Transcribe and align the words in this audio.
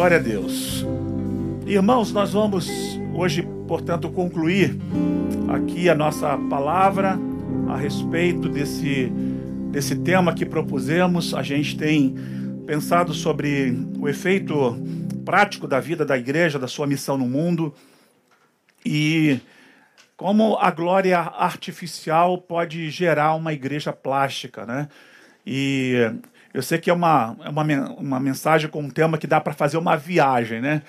Glória 0.00 0.16
a 0.16 0.20
Deus. 0.20 0.82
Irmãos, 1.66 2.10
nós 2.10 2.32
vamos 2.32 2.70
hoje, 3.12 3.46
portanto, 3.68 4.08
concluir 4.08 4.74
aqui 5.46 5.90
a 5.90 5.94
nossa 5.94 6.38
palavra 6.48 7.18
a 7.68 7.76
respeito 7.76 8.48
desse, 8.48 9.12
desse 9.70 9.96
tema 9.96 10.32
que 10.32 10.46
propusemos. 10.46 11.34
A 11.34 11.42
gente 11.42 11.76
tem 11.76 12.14
pensado 12.66 13.12
sobre 13.12 13.76
o 13.98 14.08
efeito 14.08 14.74
prático 15.22 15.68
da 15.68 15.78
vida 15.80 16.02
da 16.02 16.16
igreja, 16.16 16.58
da 16.58 16.66
sua 16.66 16.86
missão 16.86 17.18
no 17.18 17.26
mundo 17.26 17.74
e 18.82 19.38
como 20.16 20.56
a 20.56 20.70
glória 20.70 21.18
artificial 21.18 22.38
pode 22.38 22.88
gerar 22.88 23.34
uma 23.34 23.52
igreja 23.52 23.92
plástica, 23.92 24.64
né? 24.64 24.88
E 25.46 26.10
eu 26.52 26.62
sei 26.62 26.78
que 26.78 26.90
é 26.90 26.92
uma, 26.92 27.36
é 27.44 27.48
uma, 27.48 27.62
uma 27.92 28.20
mensagem 28.20 28.68
com 28.68 28.80
um 28.80 28.90
tema 28.90 29.18
que 29.18 29.26
dá 29.26 29.40
para 29.40 29.52
fazer 29.52 29.76
uma 29.76 29.96
viagem, 29.96 30.60
né? 30.60 30.82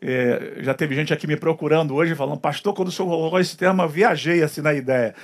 É, 0.00 0.58
já 0.58 0.74
teve 0.74 0.94
gente 0.94 1.12
aqui 1.12 1.26
me 1.26 1.36
procurando 1.36 1.94
hoje 1.94 2.14
falando, 2.14 2.38
pastor, 2.38 2.74
quando 2.74 2.88
o 2.88 2.92
senhor 2.92 3.08
colocou 3.08 3.40
esse 3.40 3.56
tema, 3.56 3.88
viajei 3.88 4.42
assim 4.42 4.60
na 4.60 4.74
ideia. 4.74 5.14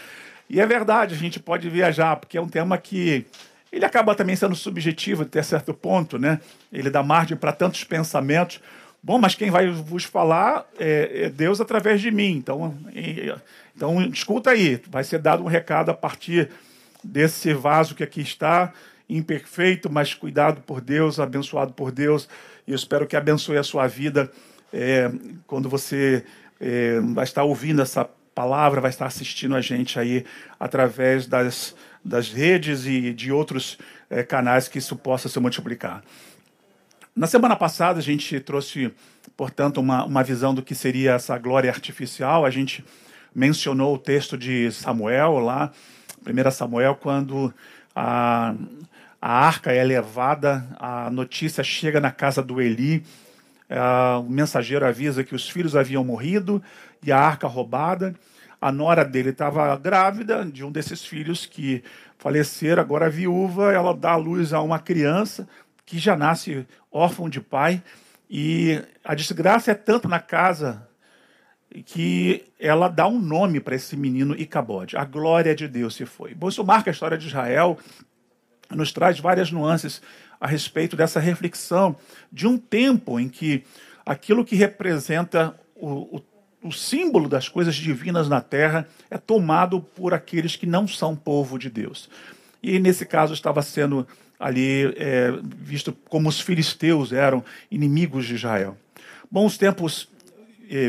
E 0.49 0.61
é 0.61 0.67
verdade, 0.67 1.15
a 1.15 1.19
gente 1.19 1.39
pode 1.39 1.69
viajar, 1.69 2.17
porque 2.17 2.39
é 2.39 2.41
um 2.41 2.49
tema 2.49 2.77
que 2.79 3.27
ele 3.71 3.85
acaba 3.85 4.15
também 4.15 4.37
sendo 4.37 4.55
subjetivo 4.55 5.23
até 5.23 5.43
certo 5.43 5.73
ponto, 5.73 6.19
né? 6.19 6.41
Ele 6.73 6.91
dá 6.91 7.03
margem 7.03 7.37
para 7.37 7.53
tantos 7.53 7.85
pensamentos. 7.85 8.61
Bom, 9.03 9.19
mas 9.19 9.35
quem 9.35 9.51
vai 9.51 9.69
vos 9.69 10.05
falar 10.05 10.67
é, 10.79 11.25
é 11.25 11.31
Deus 11.31 11.61
através 11.61 12.01
de 12.01 12.11
mim. 12.11 12.33
Então, 12.33 12.77
e, 12.95 13.35
então, 13.75 14.03
escuta 14.03 14.51
aí, 14.51 14.81
vai 14.91 15.05
ser 15.05 15.19
dado 15.19 15.43
um 15.43 15.47
recado 15.47 15.91
a 15.91 15.95
partir 15.95 16.51
desse 17.03 17.53
vaso 17.53 17.95
que 17.95 18.05
aqui 18.05 18.21
está, 18.21 18.73
imperfeito, 19.17 19.91
mas 19.91 20.15
cuidado 20.15 20.61
por 20.63 20.81
Deus, 20.81 21.21
abençoado 21.21 21.73
por 21.73 21.91
Deus. 21.91 22.29
E 22.67 22.71
eu 22.71 22.77
espero 22.77 23.07
que 23.07 23.17
abençoe 23.17 23.59
a 23.59 23.63
sua 23.63 23.87
vida 23.87 24.31
é, 24.73 25.11
quando 25.47 25.69
você 25.69 26.25
é, 26.61 27.01
vai 27.01 27.25
estar 27.25 27.45
ouvindo 27.45 27.83
essa 27.83 28.09
palavra, 28.35 28.81
vai 28.81 28.91
estar 28.91 29.07
assistindo 29.07 29.55
a 29.55 29.61
gente 29.61 29.99
aí 29.99 30.25
através 30.59 31.27
das, 31.27 31.77
das 32.05 32.31
redes 32.31 32.87
e 32.87 33.13
de 33.13 33.31
outros 33.31 33.79
é, 34.09 34.23
canais 34.23 34.69
que 34.69 34.79
isso 34.79 34.97
possa 34.97 35.29
se 35.29 35.39
multiplicar. 35.39 36.03
Na 37.15 37.27
semana 37.27 37.55
passada, 37.55 37.99
a 37.99 38.03
gente 38.03 38.41
trouxe, 38.41 38.91
portanto, 39.37 39.79
uma, 39.79 40.05
uma 40.05 40.25
visão 40.25 40.55
do 40.55 40.63
que 40.63 40.75
seria 40.75 41.13
essa 41.13 41.37
glória 41.37 41.71
artificial. 41.71 42.47
A 42.47 42.51
gente 42.51 42.83
mencionou 43.35 43.95
o 43.95 43.99
texto 43.99 44.39
de 44.39 44.73
Samuel 44.73 45.39
lá, 45.39 45.71
1 46.27 46.51
Samuel, 46.51 46.95
quando 46.95 47.53
a, 47.95 48.55
a 49.21 49.47
arca 49.47 49.73
é 49.73 49.83
levada, 49.85 50.67
a 50.79 51.11
notícia 51.11 51.63
chega 51.63 52.01
na 52.01 52.11
casa 52.11 52.43
do 52.43 52.61
Eli, 52.61 53.05
o 54.19 54.23
mensageiro 54.25 54.87
avisa 54.87 55.25
que 55.25 55.35
os 55.35 55.49
filhos 55.49 55.75
haviam 55.75 56.05
morrido 56.05 56.63
e 57.03 57.11
a 57.11 57.19
arca 57.19 57.47
roubada. 57.47 58.15
A 58.61 58.71
nora 58.71 59.05
dele 59.05 59.31
estava 59.31 59.75
grávida 59.77 60.45
de 60.45 60.65
um 60.65 60.71
desses 60.71 61.05
filhos 61.05 61.47
que 61.47 61.83
faleceram, 62.19 62.81
agora 62.81 63.11
viúva, 63.11 63.73
ela 63.73 63.93
dá 63.93 64.13
à 64.13 64.17
luz 64.17 64.53
a 64.53 64.61
uma 64.61 64.79
criança 64.79 65.49
que 65.85 65.99
já 65.99 66.15
nasce 66.17 66.67
órfão 66.91 67.29
de 67.29 67.41
pai, 67.41 67.83
e 68.31 68.81
a 69.05 69.15
desgraça 69.15 69.73
é 69.73 69.75
tanto 69.75 70.09
na 70.09 70.21
casa 70.21 70.89
que 71.87 72.45
ela 72.59 72.89
dá 72.89 73.07
um 73.07 73.19
nome 73.19 73.61
para 73.61 73.75
esse 73.75 73.97
menino 73.97 74.35
Icabode. 74.39 74.97
A 74.97 75.05
glória 75.05 75.55
de 75.55 75.67
Deus 75.67 75.95
se 75.95 76.05
foi. 76.05 76.35
Bom, 76.35 76.49
isso 76.49 76.63
marca 76.65 76.91
a 76.91 76.93
história 76.93 77.17
de 77.17 77.27
Israel, 77.27 77.79
nos 78.71 78.93
traz 78.93 79.19
várias 79.19 79.51
nuances 79.51 80.03
a 80.41 80.47
respeito 80.47 80.97
dessa 80.97 81.21
reflexão 81.21 81.97
de 82.31 82.47
um 82.47 82.59
tempo 82.59 83.19
em 83.19 83.29
que 83.29 83.65
aquilo 84.05 84.45
que 84.45 84.57
representa 84.57 85.55
o, 85.75 86.17
o, 86.17 86.23
o 86.65 86.73
símbolo 86.73 87.29
das 87.29 87.49
coisas 87.49 87.75
divinas 87.75 88.29
na 88.29 88.41
terra 88.41 88.87
é 89.11 89.17
tomado 89.17 89.81
por 89.81 90.13
aqueles 90.13 90.57
que 90.57 90.67
não 90.67 90.87
são 90.87 91.17
povo 91.17 91.59
de 91.59 91.71
Deus. 91.71 92.09
E 92.63 92.79
nesse 92.79 93.07
caso 93.07 93.35
estava 93.35 93.63
sendo 93.63 94.07
ali 94.39 94.93
é, 94.97 95.33
visto 95.43 95.93
como 96.09 96.29
os 96.29 96.41
filisteus 96.41 97.13
eram 97.13 97.45
inimigos 97.71 98.27
de 98.27 98.35
Israel. 98.35 98.77
Bons 99.31 99.57
tempos 99.57 100.09
é, 100.09 100.22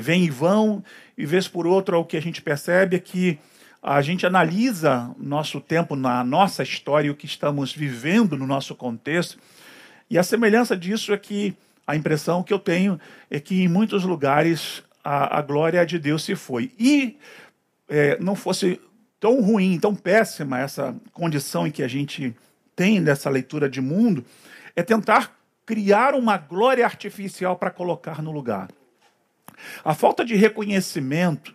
vêm 0.02 0.26
e 0.26 0.30
vão, 0.30 0.84
e 1.18 1.26
vez 1.26 1.48
por 1.48 1.68
outra 1.68 1.98
o 1.98 2.06
que 2.06 2.18
a 2.18 2.22
gente 2.22 2.42
percebe 2.42 2.96
é 2.96 3.00
que 3.00 3.40
a 3.82 4.02
gente 4.02 4.26
analisa 4.26 5.14
nosso 5.18 5.60
tempo 5.60 5.96
na 5.96 6.24
nossa 6.24 6.64
história, 6.64 7.12
o 7.12 7.16
que 7.16 7.26
estamos 7.26 7.74
vivendo 7.74 8.38
no 8.38 8.48
nosso 8.48 8.76
contexto, 8.76 9.38
e 10.10 10.18
a 10.18 10.24
semelhança 10.24 10.78
disso 10.78 11.12
é 11.12 11.18
que 11.18 11.56
a 11.86 11.96
impressão 11.96 12.44
que 12.44 12.54
eu 12.54 12.60
tenho 12.60 13.00
é 13.30 13.40
que 13.40 13.62
em 13.62 13.68
muitos 13.68 14.04
lugares 14.04 14.84
a, 15.04 15.40
a 15.40 15.42
glória 15.42 15.86
de 15.86 16.00
Deus 16.00 16.24
se 16.24 16.36
foi. 16.36 16.72
E 16.80 17.18
é, 17.90 18.18
não 18.20 18.36
fosse 18.36 18.80
tão 19.20 19.42
ruim, 19.42 19.78
tão 19.80 19.94
péssima 19.94 20.60
essa 20.60 20.96
condição 21.12 21.68
em 21.68 21.72
que 21.72 21.84
a 21.84 21.88
gente 21.88 22.36
tem 22.76 23.00
nessa 23.00 23.30
leitura 23.30 23.70
de 23.70 23.82
mundo 23.82 24.26
é 24.76 24.82
tentar 24.82 25.38
criar 25.66 26.14
uma 26.14 26.38
glória 26.38 26.86
artificial 26.86 27.56
para 27.56 27.70
colocar 27.70 28.22
no 28.22 28.32
lugar. 28.32 28.70
A 29.84 29.94
falta 29.94 30.24
de 30.24 30.36
reconhecimento 30.36 31.54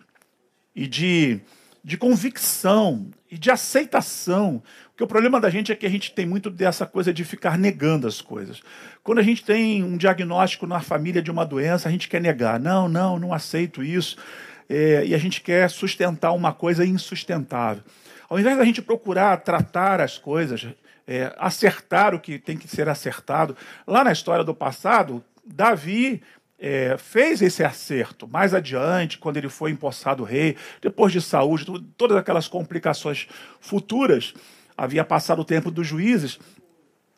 e 0.75 0.87
de, 0.87 1.39
de 1.83 1.97
convicção 1.97 3.09
e 3.29 3.37
de 3.37 3.51
aceitação. 3.51 4.61
Porque 4.89 5.03
o 5.03 5.07
problema 5.07 5.39
da 5.39 5.49
gente 5.49 5.71
é 5.71 5.75
que 5.75 5.85
a 5.85 5.89
gente 5.89 6.11
tem 6.11 6.25
muito 6.25 6.49
dessa 6.49 6.85
coisa 6.85 7.13
de 7.13 7.23
ficar 7.23 7.57
negando 7.57 8.07
as 8.07 8.21
coisas. 8.21 8.61
Quando 9.03 9.19
a 9.19 9.23
gente 9.23 9.43
tem 9.43 9.83
um 9.83 9.97
diagnóstico 9.97 10.67
na 10.67 10.81
família 10.81 11.21
de 11.21 11.31
uma 11.31 11.45
doença, 11.45 11.87
a 11.87 11.91
gente 11.91 12.07
quer 12.07 12.21
negar. 12.21 12.59
Não, 12.59 12.89
não, 12.89 13.19
não 13.19 13.33
aceito 13.33 13.83
isso. 13.83 14.17
É, 14.67 15.05
e 15.05 15.15
a 15.15 15.17
gente 15.17 15.41
quer 15.41 15.69
sustentar 15.69 16.31
uma 16.31 16.53
coisa 16.53 16.85
insustentável. 16.85 17.83
Ao 18.29 18.39
invés 18.39 18.57
da 18.57 18.63
gente 18.63 18.81
procurar 18.81 19.37
tratar 19.37 19.99
as 19.99 20.17
coisas, 20.17 20.67
é, 21.07 21.33
acertar 21.39 22.13
o 22.13 22.19
que 22.19 22.37
tem 22.37 22.55
que 22.55 22.67
ser 22.67 22.87
acertado. 22.87 23.57
Lá 23.87 24.03
na 24.03 24.11
história 24.11 24.43
do 24.43 24.53
passado, 24.53 25.23
Davi 25.43 26.21
é, 26.59 26.97
fez 26.97 27.41
esse 27.41 27.63
acerto. 27.63 28.27
Mais 28.27 28.53
adiante, 28.53 29.17
quando 29.17 29.37
ele 29.37 29.49
foi 29.49 29.71
empossado 29.71 30.23
rei, 30.23 30.57
depois 30.81 31.13
de 31.13 31.21
saúde, 31.21 31.65
todas 31.95 32.17
aquelas 32.17 32.47
complicações 32.47 33.27
futuras, 33.59 34.33
havia 34.77 35.03
passado 35.03 35.39
o 35.39 35.45
tempo 35.45 35.71
dos 35.71 35.87
juízes. 35.87 36.39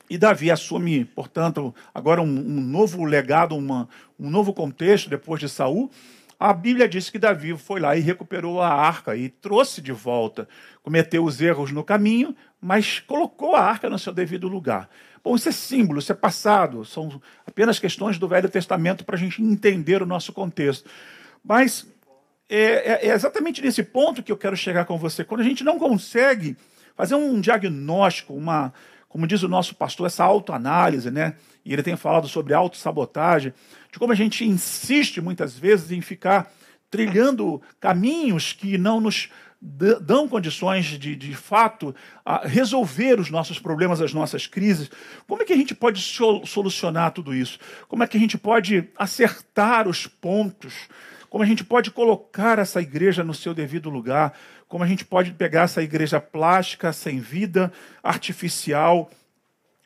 E 0.10 0.18
Davi 0.18 0.52
assume, 0.52 1.06
portanto, 1.06 1.74
agora 1.94 2.22
um, 2.22 2.26
um 2.26 2.62
novo 2.62 3.04
legado, 3.06 3.56
uma, 3.56 3.88
um 4.20 4.30
novo 4.30 4.54
contexto 4.54 5.10
depois 5.10 5.40
de 5.40 5.48
Saul. 5.48 5.90
A 6.38 6.54
Bíblia 6.54 6.90
diz 6.90 7.10
que 7.10 7.20
Davi 7.20 7.56
foi 7.56 7.80
lá 7.80 7.96
e 7.96 8.02
recuperou 8.02 8.62
a 8.62 8.68
arca 8.68 9.16
e 9.16 9.30
trouxe 9.30 9.80
de 9.80 9.92
volta. 9.92 10.48
Cometeu 10.84 11.24
os 11.24 11.40
erros 11.40 11.72
no 11.72 11.84
caminho, 11.84 12.36
mas 12.62 13.00
colocou 13.00 13.56
a 13.56 13.64
arca 13.64 13.90
no 13.90 13.98
seu 13.98 14.14
devido 14.14 14.48
lugar. 14.48 14.88
Bom, 15.24 15.36
isso 15.36 15.50
é 15.50 15.52
símbolo, 15.52 16.00
isso 16.00 16.12
é 16.12 16.16
passado, 16.16 16.86
são 16.86 17.22
apenas 17.46 17.80
questões 17.80 18.18
do 18.18 18.28
Velho 18.28 18.50
Testamento 18.50 19.04
para 19.04 19.16
a 19.16 19.20
gente 19.20 19.42
entender 19.42 20.02
o 20.02 20.06
nosso 20.06 20.32
contexto. 20.32 20.90
Mas 21.44 21.88
é, 22.48 23.08
é, 23.08 23.08
é 23.08 23.14
exatamente 23.14 23.62
nesse 23.62 23.82
ponto 23.82 24.22
que 24.22 24.32
eu 24.32 24.38
quero 24.38 24.56
chegar 24.56 24.86
com 24.86 24.98
você. 24.98 25.24
Quando 25.24 25.42
a 25.42 25.44
gente 25.44 25.64
não 25.64 25.80
consegue 25.80 26.56
fazer 26.96 27.16
um 27.16 27.40
diagnóstico, 27.40 28.34
uma, 28.34 28.74
como 29.08 29.26
diz 29.26 29.42
o 29.42 29.48
nosso 29.48 29.76
pastor, 29.76 30.08
essa 30.08 30.24
autoanálise, 30.24 31.10
né? 31.10 31.36
E 31.64 31.74
ele 31.74 31.84
tem 31.84 31.96
falado 31.96 32.28
sobre 32.28 32.54
autossabotagem 32.54 33.54
de 33.92 34.00
como 34.00 34.12
a 34.12 34.16
gente 34.16 34.46
insiste 34.46 35.22
muitas 35.22 35.58
vezes 35.58 35.92
em 35.92 36.02
ficar 36.02 36.52
trilhando 36.90 37.62
caminhos 37.80 38.54
que 38.54 38.78
não 38.78 39.00
nos 39.00 39.30
dão 39.62 40.28
condições 40.28 40.86
de, 40.86 41.16
de 41.16 41.36
fato, 41.36 41.94
resolver 42.44 43.20
os 43.20 43.30
nossos 43.30 43.60
problemas, 43.60 44.02
as 44.02 44.12
nossas 44.12 44.48
crises. 44.48 44.90
Como 45.28 45.44
é 45.44 45.46
que 45.46 45.54
a 45.54 45.58
gente 45.58 45.76
pode 45.76 46.02
solucionar 46.02 47.12
tudo 47.12 47.34
isso? 47.34 47.60
Como 47.88 48.04
é 48.04 48.08
que 48.08 48.18
a 48.18 48.20
gente 48.20 48.40
pode 48.40 48.90
acertar 48.98 49.88
os 49.88 50.08
pontos? 50.08 50.74
Como 51.30 51.44
a 51.44 51.48
gente 51.48 51.64
pode 51.64 51.92
colocar 51.92 52.58
essa 52.58 52.82
igreja 52.82 53.24
no 53.24 53.36
seu 53.36 53.54
devido 53.54 53.90
lugar? 53.90 54.34
Como 54.68 54.84
a 54.84 54.88
gente 54.88 55.06
pode 55.06 55.32
pegar 55.32 55.64
essa 55.64 55.84
igreja 55.84 56.20
plástica, 56.20 56.92
sem 56.92 57.20
vida, 57.20 57.72
artificial, 58.02 59.12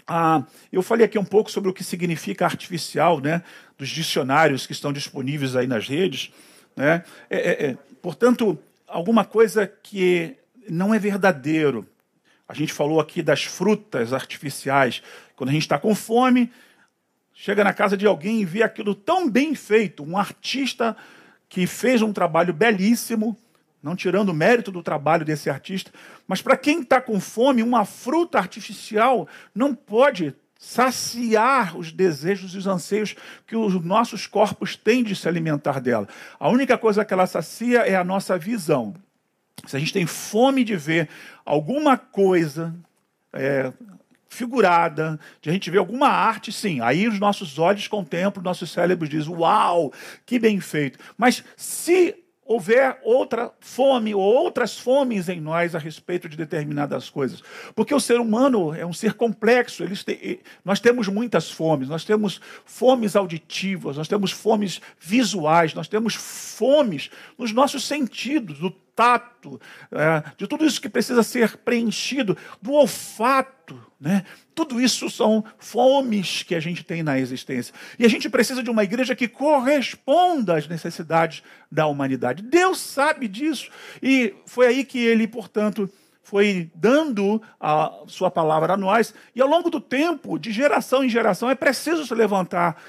ah, 0.08 0.44
eu 0.72 0.84
falei 0.84 1.06
aqui 1.06 1.18
um 1.18 1.26
pouco 1.26 1.50
sobre 1.50 1.70
o 1.70 1.74
que 1.74 1.84
significa 1.84 2.46
artificial, 2.46 3.20
né, 3.20 3.42
dos 3.78 3.90
dicionários 3.90 4.68
que 4.68 4.72
estão 4.72 4.94
disponíveis 4.94 5.56
aí 5.56 5.66
nas 5.66 5.88
redes. 5.88 6.32
Né? 6.76 7.04
É, 7.30 7.38
é, 7.38 7.66
é, 7.66 7.78
portanto, 8.02 8.58
alguma 8.88 9.26
coisa 9.26 9.68
que 9.68 10.36
não 10.70 10.94
é 10.94 11.00
verdadeiro. 11.00 11.88
A 12.48 12.54
gente 12.54 12.74
falou 12.74 13.00
aqui 13.00 13.22
das 13.22 13.44
frutas 13.44 14.14
artificiais. 14.14 15.02
Quando 15.36 15.50
a 15.50 15.54
gente 15.54 15.64
está 15.64 15.80
com 15.80 15.96
fome, 15.96 16.52
chega 17.34 17.64
na 17.64 17.74
casa 17.74 17.98
de 17.98 18.06
alguém 18.06 18.42
e 18.42 18.46
vê 18.46 18.64
aquilo 18.64 18.94
tão 18.94 19.30
bem 19.30 19.56
feito, 19.56 20.04
um 20.04 20.18
artista 20.18 20.96
que 21.50 21.68
fez 21.68 22.02
um 22.02 22.14
trabalho 22.14 22.54
belíssimo, 22.54 23.38
não 23.82 23.96
tirando 23.96 24.30
o 24.30 24.34
mérito 24.34 24.72
do 24.72 24.82
trabalho 24.82 25.26
desse 25.26 25.50
artista, 25.50 25.92
mas 26.28 26.42
para 26.42 26.58
quem 26.58 26.82
está 26.82 27.00
com 27.00 27.20
fome, 27.20 27.62
uma 27.62 27.86
fruta 27.86 28.38
artificial 28.38 29.28
não 29.54 29.76
pode 29.76 30.36
saciar 30.66 31.78
os 31.78 31.92
desejos 31.92 32.56
e 32.56 32.58
os 32.58 32.66
anseios 32.66 33.16
que 33.46 33.56
os 33.56 33.76
nossos 33.86 34.26
corpos 34.26 34.76
têm 34.76 35.04
de 35.04 35.16
se 35.16 35.28
alimentar 35.28 35.80
dela. 35.80 36.08
A 36.40 36.50
única 36.50 36.76
coisa 36.76 37.06
que 37.06 37.14
ela 37.14 37.28
sacia 37.28 37.82
é 37.82 37.96
a 37.96 38.04
nossa 38.04 38.36
visão. 38.36 38.96
Se 39.68 39.76
a 39.76 39.80
gente 39.80 39.94
tem 39.94 40.08
fome 40.08 40.64
de 40.64 40.76
ver 40.76 41.08
alguma 41.46 42.00
coisa 42.00 42.76
é, 43.32 43.72
figurada, 44.28 45.20
de 45.40 45.52
a 45.52 45.54
gente 45.54 45.70
ver 45.70 45.78
alguma 45.78 46.08
arte, 46.08 46.52
sim, 46.52 46.82
aí 46.82 47.08
os 47.08 47.20
nossos 47.20 47.60
olhos 47.60 47.88
contemplam, 47.88 48.44
nossos 48.44 48.72
cérebros 48.72 49.08
dizem, 49.08 49.36
uau, 49.36 49.94
que 50.26 50.40
bem 50.40 50.60
feito. 50.60 50.98
Mas 51.16 51.44
se 51.56 52.25
houver 52.46 53.00
outra 53.04 53.52
fome 53.60 54.14
ou 54.14 54.22
outras 54.22 54.78
fomes 54.78 55.28
em 55.28 55.42
nós 55.42 55.74
a 55.74 55.80
respeito 55.80 56.30
de 56.30 56.38
determinadas 56.38 57.10
coisas. 57.10 57.42
Porque 57.74 57.94
o 57.94 58.00
ser 58.00 58.20
humano 58.20 58.74
é 58.74 58.86
um 58.86 58.94
ser 58.94 59.16
complexo, 59.16 59.84
têm, 60.06 60.40
nós 60.64 60.80
temos 60.80 61.08
muitas 61.08 61.50
fomes, 61.50 61.90
nós 61.90 62.06
temos 62.06 62.40
fomes 62.64 63.16
auditivas, 63.16 63.98
nós 63.98 64.08
temos 64.08 64.32
fomes 64.32 64.80
visuais, 65.00 65.74
nós 65.74 65.88
temos 65.88 66.14
fomes 66.14 67.10
nos 67.38 67.52
nossos 67.52 67.84
sentidos, 67.84 68.60
do 68.60 68.72
tato, 68.96 69.60
é, 69.92 70.24
de 70.38 70.48
tudo 70.48 70.66
isso 70.66 70.82
que 70.82 70.88
precisa 70.88 71.22
ser 71.22 71.58
preenchido, 71.58 72.38
do 72.62 72.72
olfato. 72.72 73.80
Né? 74.00 74.24
Tudo 74.54 74.80
isso 74.80 75.10
são 75.10 75.44
fomes 75.58 76.44
que 76.44 76.56
a 76.56 76.60
gente 76.60 76.84
tem 76.84 77.04
na 77.04 77.20
existência. 77.20 77.74
E 78.00 78.06
a 78.06 78.10
gente 78.10 78.30
precisa 78.30 78.64
de 78.64 78.70
uma 78.70 78.84
igreja 78.84 79.16
que 79.16 79.28
corresponda 79.28 80.56
às 80.58 80.68
necessidades 80.68 81.44
da 81.72 81.86
humanidade. 81.88 82.42
Deus 82.42 82.80
sabe 82.80 83.28
disso. 83.28 83.70
E 84.02 84.34
foi 84.46 84.68
aí 84.68 84.86
que 84.86 85.00
ele, 85.00 85.28
portanto, 85.28 85.90
foi 86.24 86.72
dando 86.74 87.42
a 87.60 88.04
sua 88.08 88.32
palavra 88.32 88.74
a 88.74 88.78
nós. 88.78 89.14
E 89.36 89.42
ao 89.42 89.48
longo 89.48 89.70
do 89.70 89.80
tempo, 89.82 90.40
de 90.40 90.52
geração 90.52 91.04
em 91.04 91.10
geração, 91.10 91.50
é 91.50 91.56
preciso 91.56 92.06
se 92.06 92.16
levantar 92.16 92.82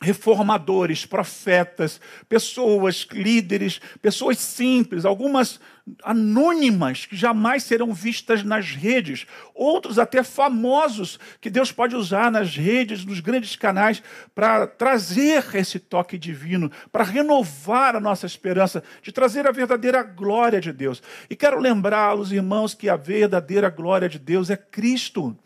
reformadores, 0.00 1.04
profetas, 1.04 2.00
pessoas, 2.28 3.06
líderes, 3.10 3.80
pessoas 4.00 4.38
simples, 4.38 5.04
algumas 5.04 5.58
anônimas 6.04 7.04
que 7.06 7.16
jamais 7.16 7.64
serão 7.64 7.92
vistas 7.92 8.44
nas 8.44 8.70
redes, 8.70 9.26
outros 9.54 9.98
até 9.98 10.22
famosos 10.22 11.18
que 11.40 11.50
Deus 11.50 11.72
pode 11.72 11.96
usar 11.96 12.30
nas 12.30 12.54
redes, 12.54 13.04
nos 13.04 13.18
grandes 13.18 13.56
canais, 13.56 14.00
para 14.34 14.68
trazer 14.68 15.44
esse 15.54 15.80
toque 15.80 16.16
divino, 16.16 16.70
para 16.92 17.02
renovar 17.02 17.96
a 17.96 18.00
nossa 18.00 18.26
esperança, 18.26 18.84
de 19.02 19.10
trazer 19.10 19.48
a 19.48 19.52
verdadeira 19.52 20.02
glória 20.02 20.60
de 20.60 20.72
Deus. 20.72 21.02
E 21.28 21.34
quero 21.34 21.58
lembrá-los, 21.58 22.30
irmãos, 22.30 22.72
que 22.72 22.88
a 22.88 22.96
verdadeira 22.96 23.68
glória 23.68 24.08
de 24.08 24.18
Deus 24.18 24.48
é 24.48 24.56
Cristo. 24.56 25.36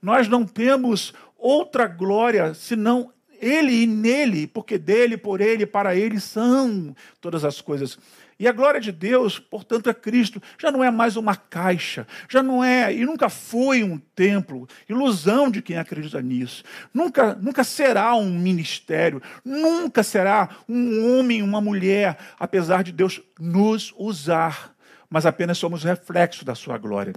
Nós 0.00 0.28
não 0.28 0.44
temos 0.44 1.12
outra 1.36 1.88
glória 1.88 2.54
senão 2.54 3.12
ele 3.40 3.82
e 3.82 3.86
nele, 3.86 4.46
porque 4.46 4.78
dele, 4.78 5.16
por 5.16 5.40
ele, 5.40 5.66
para 5.66 5.94
ele 5.94 6.20
são 6.20 6.94
todas 7.20 7.44
as 7.44 7.60
coisas. 7.60 7.98
E 8.40 8.46
a 8.46 8.52
glória 8.52 8.80
de 8.80 8.92
Deus, 8.92 9.38
portanto, 9.38 9.90
é 9.90 9.94
Cristo. 9.94 10.40
Já 10.58 10.70
não 10.70 10.84
é 10.84 10.90
mais 10.90 11.16
uma 11.16 11.34
caixa, 11.34 12.06
já 12.28 12.40
não 12.40 12.62
é 12.62 12.94
e 12.94 13.04
nunca 13.04 13.28
foi 13.28 13.82
um 13.82 13.98
templo. 13.98 14.68
Ilusão 14.88 15.50
de 15.50 15.60
quem 15.60 15.76
acredita 15.76 16.22
nisso. 16.22 16.62
Nunca, 16.94 17.34
nunca 17.34 17.64
será 17.64 18.14
um 18.14 18.30
ministério, 18.30 19.20
nunca 19.44 20.04
será 20.04 20.48
um 20.68 21.18
homem, 21.18 21.42
uma 21.42 21.60
mulher, 21.60 22.16
apesar 22.38 22.84
de 22.84 22.92
Deus 22.92 23.20
nos 23.40 23.92
usar. 23.98 24.72
Mas 25.10 25.26
apenas 25.26 25.58
somos 25.58 25.82
reflexo 25.82 26.44
da 26.44 26.54
sua 26.54 26.78
glória. 26.78 27.14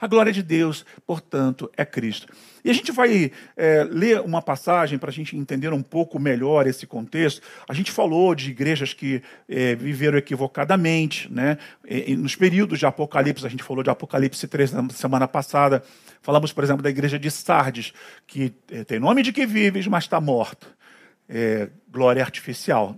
A 0.00 0.06
glória 0.06 0.32
de 0.32 0.42
Deus, 0.42 0.84
portanto, 1.06 1.70
é 1.76 1.84
Cristo. 1.84 2.28
E 2.64 2.70
a 2.70 2.72
gente 2.74 2.92
vai 2.92 3.30
é, 3.56 3.84
ler 3.84 4.20
uma 4.20 4.42
passagem 4.42 4.98
para 4.98 5.10
a 5.10 5.12
gente 5.12 5.36
entender 5.36 5.72
um 5.72 5.82
pouco 5.82 6.18
melhor 6.18 6.66
esse 6.66 6.86
contexto. 6.86 7.40
A 7.68 7.72
gente 7.72 7.90
falou 7.90 8.34
de 8.34 8.50
igrejas 8.50 8.92
que 8.92 9.22
é, 9.48 9.74
viveram 9.74 10.18
equivocadamente, 10.18 11.32
né? 11.32 11.58
E, 11.88 12.16
nos 12.16 12.36
períodos 12.36 12.78
de 12.78 12.86
Apocalipse, 12.86 13.46
a 13.46 13.48
gente 13.48 13.62
falou 13.62 13.82
de 13.82 13.90
Apocalipse 13.90 14.46
3 14.46 14.72
na 14.72 14.88
semana 14.90 15.26
passada. 15.26 15.82
Falamos, 16.20 16.52
por 16.52 16.64
exemplo, 16.64 16.82
da 16.82 16.90
igreja 16.90 17.18
de 17.18 17.30
Sardes, 17.30 17.92
que 18.26 18.52
é, 18.70 18.84
tem 18.84 18.98
nome 18.98 19.22
de 19.22 19.32
que 19.32 19.46
vives, 19.46 19.86
mas 19.86 20.04
está 20.04 20.20
morta. 20.20 20.66
É, 21.28 21.68
glória 21.90 22.22
artificial. 22.22 22.96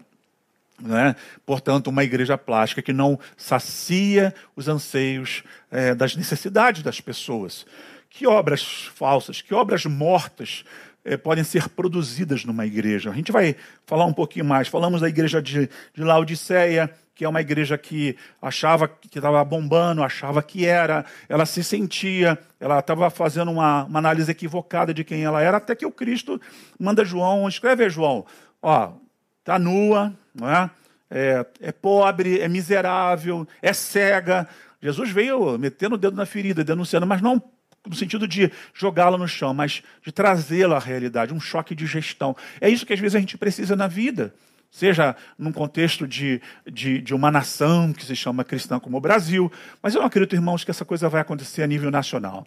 Né? 0.81 1.15
Portanto, 1.45 1.89
uma 1.89 2.05
igreja 2.05 2.39
plástica 2.39 2.83
que 2.83 2.93
não 2.93 3.19
sacia 3.37 4.35
os 4.57 4.69
anseios 4.69 5.43
é, 5.71 5.95
das 5.95 6.17
necessidades 6.17 6.83
das 6.83 7.01
pessoas. 7.01 7.67
Que 8.09 8.27
obras 8.27 8.91
falsas, 8.95 9.41
que 9.41 9.55
obras 9.55 9.85
mortas 9.87 10.65
é, 11.05 11.17
podem 11.17 11.45
ser 11.45 11.69
produzidas 11.69 12.45
numa 12.45 12.67
igreja? 12.67 13.11
A 13.11 13.15
gente 13.15 13.31
vai 13.31 13.55
falar 13.87 14.07
um 14.07 14.13
pouquinho 14.13 14.45
mais. 14.45 14.69
Falamos 14.69 15.01
da 15.01 15.09
igreja 15.09 15.41
de, 15.41 15.69
de 15.95 16.03
Laodiceia, 16.03 16.91
que 17.21 17.25
é 17.27 17.29
uma 17.29 17.43
igreja 17.43 17.77
que 17.77 18.17
achava 18.41 18.89
que 18.89 19.19
estava 19.19 19.45
bombando, 19.45 20.03
achava 20.03 20.43
que 20.43 20.65
era, 20.65 21.05
ela 21.29 21.45
se 21.45 21.63
sentia, 21.63 22.39
ela 22.59 22.79
estava 22.79 23.11
fazendo 23.11 23.51
uma, 23.51 23.85
uma 23.85 23.99
análise 23.99 24.31
equivocada 24.31 24.95
de 24.95 25.05
quem 25.05 25.23
ela 25.23 25.43
era, 25.43 25.59
até 25.59 25.75
que 25.75 25.85
o 25.85 25.93
Cristo 25.93 26.41
manda 26.79 27.05
João, 27.05 27.47
escreve 27.47 27.91
João, 27.91 28.25
ó, 28.63 28.93
está 29.41 29.59
nua, 29.59 30.13
não 30.35 30.49
é? 30.49 30.71
É, 31.11 31.47
é 31.61 31.73
pobre, 31.73 32.41
é 32.41 32.49
miserável, 32.49 33.47
é 33.61 33.73
cega. 33.73 34.49
Jesus 34.81 35.11
veio 35.11 35.59
metendo 35.59 35.97
o 35.97 35.99
dedo 35.99 36.17
na 36.17 36.25
ferida, 36.25 36.63
denunciando, 36.63 37.07
mas 37.07 37.21
não 37.21 37.43
no 37.85 37.97
sentido 37.97 38.29
de 38.29 38.53
jogá-la 38.75 39.17
no 39.17 39.27
chão, 39.27 39.55
mas 39.55 39.83
de 40.03 40.13
trazê-la 40.13 40.77
à 40.77 40.79
realidade, 40.79 41.33
um 41.33 41.41
choque 41.41 41.75
de 41.75 41.87
gestão. 41.87 42.37
É 42.61 42.69
isso 42.69 42.85
que 42.85 42.93
às 42.93 43.01
vezes 43.01 43.17
a 43.17 43.21
gente 43.21 43.39
precisa 43.39 43.75
na 43.75 43.89
vida. 43.89 44.35
Seja 44.71 45.17
num 45.37 45.51
contexto 45.51 46.07
de, 46.07 46.41
de, 46.71 47.01
de 47.01 47.13
uma 47.15 47.31
nação 47.31 47.93
que 47.93 48.05
se 48.05 48.15
chama 48.15 48.45
cristã 48.45 48.79
como 48.79 48.99
o 48.99 49.01
Brasil, 49.01 49.51
mas 49.83 49.95
eu 49.95 50.01
não 50.01 50.07
acredito, 50.07 50.35
irmãos, 50.35 50.63
que 50.63 50.71
essa 50.71 50.85
coisa 50.85 51.09
vai 51.09 51.21
acontecer 51.23 51.63
a 51.63 51.67
nível 51.67 51.91
nacional. 51.91 52.47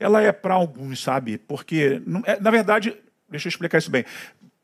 Ela 0.00 0.22
é 0.22 0.32
para 0.32 0.54
alguns, 0.54 1.02
sabe? 1.02 1.36
Porque, 1.36 2.00
é, 2.24 2.40
na 2.40 2.50
verdade, 2.50 2.96
deixa 3.28 3.48
eu 3.48 3.50
explicar 3.50 3.78
isso 3.78 3.90
bem 3.90 4.04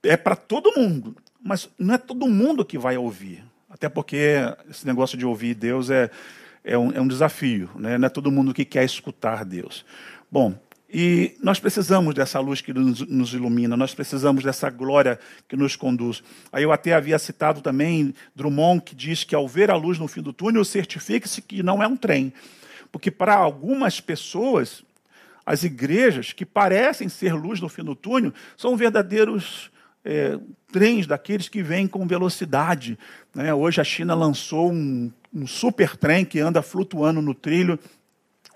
é 0.04 0.16
para 0.16 0.36
todo 0.36 0.72
mundo, 0.76 1.16
mas 1.42 1.68
não 1.78 1.94
é 1.94 1.98
todo 1.98 2.28
mundo 2.28 2.64
que 2.64 2.78
vai 2.78 2.96
ouvir. 2.96 3.44
Até 3.68 3.88
porque 3.88 4.36
esse 4.70 4.86
negócio 4.86 5.18
de 5.18 5.26
ouvir 5.26 5.54
Deus 5.54 5.90
é, 5.90 6.08
é, 6.62 6.78
um, 6.78 6.92
é 6.92 7.00
um 7.00 7.08
desafio, 7.08 7.68
né? 7.74 7.98
não 7.98 8.06
é 8.06 8.08
todo 8.08 8.30
mundo 8.30 8.54
que 8.54 8.64
quer 8.64 8.84
escutar 8.84 9.44
Deus. 9.44 9.84
Bom, 10.30 10.54
e 10.96 11.36
nós 11.42 11.58
precisamos 11.58 12.14
dessa 12.14 12.38
luz 12.38 12.60
que 12.60 12.72
nos, 12.72 13.34
ilumina, 13.34 13.76
nós 13.76 13.92
precisamos 13.92 14.44
dessa 14.44 14.70
glória 14.70 15.18
que 15.48 15.56
nos 15.56 15.74
conduz. 15.74 16.22
Aí 16.52 16.62
eu 16.62 16.70
até 16.70 16.92
havia 16.92 17.18
citado 17.18 17.60
também 17.60 18.14
Drummond, 18.32 18.80
que 18.80 18.94
diz 18.94 19.24
que 19.24 19.34
ao 19.34 19.48
ver 19.48 19.72
a 19.72 19.76
luz 19.76 19.98
no 19.98 20.06
fim 20.06 20.22
do 20.22 20.32
túnel, 20.32 20.64
certifique-se 20.64 21.42
que 21.42 21.64
não 21.64 21.82
é 21.82 21.88
um 21.88 21.96
trem. 21.96 22.32
Porque 22.92 23.10
para 23.10 23.34
algumas 23.34 24.00
pessoas, 24.00 24.84
as 25.44 25.64
igrejas 25.64 26.32
que 26.32 26.46
parecem 26.46 27.08
ser 27.08 27.34
luz 27.34 27.60
no 27.60 27.68
fim 27.68 27.82
do 27.82 27.96
túnel 27.96 28.32
são 28.56 28.76
verdadeiros 28.76 29.72
é, 30.04 30.38
trens 30.70 31.06
daqueles 31.06 31.48
que 31.48 31.62
vêm 31.62 31.86
com 31.86 32.06
velocidade. 32.06 32.98
Né? 33.34 33.54
Hoje 33.54 33.80
a 33.80 33.84
China 33.84 34.14
lançou 34.14 34.70
um, 34.70 35.10
um 35.32 35.46
super 35.46 35.96
trem 35.96 36.24
que 36.24 36.40
anda 36.40 36.60
flutuando 36.60 37.22
no 37.22 37.34
trilho, 37.34 37.78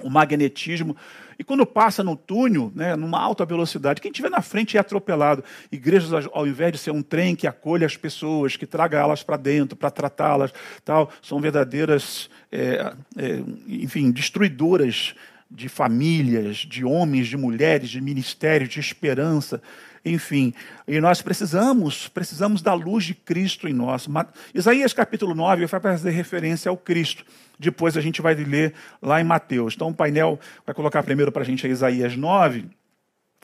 o 0.03 0.11
magnetismo. 0.11 0.97
E 1.39 1.45
quando 1.45 1.65
passa 1.65 2.05
no 2.05 2.17
túnel, 2.17 2.73
né, 2.75 2.97
numa 2.97 3.21
alta 3.21 3.45
velocidade, 3.45 4.01
quem 4.01 4.11
estiver 4.11 4.31
na 4.31 4.43
frente 4.43 4.77
é 4.77 4.81
atropelado. 4.81 5.43
Igrejas, 5.71 6.29
ao 6.33 6.47
invés 6.47 6.73
de 6.73 6.79
ser 6.79 6.91
um 6.91 7.03
trem 7.03 7.35
que 7.35 7.47
acolhe 7.47 7.85
as 7.85 7.97
pessoas, 7.97 8.57
que 8.57 8.67
traga 8.67 8.99
elas 8.99 9.23
para 9.23 9.37
dentro, 9.37 9.77
para 9.77 9.91
tratá-las, 9.91 10.53
tal, 10.85 11.11
são 11.23 11.41
verdadeiras, 11.41 12.29
é, 12.51 12.93
é, 13.17 13.43
enfim, 13.69 14.11
destruidoras 14.11 15.15
de 15.51 15.69
famílias, 15.69 16.59
de 16.59 16.85
homens, 16.85 17.29
de 17.29 17.37
mulheres, 17.37 17.89
de 17.89 18.01
ministérios, 18.01 18.69
de 18.69 18.81
esperança 18.81 19.63
enfim. 20.05 20.55
E 20.87 21.01
nós 21.01 21.23
precisamos, 21.23 22.09
precisamos 22.09 22.63
da 22.63 22.75
luz 22.75 23.05
de 23.05 23.15
Cristo 23.15 23.69
em 23.69 23.73
nós. 23.73 24.09
Isaías 24.55 24.93
capítulo 24.93 25.35
9 25.35 25.67
vai 25.67 25.81
fazer 25.81 26.11
referência 26.11 26.71
ao 26.71 26.77
Cristo. 26.77 27.25
Depois 27.59 27.97
a 27.97 28.01
gente 28.01 28.23
vai 28.23 28.35
ler 28.35 28.75
lá 29.03 29.21
em 29.21 29.25
Mateus. 29.25 29.75
Então 29.75 29.89
o 29.89 29.95
painel 29.95 30.39
vai 30.65 30.75
colocar 30.75 31.03
primeiro 31.03 31.33
para 31.33 31.43
a 31.43 31.45
gente 31.45 31.67
Isaías 31.67 32.17
9 32.17 32.67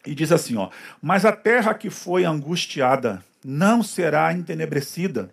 e 0.06 0.14
diz 0.14 0.30
assim: 0.30 0.56
ó, 0.56 0.68
Mas 1.02 1.24
a 1.24 1.32
terra 1.32 1.74
que 1.74 1.90
foi 1.90 2.24
angustiada 2.24 3.24
não 3.44 3.82
será 3.82 4.32
entenebrecida. 4.32 5.30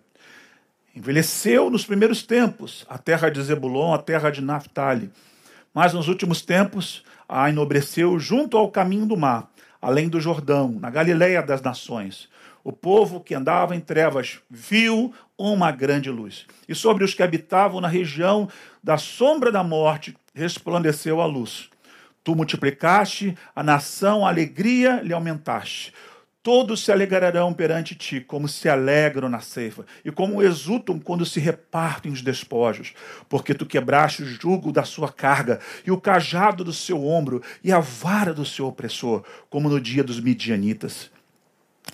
Envelheceu 0.94 1.70
nos 1.70 1.86
primeiros 1.86 2.22
tempos 2.22 2.84
a 2.88 2.98
terra 2.98 3.30
de 3.30 3.42
Zebulon, 3.42 3.94
a 3.94 3.98
terra 3.98 4.30
de 4.30 4.42
Naphtali. 4.42 5.10
Mas 5.72 5.94
nos 5.94 6.08
últimos 6.08 6.42
tempos 6.42 7.02
a 7.26 7.48
enobreceu 7.48 8.18
junto 8.18 8.58
ao 8.58 8.70
caminho 8.70 9.06
do 9.06 9.16
mar 9.16 9.51
além 9.82 10.08
do 10.08 10.20
Jordão, 10.20 10.78
na 10.80 10.88
Galileia 10.88 11.42
das 11.42 11.60
nações. 11.60 12.28
O 12.62 12.72
povo 12.72 13.20
que 13.20 13.34
andava 13.34 13.74
em 13.74 13.80
trevas 13.80 14.38
viu 14.48 15.12
uma 15.36 15.72
grande 15.72 16.08
luz. 16.08 16.46
E 16.68 16.74
sobre 16.76 17.02
os 17.02 17.12
que 17.12 17.22
habitavam 17.24 17.80
na 17.80 17.88
região 17.88 18.48
da 18.80 18.96
sombra 18.96 19.50
da 19.50 19.64
morte 19.64 20.16
resplandeceu 20.32 21.20
a 21.20 21.26
luz. 21.26 21.68
Tu 22.22 22.36
multiplicaste 22.36 23.36
a 23.54 23.64
nação, 23.64 24.24
a 24.24 24.28
alegria 24.28 25.00
lhe 25.02 25.12
aumentaste. 25.12 25.92
Todos 26.42 26.84
se 26.84 26.90
alegrarão 26.90 27.54
perante 27.54 27.94
ti, 27.94 28.20
como 28.20 28.48
se 28.48 28.68
alegram 28.68 29.28
na 29.28 29.38
ceifa, 29.38 29.86
e 30.04 30.10
como 30.10 30.42
exultam 30.42 30.98
quando 30.98 31.24
se 31.24 31.38
repartem 31.38 32.10
os 32.10 32.20
despojos, 32.20 32.94
porque 33.28 33.54
tu 33.54 33.64
quebraste 33.64 34.24
o 34.24 34.26
jugo 34.26 34.72
da 34.72 34.82
sua 34.82 35.12
carga, 35.12 35.60
e 35.86 35.92
o 35.92 36.00
cajado 36.00 36.64
do 36.64 36.72
seu 36.72 37.06
ombro, 37.06 37.40
e 37.62 37.70
a 37.70 37.78
vara 37.78 38.34
do 38.34 38.44
seu 38.44 38.66
opressor, 38.66 39.22
como 39.48 39.68
no 39.68 39.80
dia 39.80 40.02
dos 40.02 40.18
midianitas. 40.18 41.12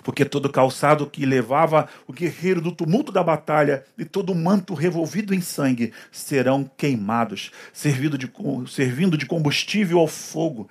Porque 0.02 0.24
todo 0.24 0.50
calçado 0.50 1.06
que 1.06 1.26
levava 1.26 1.86
o 2.06 2.12
guerreiro 2.12 2.62
do 2.62 2.72
tumulto 2.72 3.12
da 3.12 3.22
batalha 3.22 3.84
e 3.98 4.04
todo 4.04 4.34
manto 4.34 4.72
revolvido 4.72 5.34
em 5.34 5.42
sangue 5.42 5.92
serão 6.10 6.70
queimados, 6.76 7.50
de, 7.74 8.32
servindo 8.66 9.18
de 9.18 9.26
combustível 9.26 9.98
ao 9.98 10.06
fogo 10.06 10.70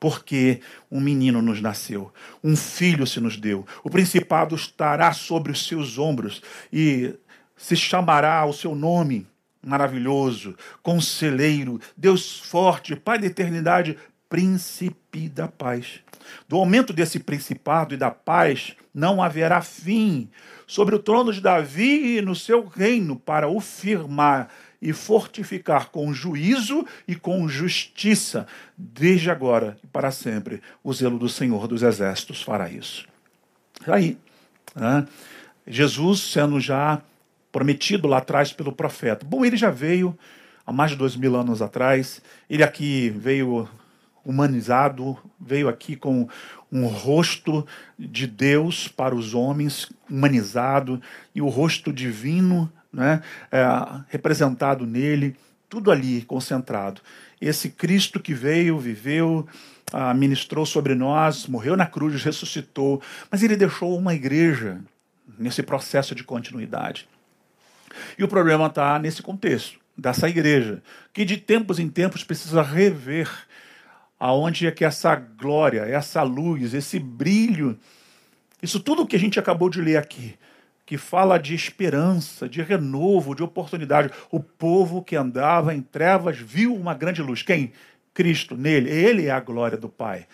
porque 0.00 0.60
um 0.90 1.00
menino 1.00 1.42
nos 1.42 1.60
nasceu, 1.60 2.12
um 2.42 2.56
filho 2.56 3.06
se 3.06 3.20
nos 3.20 3.36
deu. 3.36 3.66
O 3.82 3.90
principado 3.90 4.54
estará 4.54 5.12
sobre 5.12 5.52
os 5.52 5.66
seus 5.66 5.98
ombros 5.98 6.42
e 6.72 7.14
se 7.56 7.76
chamará 7.76 8.44
o 8.44 8.52
seu 8.52 8.74
nome 8.74 9.26
maravilhoso, 9.64 10.54
conselheiro, 10.82 11.80
Deus 11.96 12.38
forte, 12.40 12.94
Pai 12.96 13.18
da 13.18 13.26
eternidade, 13.26 13.98
príncipe 14.28 15.28
da 15.28 15.48
paz. 15.48 16.00
Do 16.46 16.56
aumento 16.56 16.92
desse 16.92 17.18
principado 17.18 17.94
e 17.94 17.96
da 17.96 18.10
paz 18.10 18.76
não 18.92 19.22
haverá 19.22 19.62
fim 19.62 20.28
sobre 20.66 20.94
o 20.94 20.98
trono 20.98 21.32
de 21.32 21.40
Davi 21.40 22.18
e 22.18 22.22
no 22.22 22.34
seu 22.34 22.66
reino 22.66 23.16
para 23.16 23.48
o 23.48 23.60
firmar 23.60 24.48
e 24.80 24.92
fortificar 24.92 25.90
com 25.90 26.12
juízo 26.12 26.86
e 27.06 27.14
com 27.14 27.48
justiça, 27.48 28.46
desde 28.76 29.30
agora 29.30 29.76
e 29.82 29.86
para 29.86 30.10
sempre. 30.10 30.62
O 30.82 30.92
zelo 30.92 31.18
do 31.18 31.28
Senhor 31.28 31.66
dos 31.66 31.82
Exércitos 31.82 32.42
fará 32.42 32.70
isso. 32.70 33.06
Aí, 33.86 34.16
né? 34.74 35.06
Jesus 35.66 36.20
sendo 36.20 36.60
já 36.60 37.02
prometido 37.50 38.06
lá 38.06 38.18
atrás 38.18 38.52
pelo 38.52 38.72
profeta. 38.72 39.26
Bom, 39.26 39.44
ele 39.44 39.56
já 39.56 39.70
veio 39.70 40.16
há 40.66 40.72
mais 40.72 40.92
de 40.92 40.96
dois 40.96 41.16
mil 41.16 41.36
anos 41.36 41.60
atrás. 41.60 42.22
Ele 42.48 42.62
aqui 42.62 43.10
veio 43.10 43.68
humanizado, 44.24 45.16
veio 45.40 45.68
aqui 45.68 45.96
com 45.96 46.28
um 46.70 46.86
rosto 46.86 47.66
de 47.98 48.26
Deus 48.26 48.86
para 48.86 49.14
os 49.14 49.34
homens, 49.34 49.90
humanizado, 50.08 51.00
e 51.34 51.40
o 51.40 51.48
rosto 51.48 51.92
divino 51.92 52.70
né, 52.92 53.22
é, 53.50 53.64
representado 54.08 54.86
nele, 54.86 55.36
tudo 55.68 55.90
ali 55.90 56.22
concentrado. 56.22 57.00
Esse 57.40 57.70
Cristo 57.70 58.18
que 58.18 58.34
veio, 58.34 58.78
viveu, 58.78 59.46
ah, 59.92 60.12
ministrou 60.12 60.66
sobre 60.66 60.94
nós, 60.94 61.46
morreu 61.46 61.76
na 61.76 61.86
cruz, 61.86 62.22
ressuscitou, 62.22 63.00
mas 63.30 63.42
ele 63.42 63.56
deixou 63.56 63.96
uma 63.96 64.14
igreja 64.14 64.80
nesse 65.38 65.62
processo 65.62 66.14
de 66.14 66.24
continuidade. 66.24 67.08
E 68.18 68.24
o 68.24 68.28
problema 68.28 68.66
está 68.66 68.98
nesse 68.98 69.22
contexto, 69.22 69.78
dessa 69.96 70.28
igreja, 70.28 70.82
que 71.12 71.24
de 71.24 71.36
tempos 71.36 71.78
em 71.78 71.88
tempos 71.88 72.24
precisa 72.24 72.62
rever 72.62 73.28
aonde 74.18 74.66
é 74.66 74.70
que 74.70 74.84
essa 74.84 75.14
glória, 75.14 75.82
essa 75.82 76.22
luz, 76.22 76.74
esse 76.74 76.98
brilho, 76.98 77.78
isso 78.62 78.80
tudo 78.80 79.06
que 79.06 79.16
a 79.16 79.18
gente 79.18 79.38
acabou 79.38 79.70
de 79.70 79.80
ler 79.80 79.96
aqui, 79.96 80.36
que 80.88 80.96
fala 80.96 81.38
de 81.38 81.54
esperança, 81.54 82.48
de 82.48 82.62
renovo, 82.62 83.34
de 83.34 83.42
oportunidade. 83.42 84.10
O 84.30 84.40
povo 84.40 85.04
que 85.04 85.16
andava 85.16 85.74
em 85.74 85.82
trevas 85.82 86.38
viu 86.38 86.74
uma 86.74 86.94
grande 86.94 87.20
luz. 87.20 87.42
Quem? 87.42 87.74
Cristo, 88.14 88.56
nele. 88.56 88.88
Ele 88.90 89.26
é 89.26 89.30
a 89.30 89.38
glória 89.38 89.76
do 89.76 89.90
Pai. 89.90 90.26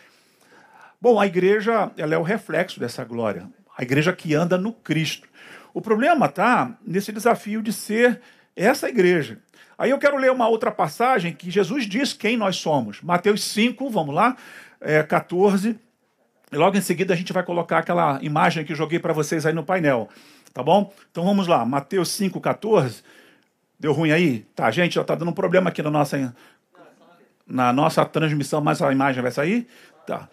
Bom, 1.01 1.19
a 1.19 1.27
igreja 1.27 1.91
ela 1.97 2.15
é 2.15 2.19
o 2.19 2.23
reflexo 2.23 2.79
dessa 2.79 3.03
glória. 3.03 3.51
A 3.77 3.83
igreja 3.83 4.13
que 4.13 4.33
anda 4.33 4.57
no 4.57 4.73
Cristo. 4.73 5.27
O 5.75 5.81
problema 5.81 6.27
está 6.27 6.79
nesse 6.87 7.11
desafio 7.11 7.61
de 7.61 7.73
ser 7.73 8.21
essa 8.55 8.89
igreja. 8.89 9.41
Aí 9.77 9.91
eu 9.91 9.99
quero 9.99 10.17
ler 10.17 10.31
uma 10.31 10.47
outra 10.47 10.71
passagem 10.71 11.33
que 11.33 11.51
Jesus 11.51 11.85
diz 11.85 12.13
quem 12.13 12.37
nós 12.37 12.55
somos. 12.55 13.03
Mateus 13.03 13.43
5, 13.43 13.91
vamos 13.91 14.15
lá, 14.15 14.37
é, 14.81 15.03
14. 15.03 15.77
E 16.53 16.57
logo 16.57 16.77
em 16.77 16.81
seguida 16.81 17.13
a 17.13 17.17
gente 17.17 17.33
vai 17.33 17.43
colocar 17.43 17.79
aquela 17.79 18.21
imagem 18.23 18.65
que 18.65 18.73
joguei 18.73 19.01
para 19.01 19.13
vocês 19.13 19.45
aí 19.45 19.53
no 19.53 19.65
painel. 19.65 20.09
Tá 20.55 20.63
bom? 20.63 20.95
Então 21.11 21.25
vamos 21.25 21.49
lá, 21.49 21.65
Mateus 21.65 22.11
5,14. 22.11 23.03
Deu 23.77 23.93
ruim 23.93 24.13
aí? 24.13 24.47
Tá, 24.55 24.71
gente, 24.71 24.95
já 24.95 25.01
está 25.01 25.17
dando 25.17 25.33
um 25.33 25.35
problema 25.35 25.69
aqui 25.69 25.83
na 25.83 25.91
nossa, 25.91 26.33
na 27.45 27.73
nossa 27.73 28.05
transmissão, 28.05 28.61
mas 28.61 28.81
a 28.81 28.93
imagem 28.93 29.21
vai 29.21 29.33
sair? 29.33 29.67
Tá. 30.07 30.29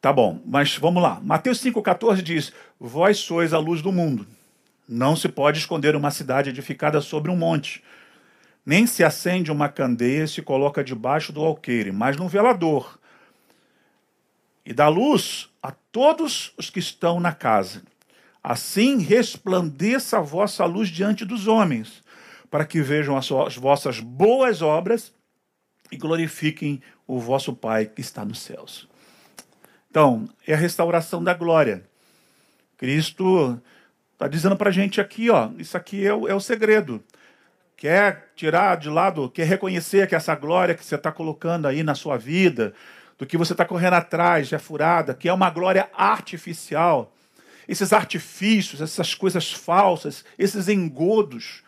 Tá 0.00 0.12
bom, 0.12 0.40
mas 0.46 0.76
vamos 0.76 1.02
lá. 1.02 1.18
Mateus 1.20 1.58
5,14 1.60 2.22
diz: 2.22 2.52
Vós 2.78 3.18
sois 3.18 3.52
a 3.52 3.58
luz 3.58 3.82
do 3.82 3.90
mundo. 3.90 4.24
Não 4.88 5.16
se 5.16 5.28
pode 5.28 5.58
esconder 5.58 5.96
uma 5.96 6.12
cidade 6.12 6.50
edificada 6.50 7.00
sobre 7.00 7.28
um 7.28 7.36
monte. 7.36 7.82
Nem 8.64 8.86
se 8.86 9.02
acende 9.02 9.50
uma 9.50 9.68
candeia 9.68 10.22
e 10.22 10.28
se 10.28 10.42
coloca 10.42 10.84
debaixo 10.84 11.32
do 11.32 11.44
alqueire, 11.44 11.90
mas 11.90 12.16
no 12.16 12.28
velador. 12.28 13.00
E 14.64 14.72
dá 14.72 14.86
luz 14.86 15.50
a 15.60 15.72
todos 15.72 16.52
os 16.56 16.70
que 16.70 16.78
estão 16.78 17.18
na 17.18 17.32
casa. 17.32 17.82
Assim 18.42 18.98
resplandeça 18.98 20.18
a 20.18 20.22
vossa 20.22 20.64
luz 20.64 20.88
diante 20.88 21.24
dos 21.24 21.46
homens, 21.46 22.02
para 22.50 22.64
que 22.64 22.80
vejam 22.80 23.16
as 23.16 23.56
vossas 23.56 24.00
boas 24.00 24.62
obras 24.62 25.12
e 25.90 25.96
glorifiquem 25.96 26.80
o 27.06 27.18
vosso 27.18 27.54
Pai 27.54 27.86
que 27.86 28.00
está 28.00 28.24
nos 28.24 28.40
céus. 28.40 28.88
Então, 29.90 30.28
é 30.46 30.54
a 30.54 30.56
restauração 30.56 31.22
da 31.22 31.34
glória. 31.34 31.82
Cristo 32.76 33.60
está 34.12 34.28
dizendo 34.28 34.56
para 34.56 34.68
a 34.68 34.72
gente 34.72 35.00
aqui, 35.00 35.30
ó, 35.30 35.50
isso 35.58 35.76
aqui 35.76 36.06
é 36.06 36.14
o, 36.14 36.28
é 36.28 36.34
o 36.34 36.40
segredo. 36.40 37.02
Quer 37.76 38.32
tirar 38.34 38.76
de 38.76 38.88
lado, 38.88 39.30
quer 39.30 39.46
reconhecer 39.46 40.08
que 40.08 40.14
essa 40.14 40.34
glória 40.34 40.74
que 40.74 40.84
você 40.84 40.96
está 40.96 41.10
colocando 41.10 41.66
aí 41.66 41.82
na 41.82 41.94
sua 41.94 42.16
vida, 42.18 42.74
do 43.16 43.26
que 43.26 43.36
você 43.36 43.52
está 43.52 43.64
correndo 43.64 43.94
atrás, 43.94 44.52
é 44.52 44.58
furada, 44.58 45.14
que 45.14 45.28
é 45.28 45.32
uma 45.32 45.50
glória 45.50 45.88
artificial, 45.94 47.12
esses 47.68 47.92
artifícios, 47.92 48.80
essas 48.80 49.14
coisas 49.14 49.52
falsas, 49.52 50.24
esses 50.38 50.68
engodos. 50.68 51.62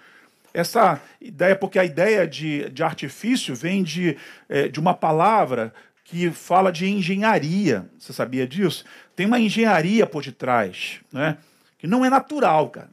Essa 0.52 1.00
ideia, 1.20 1.54
porque 1.54 1.78
a 1.78 1.84
ideia 1.84 2.26
de, 2.26 2.68
de 2.70 2.82
artifício 2.82 3.54
vem 3.54 3.84
de, 3.84 4.16
é, 4.48 4.66
de 4.66 4.80
uma 4.80 4.94
palavra 4.94 5.72
que 6.04 6.30
fala 6.30 6.72
de 6.72 6.88
engenharia. 6.88 7.88
Você 7.96 8.12
sabia 8.12 8.48
disso? 8.48 8.84
Tem 9.14 9.26
uma 9.26 9.38
engenharia 9.38 10.06
por 10.06 10.24
detrás, 10.24 11.00
né? 11.12 11.36
que 11.78 11.86
não 11.86 12.04
é 12.04 12.10
natural, 12.10 12.68
cara. 12.70 12.90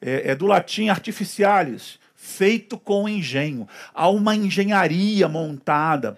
É, 0.00 0.30
é 0.30 0.34
do 0.34 0.46
latim 0.46 0.88
artificialis, 0.88 1.98
feito 2.14 2.78
com 2.78 3.06
engenho. 3.06 3.68
Há 3.92 4.08
uma 4.08 4.34
engenharia 4.34 5.28
montada, 5.28 6.16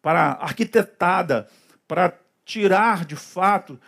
para 0.00 0.32
arquitetada, 0.32 1.48
para 1.88 2.14
tirar 2.44 3.04
de 3.04 3.16
fato 3.16 3.80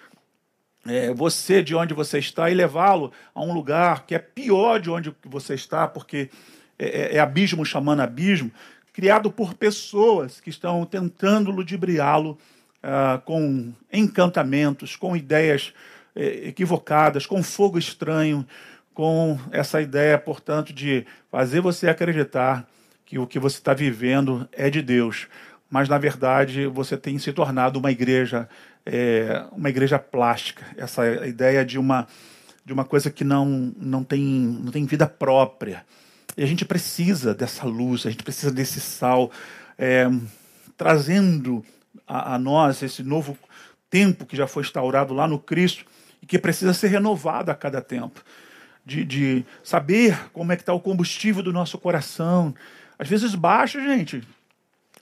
é, 0.88 1.12
você 1.12 1.62
de 1.62 1.74
onde 1.74 1.94
você 1.94 2.18
está 2.18 2.50
e 2.50 2.54
levá-lo 2.54 3.12
a 3.34 3.42
um 3.42 3.52
lugar 3.52 4.06
que 4.06 4.14
é 4.14 4.18
pior 4.18 4.80
de 4.80 4.90
onde 4.90 5.14
você 5.24 5.54
está, 5.54 5.86
porque 5.86 6.30
é, 6.78 6.86
é, 6.86 7.16
é 7.16 7.18
abismo 7.18 7.64
chamando 7.64 8.00
abismo, 8.00 8.50
criado 8.92 9.30
por 9.30 9.54
pessoas 9.54 10.40
que 10.40 10.50
estão 10.50 10.84
tentando 10.86 11.50
ludibriá-lo 11.50 12.38
ah, 12.82 13.20
com 13.24 13.72
encantamentos, 13.92 14.96
com 14.96 15.16
ideias 15.16 15.74
é, 16.14 16.48
equivocadas, 16.48 17.26
com 17.26 17.42
fogo 17.42 17.78
estranho, 17.78 18.46
com 18.94 19.38
essa 19.50 19.82
ideia, 19.82 20.16
portanto, 20.16 20.72
de 20.72 21.04
fazer 21.30 21.60
você 21.60 21.88
acreditar 21.88 22.66
que 23.04 23.18
o 23.18 23.26
que 23.26 23.38
você 23.38 23.58
está 23.58 23.74
vivendo 23.74 24.48
é 24.52 24.70
de 24.70 24.80
Deus, 24.80 25.28
mas 25.70 25.88
na 25.88 25.98
verdade 25.98 26.66
você 26.66 26.96
tem 26.96 27.18
se 27.18 27.32
tornado 27.32 27.78
uma 27.78 27.90
igreja 27.90 28.48
é, 28.86 29.44
uma 29.50 29.68
igreja 29.68 29.98
plástica, 29.98 30.64
essa 30.76 31.26
ideia 31.26 31.64
de 31.64 31.76
uma, 31.76 32.06
de 32.64 32.72
uma 32.72 32.84
coisa 32.84 33.10
que 33.10 33.24
não, 33.24 33.74
não, 33.76 34.04
tem, 34.04 34.22
não 34.22 34.70
tem 34.70 34.86
vida 34.86 35.08
própria. 35.08 35.84
E 36.36 36.42
a 36.42 36.46
gente 36.46 36.64
precisa 36.64 37.34
dessa 37.34 37.66
luz, 37.66 38.06
a 38.06 38.10
gente 38.10 38.22
precisa 38.22 38.52
desse 38.52 38.80
sal, 38.80 39.30
é, 39.76 40.08
trazendo 40.76 41.64
a, 42.06 42.34
a, 42.34 42.38
nós 42.38 42.80
esse 42.82 43.02
novo 43.02 43.36
tempo 43.90 44.24
que 44.24 44.36
já 44.36 44.46
foi 44.46 44.62
instaurado 44.62 45.12
lá 45.12 45.26
no 45.26 45.38
Cristo 45.38 45.84
e 46.22 46.26
que 46.26 46.38
precisa 46.38 46.72
ser 46.72 46.88
renovado 46.88 47.50
a 47.50 47.54
cada 47.54 47.82
tempo. 47.82 48.22
De, 48.84 49.04
de 49.04 49.44
saber 49.64 50.30
como 50.32 50.52
é 50.52 50.56
que 50.56 50.62
está 50.62 50.72
o 50.72 50.78
combustível 50.78 51.42
do 51.42 51.52
nosso 51.52 51.76
coração. 51.76 52.54
Às 52.96 53.08
vezes 53.08 53.34
baixa, 53.34 53.80
gente. 53.80 54.22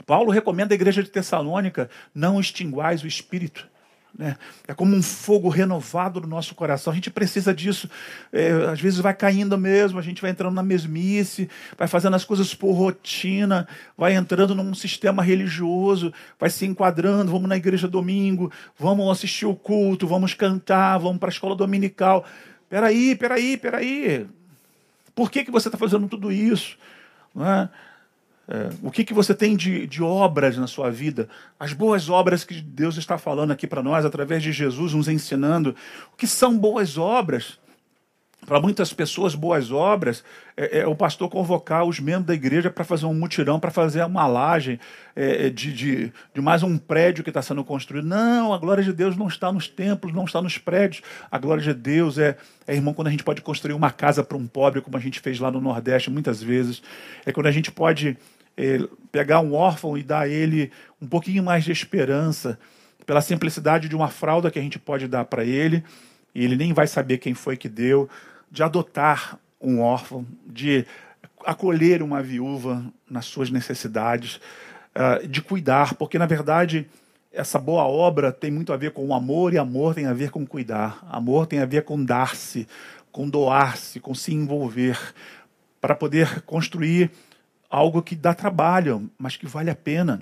Paulo 0.06 0.30
recomenda 0.30 0.72
à 0.72 0.76
igreja 0.76 1.02
de 1.02 1.10
Tessalônica: 1.10 1.90
não 2.14 2.40
extinguais 2.40 3.02
o 3.02 3.06
espírito. 3.06 3.68
Né? 4.16 4.36
É 4.68 4.72
como 4.72 4.94
um 4.94 5.02
fogo 5.02 5.48
renovado 5.48 6.20
no 6.20 6.28
nosso 6.28 6.54
coração. 6.54 6.92
A 6.92 6.94
gente 6.94 7.10
precisa 7.10 7.52
disso. 7.52 7.90
É, 8.32 8.50
às 8.70 8.80
vezes 8.80 9.00
vai 9.00 9.12
caindo 9.12 9.58
mesmo, 9.58 9.98
a 9.98 10.02
gente 10.02 10.22
vai 10.22 10.30
entrando 10.30 10.54
na 10.54 10.62
mesmice, 10.62 11.48
vai 11.76 11.88
fazendo 11.88 12.14
as 12.14 12.24
coisas 12.24 12.54
por 12.54 12.72
rotina, 12.72 13.66
vai 13.98 14.14
entrando 14.14 14.54
num 14.54 14.72
sistema 14.72 15.22
religioso, 15.22 16.12
vai 16.38 16.48
se 16.48 16.64
enquadrando. 16.64 17.32
Vamos 17.32 17.48
na 17.48 17.56
igreja 17.56 17.88
domingo, 17.88 18.52
vamos 18.78 19.10
assistir 19.10 19.46
o 19.46 19.54
culto, 19.54 20.06
vamos 20.06 20.32
cantar, 20.32 20.98
vamos 20.98 21.18
para 21.18 21.28
a 21.28 21.32
escola 21.32 21.56
dominical. 21.56 22.24
Peraí, 22.70 23.16
peraí, 23.16 23.56
peraí. 23.56 24.26
Por 25.14 25.30
que, 25.30 25.44
que 25.44 25.50
você 25.50 25.68
está 25.68 25.78
fazendo 25.78 26.08
tudo 26.08 26.30
isso? 26.30 26.76
Não 27.34 27.46
é? 27.46 27.68
É, 28.46 28.68
o 28.82 28.90
que, 28.90 29.04
que 29.04 29.14
você 29.14 29.34
tem 29.34 29.56
de, 29.56 29.86
de 29.86 30.02
obras 30.02 30.56
na 30.56 30.66
sua 30.66 30.90
vida? 30.90 31.28
As 31.58 31.72
boas 31.72 32.10
obras 32.10 32.44
que 32.44 32.60
Deus 32.60 32.96
está 32.96 33.16
falando 33.16 33.52
aqui 33.52 33.66
para 33.66 33.82
nós, 33.82 34.04
através 34.04 34.42
de 34.42 34.52
Jesus, 34.52 34.92
nos 34.92 35.08
ensinando. 35.08 35.74
O 36.12 36.16
que 36.16 36.26
são 36.26 36.56
boas 36.56 36.98
obras? 36.98 37.58
Para 38.46 38.60
muitas 38.60 38.92
pessoas, 38.92 39.34
boas 39.34 39.70
obras 39.72 40.22
é, 40.56 40.80
é, 40.80 40.86
o 40.86 40.94
pastor 40.94 41.30
convocar 41.30 41.84
os 41.84 41.98
membros 41.98 42.26
da 42.26 42.34
igreja 42.34 42.70
para 42.70 42.84
fazer 42.84 43.06
um 43.06 43.14
mutirão, 43.14 43.58
para 43.58 43.70
fazer 43.70 44.04
uma 44.04 44.26
laje 44.26 44.78
é, 45.16 45.46
é, 45.46 45.50
de, 45.50 45.72
de, 45.72 46.12
de, 46.34 46.40
mais 46.40 46.62
um 46.62 46.76
prédio 46.76 47.24
que 47.24 47.30
está 47.30 47.40
sendo 47.40 47.64
construído. 47.64 48.06
Não, 48.06 48.52
a 48.52 48.58
glória 48.58 48.84
de 48.84 48.92
Deus 48.92 49.16
não 49.16 49.28
está 49.28 49.50
nos 49.50 49.66
templos, 49.66 50.12
não 50.12 50.24
está 50.24 50.42
nos 50.42 50.58
prédios. 50.58 51.02
A 51.30 51.38
glória 51.38 51.62
de 51.62 51.72
Deus 51.72 52.18
é, 52.18 52.36
é 52.66 52.74
irmão, 52.74 52.92
quando 52.92 53.08
a 53.08 53.10
gente 53.10 53.24
pode 53.24 53.40
construir 53.40 53.72
uma 53.72 53.90
casa 53.90 54.22
para 54.22 54.36
um 54.36 54.46
pobre, 54.46 54.82
como 54.82 54.96
a 54.96 55.00
gente 55.00 55.20
fez 55.20 55.40
lá 55.40 55.50
no 55.50 55.60
Nordeste 55.60 56.10
muitas 56.10 56.42
vezes. 56.42 56.82
É 57.24 57.32
quando 57.32 57.46
a 57.46 57.52
gente 57.52 57.72
pode 57.72 58.16
é, 58.56 58.78
pegar 59.10 59.40
um 59.40 59.54
órfão 59.54 59.96
e 59.96 60.02
dar 60.02 60.20
a 60.20 60.28
ele 60.28 60.70
um 61.00 61.06
pouquinho 61.06 61.42
mais 61.42 61.64
de 61.64 61.72
esperança, 61.72 62.58
pela 63.06 63.20
simplicidade 63.20 63.88
de 63.88 63.96
uma 63.96 64.08
fralda 64.08 64.50
que 64.50 64.58
a 64.58 64.62
gente 64.62 64.78
pode 64.78 65.06
dar 65.06 65.24
para 65.24 65.44
ele, 65.44 65.84
e 66.34 66.44
ele 66.44 66.56
nem 66.56 66.72
vai 66.72 66.86
saber 66.86 67.18
quem 67.18 67.34
foi 67.34 67.56
que 67.56 67.68
deu, 67.68 68.08
de 68.50 68.62
adotar 68.62 69.38
um 69.60 69.80
órfão, 69.80 70.26
de 70.46 70.86
acolher 71.44 72.02
uma 72.02 72.22
viúva 72.22 72.84
nas 73.08 73.26
suas 73.26 73.50
necessidades, 73.50 74.40
uh, 74.94 75.26
de 75.26 75.42
cuidar, 75.42 75.94
porque 75.94 76.18
na 76.18 76.26
verdade 76.26 76.86
essa 77.34 77.58
boa 77.58 77.82
obra 77.84 78.32
tem 78.32 78.50
muito 78.50 78.72
a 78.72 78.76
ver 78.76 78.92
com 78.92 79.04
o 79.06 79.12
amor 79.12 79.52
e 79.52 79.58
amor 79.58 79.94
tem 79.94 80.06
a 80.06 80.12
ver 80.12 80.30
com 80.30 80.46
cuidar. 80.46 81.04
Amor 81.10 81.46
tem 81.46 81.58
a 81.58 81.66
ver 81.66 81.82
com 81.82 82.02
dar-se, 82.02 82.66
com 83.10 83.28
doar-se, 83.28 83.98
com 83.98 84.14
se 84.14 84.32
envolver, 84.32 84.98
para 85.80 85.96
poder 85.96 86.42
construir 86.42 87.10
algo 87.74 88.00
que 88.00 88.14
dá 88.14 88.32
trabalho, 88.32 89.10
mas 89.18 89.36
que 89.36 89.46
vale 89.46 89.68
a 89.68 89.74
pena. 89.74 90.20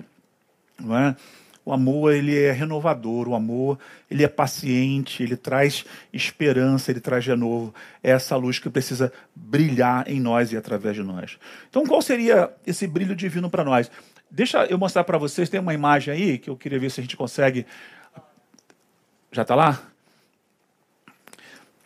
Não 0.79 0.97
é? 0.97 1.15
O 1.63 1.71
amor 1.71 2.11
ele 2.11 2.35
é 2.35 2.51
renovador, 2.51 3.29
o 3.29 3.35
amor 3.35 3.77
ele 4.09 4.23
é 4.23 4.27
paciente, 4.27 5.21
ele 5.21 5.37
traz 5.37 5.85
esperança, 6.11 6.89
ele 6.89 6.99
traz 6.99 7.23
de 7.23 7.35
novo 7.35 7.73
essa 8.01 8.35
luz 8.35 8.57
que 8.57 8.71
precisa 8.71 9.13
brilhar 9.35 10.09
em 10.09 10.19
nós 10.19 10.51
e 10.51 10.57
através 10.57 10.95
de 10.95 11.03
nós. 11.03 11.37
Então, 11.69 11.85
qual 11.85 12.01
seria 12.01 12.51
esse 12.65 12.87
brilho 12.87 13.15
divino 13.15 13.49
para 13.51 13.63
nós? 13.63 13.89
Deixa 14.31 14.65
eu 14.65 14.77
mostrar 14.77 15.03
para 15.03 15.19
vocês, 15.19 15.47
tem 15.47 15.59
uma 15.59 15.75
imagem 15.75 16.11
aí 16.11 16.37
que 16.39 16.49
eu 16.49 16.57
queria 16.57 16.79
ver 16.79 16.89
se 16.89 16.99
a 16.99 17.03
gente 17.03 17.15
consegue. 17.15 17.67
Já 19.31 19.43
está 19.43 19.53
lá? 19.53 19.79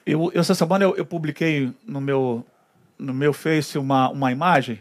Eu, 0.06 0.32
essa 0.34 0.56
semana 0.56 0.86
eu, 0.86 0.96
eu 0.96 1.06
publiquei 1.06 1.74
no 1.86 2.00
meu, 2.00 2.44
no 2.98 3.14
meu 3.14 3.34
Face 3.34 3.78
uma, 3.78 4.10
uma 4.10 4.32
imagem 4.32 4.80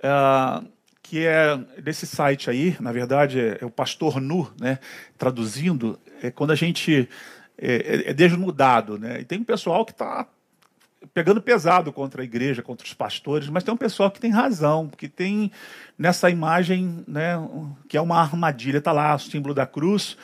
uh, 0.00 0.66
que 1.02 1.26
é 1.26 1.56
desse 1.82 2.06
site 2.06 2.48
aí, 2.48 2.76
na 2.78 2.92
verdade 2.92 3.40
é, 3.40 3.58
é, 3.60 3.66
o 3.66 3.70
Pastor 3.70 4.20
Nu, 4.20 4.50
né, 4.60 4.78
traduzindo, 5.18 5.98
é 6.22 6.30
quando 6.30 6.52
a 6.52 6.54
gente 6.54 7.08
é, 7.58 7.74
é, 7.74 8.10
é 8.10 8.14
desnudado, 8.14 8.98
né, 8.98 9.20
e 9.20 9.24
tem 9.24 9.40
um 9.40 9.44
pessoal 9.44 9.84
que 9.84 9.92
está 9.92 10.26
pegando 11.12 11.40
pesado 11.40 11.92
contra 11.92 12.22
a 12.22 12.24
igreja, 12.24 12.62
contra 12.62 12.86
os 12.86 12.94
pastores, 12.94 13.48
mas 13.48 13.64
tem 13.64 13.72
um 13.72 13.76
pessoal 13.76 14.10
que 14.10 14.20
tem 14.20 14.30
razão, 14.30 14.88
que 14.88 15.08
tem 15.08 15.50
nessa 15.98 16.30
imagem, 16.30 17.04
né, 17.08 17.34
que 17.88 17.96
é 17.96 18.00
uma 18.00 18.20
armadilha, 18.20 18.78
está 18.78 18.92
lá 18.92 19.14
o 19.14 19.18
símbolo 19.18 19.54
da 19.54 19.66
cruz, 19.66 20.16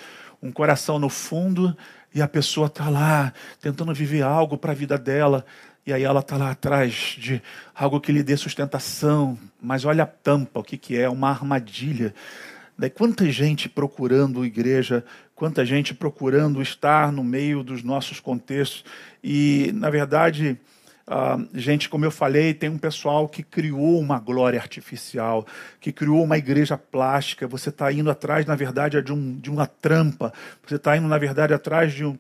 um 0.43 0.53
coração 0.53 0.99
no 0.99 1.09
fundo, 1.09 1.77
e 2.15 2.23
a 2.23 2.29
pessoa 2.29 2.69
está 2.69 2.89
lá 2.89 3.33
tentando 3.61 3.93
viver 3.93 4.23
algo 4.23 4.57
para 4.57 4.73
a 4.73 4.75
vida 4.75 4.97
dela, 4.97 5.45
e 5.87 5.93
aí 5.93 6.03
ela 6.03 6.21
está 6.21 6.37
lá 6.37 6.51
atrás 6.51 7.17
de 7.17 7.41
algo 7.73 8.01
que 8.01 8.11
lhe 8.11 8.23
dê 8.23 8.37
sustentação, 8.37 9.39
mas 9.63 9.85
olha 9.85 10.03
a 10.03 10.07
tampa, 10.07 10.59
o 10.59 10.65
que, 10.65 10.77
que 10.77 10.99
é? 10.99 11.09
Uma 11.09 11.31
armadilha. 11.31 12.13
Daí 12.77 12.91
quanta 12.91 13.31
gente 13.31 13.69
procurando 13.69 14.45
igreja, 14.45 15.05
quanta 15.35 15.65
gente 15.65 15.95
procurando 15.95 16.61
estar 16.61 17.13
no 17.13 17.23
meio 17.23 17.63
dos 17.63 17.85
nossos 17.85 18.19
contextos. 18.19 18.85
E, 19.23 19.71
na 19.75 19.89
verdade, 19.89 20.59
gente, 21.55 21.89
como 21.89 22.05
eu 22.05 22.11
falei, 22.11 22.53
tem 22.53 22.69
um 22.69 22.79
pessoal 22.79 23.29
que 23.29 23.43
criou 23.43 24.01
uma 24.01 24.19
glória 24.19 24.61
artificial, 24.61 25.47
que 25.81 25.93
criou 25.93 26.23
uma 26.25 26.37
igreja 26.37 26.77
plástica. 26.77 27.47
Você 27.47 27.69
está 27.69 27.93
indo 27.93 28.11
atrás, 28.11 28.45
na 28.45 28.57
verdade, 28.57 29.01
de, 29.01 29.13
um, 29.13 29.39
de 29.39 29.49
uma 29.49 29.67
trampa. 29.67 30.33
Você 30.67 30.75
está 30.75 30.97
indo, 30.97 31.07
na 31.07 31.19
verdade, 31.19 31.55
atrás 31.55 31.95
de 31.95 32.05
um, 32.05 32.19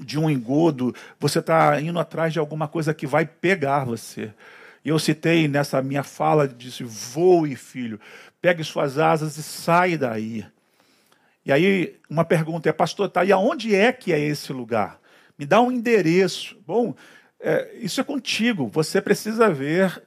de 0.00 0.18
um 0.18 0.28
engodo, 0.28 0.94
você 1.18 1.38
está 1.38 1.80
indo 1.80 1.98
atrás 1.98 2.32
de 2.32 2.38
alguma 2.38 2.66
coisa 2.66 2.92
que 2.92 3.06
vai 3.06 3.24
pegar 3.26 3.84
você. 3.84 4.32
E 4.84 4.88
eu 4.88 4.98
citei 4.98 5.48
nessa 5.48 5.80
minha 5.80 6.02
fala, 6.02 6.46
disse, 6.46 6.84
voe, 6.84 7.56
filho, 7.56 7.98
pegue 8.40 8.62
suas 8.62 8.98
asas 8.98 9.36
e 9.36 9.42
sai 9.42 9.96
daí. 9.96 10.44
E 11.46 11.52
aí 11.52 11.96
uma 12.08 12.24
pergunta 12.24 12.68
é, 12.68 12.72
pastor, 12.72 13.08
tá, 13.08 13.24
e 13.24 13.32
aonde 13.32 13.74
é 13.74 13.92
que 13.92 14.12
é 14.12 14.18
esse 14.18 14.52
lugar? 14.52 15.00
Me 15.38 15.46
dá 15.46 15.60
um 15.60 15.70
endereço. 15.70 16.56
Bom, 16.66 16.94
é, 17.40 17.74
isso 17.80 18.00
é 18.00 18.04
contigo, 18.04 18.68
você 18.68 19.00
precisa 19.00 19.50
ver 19.50 20.02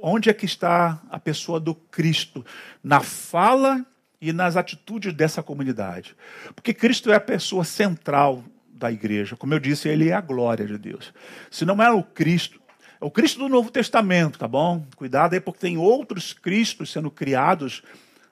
onde 0.00 0.28
é 0.28 0.34
que 0.34 0.44
está 0.44 1.00
a 1.08 1.18
pessoa 1.18 1.60
do 1.60 1.74
Cristo, 1.74 2.44
na 2.82 3.00
fala 3.00 3.86
e 4.20 4.32
nas 4.32 4.56
atitudes 4.56 5.12
dessa 5.12 5.42
comunidade. 5.42 6.16
Porque 6.54 6.74
Cristo 6.74 7.10
é 7.12 7.14
a 7.14 7.20
pessoa 7.20 7.64
central 7.64 8.44
da 8.82 8.90
igreja. 8.90 9.36
Como 9.36 9.54
eu 9.54 9.60
disse, 9.60 9.88
ele 9.88 10.08
é 10.08 10.12
a 10.12 10.20
glória 10.20 10.66
de 10.66 10.76
Deus. 10.76 11.12
Se 11.50 11.64
não 11.64 11.80
é 11.82 11.90
o 11.90 12.02
Cristo, 12.02 12.60
é 13.00 13.04
o 13.04 13.10
Cristo 13.10 13.38
do 13.38 13.48
Novo 13.48 13.70
Testamento, 13.70 14.38
tá 14.38 14.48
bom? 14.48 14.84
Cuidado 14.96 15.34
aí, 15.34 15.40
porque 15.40 15.60
tem 15.60 15.78
outros 15.78 16.32
Cristos 16.32 16.90
sendo 16.90 17.10
criados 17.10 17.82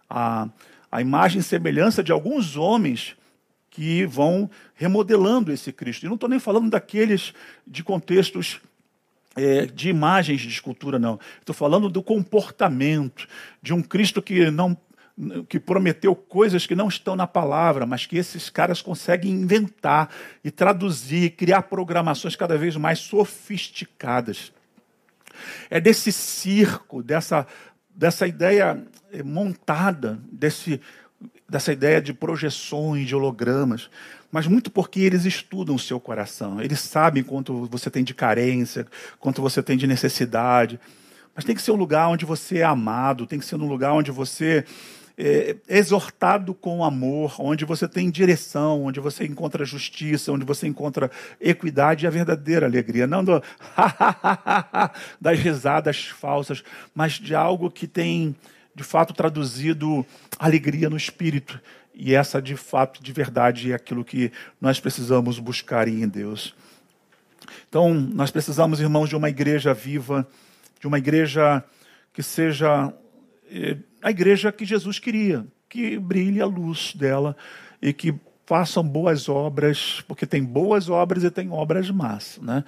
a, 0.08 0.48
a 0.90 1.00
imagem 1.00 1.40
e 1.40 1.44
semelhança 1.44 2.02
de 2.02 2.10
alguns 2.10 2.56
homens 2.56 3.16
que 3.70 4.04
vão 4.06 4.50
remodelando 4.74 5.52
esse 5.52 5.72
Cristo. 5.72 6.04
E 6.04 6.08
não 6.08 6.16
estou 6.16 6.28
nem 6.28 6.40
falando 6.40 6.68
daqueles 6.68 7.32
de 7.64 7.84
contextos 7.84 8.60
é, 9.36 9.66
de 9.66 9.88
imagens 9.88 10.40
de 10.40 10.48
escultura, 10.48 10.98
não. 10.98 11.20
Estou 11.38 11.54
falando 11.54 11.88
do 11.88 12.02
comportamento 12.02 13.28
de 13.62 13.72
um 13.72 13.80
Cristo 13.80 14.20
que 14.20 14.50
não 14.50 14.76
que 15.48 15.60
prometeu 15.60 16.14
coisas 16.14 16.66
que 16.66 16.74
não 16.74 16.88
estão 16.88 17.14
na 17.14 17.26
palavra, 17.26 17.84
mas 17.84 18.06
que 18.06 18.16
esses 18.16 18.48
caras 18.48 18.80
conseguem 18.80 19.32
inventar 19.32 20.08
e 20.42 20.50
traduzir, 20.50 21.30
criar 21.30 21.62
programações 21.62 22.36
cada 22.36 22.56
vez 22.56 22.76
mais 22.76 22.98
sofisticadas. 23.00 24.52
É 25.68 25.80
desse 25.80 26.12
circo, 26.12 27.02
dessa, 27.02 27.46
dessa 27.94 28.26
ideia 28.26 28.82
montada, 29.24 30.18
desse, 30.30 30.80
dessa 31.48 31.72
ideia 31.72 32.00
de 32.00 32.12
projeções, 32.12 33.06
de 33.06 33.14
hologramas, 33.14 33.90
mas 34.32 34.46
muito 34.46 34.70
porque 34.70 35.00
eles 35.00 35.24
estudam 35.24 35.74
o 35.74 35.78
seu 35.78 35.98
coração, 35.98 36.62
eles 36.62 36.80
sabem 36.80 37.22
quanto 37.22 37.66
você 37.66 37.90
tem 37.90 38.04
de 38.04 38.14
carência, 38.14 38.86
quanto 39.18 39.42
você 39.42 39.62
tem 39.62 39.76
de 39.76 39.86
necessidade. 39.86 40.78
Mas 41.34 41.44
tem 41.44 41.54
que 41.54 41.62
ser 41.62 41.72
um 41.72 41.76
lugar 41.76 42.08
onde 42.08 42.24
você 42.24 42.58
é 42.58 42.64
amado, 42.64 43.26
tem 43.26 43.38
que 43.38 43.44
ser 43.44 43.56
um 43.56 43.66
lugar 43.66 43.92
onde 43.92 44.10
você 44.10 44.64
é, 45.22 45.54
exortado 45.68 46.54
com 46.54 46.82
amor, 46.82 47.36
onde 47.38 47.66
você 47.66 47.86
tem 47.86 48.10
direção, 48.10 48.84
onde 48.84 49.00
você 49.00 49.26
encontra 49.26 49.66
justiça, 49.66 50.32
onde 50.32 50.46
você 50.46 50.66
encontra 50.66 51.10
equidade 51.38 52.06
e 52.06 52.08
a 52.08 52.10
verdadeira 52.10 52.64
alegria. 52.64 53.06
Não 53.06 53.22
do, 53.22 53.42
das 55.20 55.38
risadas 55.38 56.06
falsas, 56.06 56.64
mas 56.94 57.12
de 57.12 57.34
algo 57.34 57.70
que 57.70 57.86
tem, 57.86 58.34
de 58.74 58.82
fato, 58.82 59.12
traduzido 59.12 60.06
alegria 60.38 60.88
no 60.88 60.96
espírito. 60.96 61.60
E 61.94 62.14
essa, 62.14 62.40
de 62.40 62.56
fato, 62.56 63.02
de 63.02 63.12
verdade, 63.12 63.72
é 63.72 63.74
aquilo 63.74 64.02
que 64.02 64.32
nós 64.58 64.80
precisamos 64.80 65.38
buscar 65.38 65.86
em 65.86 66.08
Deus. 66.08 66.54
Então, 67.68 67.92
nós 67.92 68.30
precisamos, 68.30 68.80
irmãos, 68.80 69.10
de 69.10 69.16
uma 69.16 69.28
igreja 69.28 69.74
viva, 69.74 70.26
de 70.80 70.86
uma 70.86 70.96
igreja 70.96 71.62
que 72.14 72.22
seja 72.22 72.90
eh, 73.50 73.76
a 74.02 74.10
igreja 74.10 74.52
que 74.52 74.64
Jesus 74.64 74.98
queria, 74.98 75.46
que 75.68 75.98
brilhe 75.98 76.40
a 76.40 76.46
luz 76.46 76.94
dela 76.94 77.36
e 77.80 77.92
que 77.92 78.14
façam 78.46 78.82
boas 78.82 79.28
obras, 79.28 80.02
porque 80.08 80.26
tem 80.26 80.42
boas 80.42 80.88
obras 80.88 81.22
e 81.22 81.30
tem 81.30 81.50
obras 81.50 81.90
más, 81.90 82.38
né? 82.42 82.64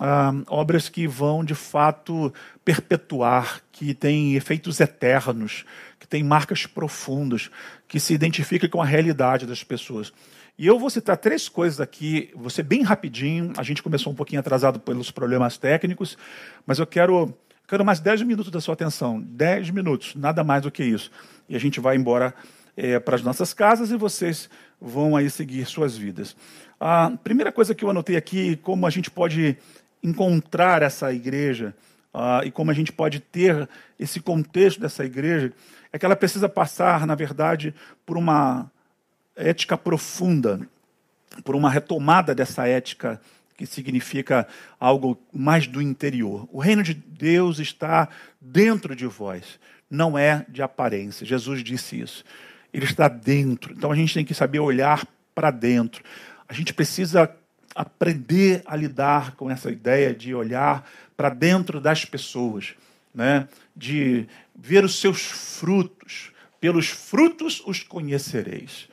ah, 0.00 0.32
obras 0.48 0.88
que 0.88 1.06
vão 1.06 1.44
de 1.44 1.54
fato 1.54 2.32
perpetuar, 2.64 3.62
que 3.72 3.94
têm 3.94 4.34
efeitos 4.34 4.80
eternos, 4.80 5.64
que 5.98 6.06
têm 6.06 6.22
marcas 6.22 6.66
profundas, 6.66 7.50
que 7.88 7.98
se 7.98 8.14
identificam 8.14 8.68
com 8.68 8.82
a 8.82 8.86
realidade 8.86 9.46
das 9.46 9.64
pessoas. 9.64 10.12
E 10.58 10.66
eu 10.66 10.78
vou 10.78 10.88
citar 10.88 11.18
três 11.18 11.48
coisas 11.48 11.80
aqui, 11.80 12.32
ser 12.48 12.62
bem 12.62 12.82
rapidinho. 12.82 13.52
A 13.58 13.62
gente 13.62 13.82
começou 13.82 14.12
um 14.12 14.16
pouquinho 14.16 14.40
atrasado 14.40 14.80
pelos 14.80 15.10
problemas 15.10 15.58
técnicos, 15.58 16.16
mas 16.66 16.78
eu 16.78 16.86
quero, 16.86 17.34
quero 17.66 17.84
mais 17.84 18.00
dez 18.00 18.22
minutos 18.22 18.50
da 18.50 18.60
sua 18.60 18.74
atenção. 18.74 19.20
dez 19.20 19.70
minutos, 19.70 20.14
nada 20.14 20.44
mais 20.44 20.62
do 20.62 20.70
que 20.70 20.84
isso. 20.84 21.10
E 21.48 21.56
a 21.56 21.58
gente 21.58 21.80
vai 21.80 21.96
embora 21.96 22.34
é, 22.76 22.98
para 22.98 23.16
as 23.16 23.22
nossas 23.22 23.52
casas 23.52 23.90
e 23.90 23.96
vocês 23.96 24.48
vão 24.80 25.16
aí 25.16 25.30
seguir 25.30 25.64
suas 25.66 25.96
vidas. 25.96 26.36
A 26.78 27.10
primeira 27.24 27.50
coisa 27.50 27.74
que 27.74 27.84
eu 27.84 27.90
anotei 27.90 28.16
aqui, 28.16 28.56
como 28.56 28.86
a 28.86 28.90
gente 28.90 29.10
pode 29.10 29.56
encontrar 30.02 30.82
essa 30.82 31.12
igreja 31.12 31.74
uh, 32.14 32.44
e 32.44 32.50
como 32.50 32.70
a 32.70 32.74
gente 32.74 32.92
pode 32.92 33.20
ter 33.20 33.68
esse 33.98 34.20
contexto 34.20 34.80
dessa 34.80 35.04
igreja, 35.04 35.52
é 35.92 35.98
que 35.98 36.04
ela 36.04 36.14
precisa 36.14 36.48
passar, 36.48 37.06
na 37.06 37.14
verdade, 37.14 37.74
por 38.04 38.16
uma 38.16 38.70
ética 39.34 39.76
profunda, 39.76 40.60
por 41.44 41.56
uma 41.56 41.70
retomada 41.70 42.34
dessa 42.34 42.68
ética 42.68 43.20
que 43.56 43.66
significa 43.66 44.46
algo 44.78 45.18
mais 45.32 45.66
do 45.66 45.80
interior. 45.80 46.48
O 46.52 46.60
reino 46.60 46.82
de 46.82 46.94
Deus 46.94 47.58
está 47.58 48.08
dentro 48.40 48.94
de 48.94 49.06
vós, 49.06 49.58
não 49.90 50.18
é 50.18 50.44
de 50.48 50.62
aparência. 50.62 51.26
Jesus 51.26 51.64
disse 51.64 51.98
isso. 52.00 52.24
Ele 52.72 52.84
está 52.84 53.08
dentro. 53.08 53.72
Então 53.72 53.90
a 53.90 53.96
gente 53.96 54.12
tem 54.12 54.24
que 54.24 54.34
saber 54.34 54.58
olhar 54.58 55.06
para 55.34 55.50
dentro. 55.50 56.04
A 56.48 56.52
gente 56.52 56.74
precisa 56.74 57.34
aprender 57.74 58.62
a 58.66 58.76
lidar 58.76 59.36
com 59.36 59.50
essa 59.50 59.70
ideia 59.70 60.14
de 60.14 60.34
olhar 60.34 60.88
para 61.16 61.28
dentro 61.28 61.80
das 61.80 62.04
pessoas, 62.04 62.74
né? 63.14 63.48
de 63.74 64.26
ver 64.54 64.84
os 64.84 64.98
seus 65.00 65.22
frutos. 65.22 66.32
Pelos 66.60 66.88
frutos 66.88 67.62
os 67.66 67.82
conhecereis. 67.82 68.88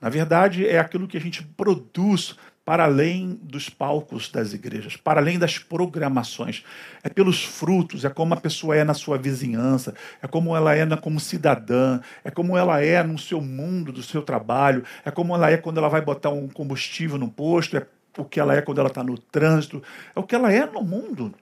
Na 0.00 0.08
verdade, 0.08 0.66
é 0.66 0.78
aquilo 0.78 1.08
que 1.08 1.16
a 1.16 1.20
gente 1.20 1.42
produz 1.42 2.36
para 2.70 2.84
além 2.84 3.36
dos 3.42 3.68
palcos 3.68 4.30
das 4.30 4.52
igrejas, 4.52 4.96
para 4.96 5.20
além 5.20 5.40
das 5.40 5.58
programações. 5.58 6.64
É 7.02 7.08
pelos 7.08 7.42
frutos, 7.42 8.04
é 8.04 8.08
como 8.08 8.32
a 8.32 8.36
pessoa 8.36 8.76
é 8.76 8.84
na 8.84 8.94
sua 8.94 9.18
vizinhança, 9.18 9.92
é 10.22 10.28
como 10.28 10.56
ela 10.56 10.76
é 10.76 10.86
como 10.94 11.18
cidadã, 11.18 11.98
é 12.22 12.30
como 12.30 12.56
ela 12.56 12.80
é 12.80 13.02
no 13.02 13.18
seu 13.18 13.40
mundo, 13.40 13.90
do 13.90 14.04
seu 14.04 14.22
trabalho, 14.22 14.84
é 15.04 15.10
como 15.10 15.34
ela 15.34 15.50
é 15.50 15.56
quando 15.56 15.78
ela 15.78 15.88
vai 15.88 16.00
botar 16.00 16.30
um 16.30 16.46
combustível 16.46 17.18
no 17.18 17.28
posto, 17.28 17.76
é 17.76 17.84
o 18.16 18.24
que 18.24 18.38
ela 18.38 18.54
é 18.54 18.62
quando 18.62 18.78
ela 18.78 18.86
está 18.88 19.02
no 19.02 19.18
trânsito, 19.18 19.82
é 20.14 20.20
o 20.20 20.22
que 20.22 20.36
ela 20.36 20.52
é 20.52 20.64
no 20.64 20.84
mundo. 20.84 21.34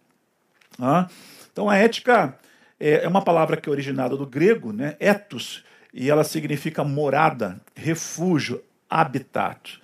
Ah? 0.81 1.09
Então 1.53 1.69
a 1.69 1.77
ética 1.77 2.39
é, 2.81 3.05
é 3.05 3.07
uma 3.07 3.21
palavra 3.21 3.59
que 3.59 3.69
é 3.69 3.73
originada 3.73 4.17
do 4.17 4.27
grego, 4.27 4.73
né? 4.73 4.97
ethos, 4.99 5.63
e 5.93 6.09
ela 6.09 6.25
significa 6.25 6.83
morada, 6.83 7.61
refúgio, 7.77 8.63
habitat. 8.89 9.79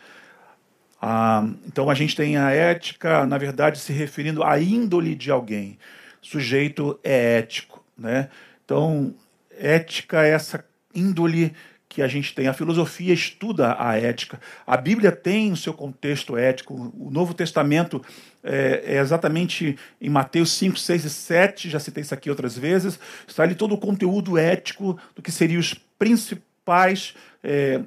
Ah, 1.06 1.46
então 1.66 1.90
a 1.90 1.94
gente 1.94 2.16
tem 2.16 2.38
a 2.38 2.50
ética, 2.50 3.26
na 3.26 3.36
verdade, 3.36 3.78
se 3.78 3.92
referindo 3.92 4.42
à 4.42 4.58
índole 4.58 5.14
de 5.14 5.30
alguém. 5.30 5.78
Sujeito 6.22 6.98
é 7.04 7.40
ético, 7.40 7.84
né? 7.94 8.30
Então, 8.64 9.14
ética 9.50 10.24
é 10.24 10.30
essa 10.30 10.64
índole 10.94 11.52
que 11.90 12.00
a 12.00 12.08
gente 12.08 12.34
tem. 12.34 12.48
A 12.48 12.54
filosofia 12.54 13.12
estuda 13.12 13.76
a 13.78 13.98
ética. 13.98 14.40
A 14.66 14.78
Bíblia 14.78 15.12
tem 15.12 15.52
o 15.52 15.56
seu 15.58 15.74
contexto 15.74 16.38
ético. 16.38 16.90
O 16.98 17.10
Novo 17.10 17.34
Testamento 17.34 18.00
é, 18.42 18.84
é, 18.86 18.98
exatamente 18.98 19.76
em 20.00 20.08
Mateus 20.08 20.52
5, 20.52 20.78
6 20.78 21.04
e 21.04 21.10
7, 21.10 21.68
já 21.68 21.78
citei 21.78 22.00
isso 22.00 22.14
aqui 22.14 22.30
outras 22.30 22.56
vezes, 22.56 22.98
está 23.28 23.42
ali 23.42 23.54
todo 23.54 23.74
o 23.74 23.78
conteúdo 23.78 24.38
ético 24.38 24.98
do 25.14 25.20
que 25.20 25.30
seriam 25.30 25.60
os 25.60 25.74
principais 25.98 27.14
é, 27.42 27.82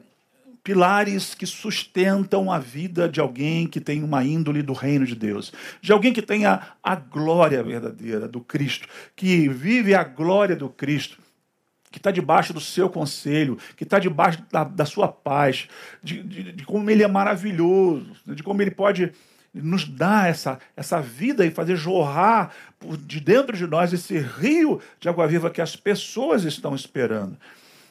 pilares 0.67 1.33
que 1.33 1.45
sustentam 1.45 2.51
a 2.51 2.59
vida 2.59 3.07
de 3.07 3.21
alguém 3.21 3.65
que 3.65 3.79
tem 3.79 4.03
uma 4.03 4.21
índole 4.25 4.61
do 4.61 4.73
reino 4.73 5.05
de 5.05 5.15
Deus, 5.15 5.53
de 5.81 5.93
alguém 5.93 6.11
que 6.11 6.21
tenha 6.21 6.73
a 6.83 6.93
glória 6.93 7.63
verdadeira 7.63 8.27
do 8.27 8.41
Cristo, 8.41 8.85
que 9.15 9.47
vive 9.47 9.95
a 9.95 10.03
glória 10.03 10.57
do 10.57 10.67
Cristo 10.67 11.19
que 11.89 11.99
está 11.99 12.11
debaixo 12.11 12.51
do 12.51 12.59
seu 12.59 12.89
conselho, 12.89 13.57
que 13.77 13.85
está 13.85 13.97
debaixo 13.97 14.43
da, 14.51 14.65
da, 14.65 14.85
sua 14.85 15.07
paz, 15.07 15.69
de, 16.03 16.21
de, 16.21 16.51
de, 16.51 16.65
como 16.65 16.89
ele 16.91 17.01
é 17.01 17.07
maravilhoso, 17.07 18.11
de 18.25 18.43
como 18.43 18.61
ele 18.61 18.71
pode 18.71 19.13
nos 19.53 19.87
dar 19.87 20.29
essa, 20.29 20.59
essa 20.75 20.99
vida 21.01 21.45
e 21.45 21.49
fazer 21.49 21.77
jorrar 21.77 22.51
de 23.05 23.21
dentro 23.21 23.55
de 23.55 23.65
nós 23.65 23.93
esse 23.93 24.19
rio 24.19 24.81
de 24.99 25.07
água 25.07 25.25
viva 25.29 25.49
que 25.49 25.61
as 25.61 25.77
pessoas 25.77 26.43
estão 26.43 26.75
esperando. 26.75 27.37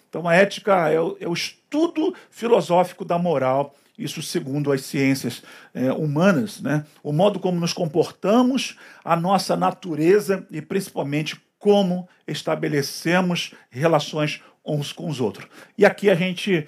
Então, 0.09 0.29
a 0.29 0.35
ética 0.35 0.89
é 0.89 1.01
o, 1.01 1.17
é 1.21 1.29
o 1.29 1.33
estudo 1.33 2.15
filosófico 2.31 3.05
da 3.05 3.19
moral, 3.19 3.75
isso 3.99 4.23
segundo 4.23 4.73
as 4.73 4.83
ciências 4.83 5.43
é, 5.75 5.93
humanas, 5.93 6.61
né? 6.61 6.85
o 7.03 7.13
modo 7.13 7.41
como 7.41 7.59
nos 7.59 7.73
comportamos, 7.73 8.77
a 9.05 9.17
nossa 9.17 9.57
natureza 9.57 10.47
e 10.51 10.61
principalmente 10.61 11.41
como 11.59 12.09
estabelecemos 12.27 13.55
relações 13.71 14.43
uns 14.65 14.93
com 14.93 15.09
os 15.09 15.21
outros. 15.21 15.49
E 15.79 15.87
aqui 15.87 16.11
a 16.11 16.15
gente 16.15 16.67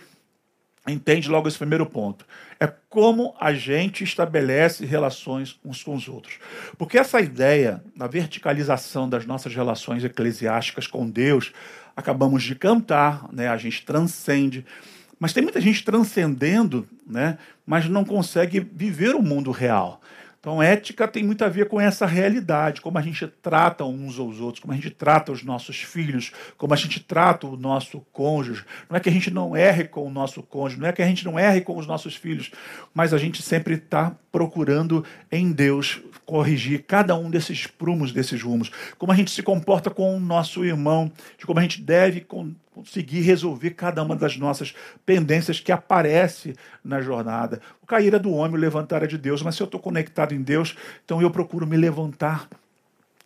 entende 0.87 1.29
logo 1.29 1.49
esse 1.49 1.59
primeiro 1.59 1.85
ponto. 1.85 2.25
É 2.59 2.67
como 2.89 3.35
a 3.39 3.53
gente 3.53 4.03
estabelece 4.03 4.87
relações 4.87 5.59
uns 5.65 5.83
com 5.83 5.95
os 5.95 6.09
outros. 6.09 6.39
Porque 6.77 6.99
essa 6.99 7.21
ideia 7.21 7.83
da 7.95 8.07
verticalização 8.07 9.09
das 9.09 9.27
nossas 9.27 9.55
relações 9.55 10.03
eclesiásticas 10.03 10.87
com 10.87 11.09
Deus, 11.09 11.53
acabamos 11.99 12.45
de 12.45 12.55
cantar, 12.55 13.29
né? 13.33 13.49
a 13.49 13.57
gente 13.57 13.85
transcende. 13.85 14.65
Mas 15.19 15.33
tem 15.33 15.43
muita 15.43 15.61
gente 15.61 15.85
transcendendo, 15.85 16.87
né? 17.05 17.39
mas 17.67 17.89
não 17.89 18.05
consegue 18.05 18.61
viver 18.61 19.17
o 19.17 19.23
mundo 19.23 19.51
real. 19.51 20.01
Então, 20.41 20.63
ética 20.63 21.09
tem 21.09 21.25
muito 21.25 21.45
a 21.45 21.49
ver 21.49 21.69
com 21.69 21.81
essa 21.81 22.07
realidade, 22.07 22.81
como 22.81 22.97
a 22.97 23.03
gente 23.03 23.27
trata 23.27 23.85
uns 23.85 24.19
aos 24.19 24.41
outros, 24.41 24.61
como 24.61 24.73
a 24.73 24.77
gente 24.77 24.91
trata 24.91 25.33
os 25.33 25.43
nossos 25.43 25.79
filhos, 25.79 26.31
como 26.57 26.73
a 26.73 26.77
gente 26.77 27.01
trata 27.01 27.47
o 27.47 27.57
nosso 27.57 28.01
cônjuge. 28.13 28.65
Não 28.89 28.97
é 28.97 29.01
que 29.01 29.09
a 29.09 29.13
gente 29.13 29.33
não 29.33 29.57
erre 29.57 29.85
com 29.85 30.07
o 30.07 30.11
nosso 30.11 30.41
cônjuge, 30.43 30.81
não 30.81 30.89
é 30.89 30.93
que 30.93 31.03
a 31.03 31.07
gente 31.07 31.25
não 31.25 31.37
erre 31.37 31.61
com 31.61 31.77
os 31.77 31.89
nossos 31.89 32.15
filhos, 32.15 32.53
mas 32.95 33.13
a 33.13 33.19
gente 33.19 33.43
sempre 33.43 33.75
está 33.75 34.17
procurando 34.31 35.05
em 35.33 35.51
Deus 35.51 36.01
corrigir 36.25 36.85
cada 36.87 37.17
um 37.17 37.31
desses 37.31 37.67
prumos, 37.67 38.13
desses 38.13 38.41
rumos. 38.41 38.71
Como 38.97 39.11
a 39.11 39.17
gente 39.17 39.33
se 39.33 39.43
comporta 39.43 39.91
com 39.91 40.17
o 40.17 40.21
nosso 40.21 40.65
irmão, 40.65 41.11
de 41.37 41.47
como 41.47 41.59
a 41.59 41.63
gente 41.63 41.81
deve 41.81 42.21
conseguir 42.79 43.23
resolver 43.23 43.71
cada 43.71 44.01
uma 44.05 44.15
das 44.15 44.37
nossas 44.37 44.73
pendências 45.05 45.59
que 45.59 45.73
aparece 45.73 46.55
na 46.85 47.01
jornada. 47.01 47.61
O 47.83 47.87
cair 47.87 48.15
é 48.15 48.19
do 48.21 48.31
homem, 48.31 48.57
o 48.57 48.61
levantar 48.61 49.03
é 49.03 49.07
de 49.09 49.19
Deus, 49.19 49.43
mas 49.43 49.57
se 49.57 49.63
eu 49.63 49.65
estou 49.65 49.81
conectado 49.81 50.33
em 50.33 50.41
Deus, 50.41 50.77
então 51.05 51.21
eu 51.21 51.29
procuro 51.29 51.67
me 51.67 51.77
levantar. 51.77 52.49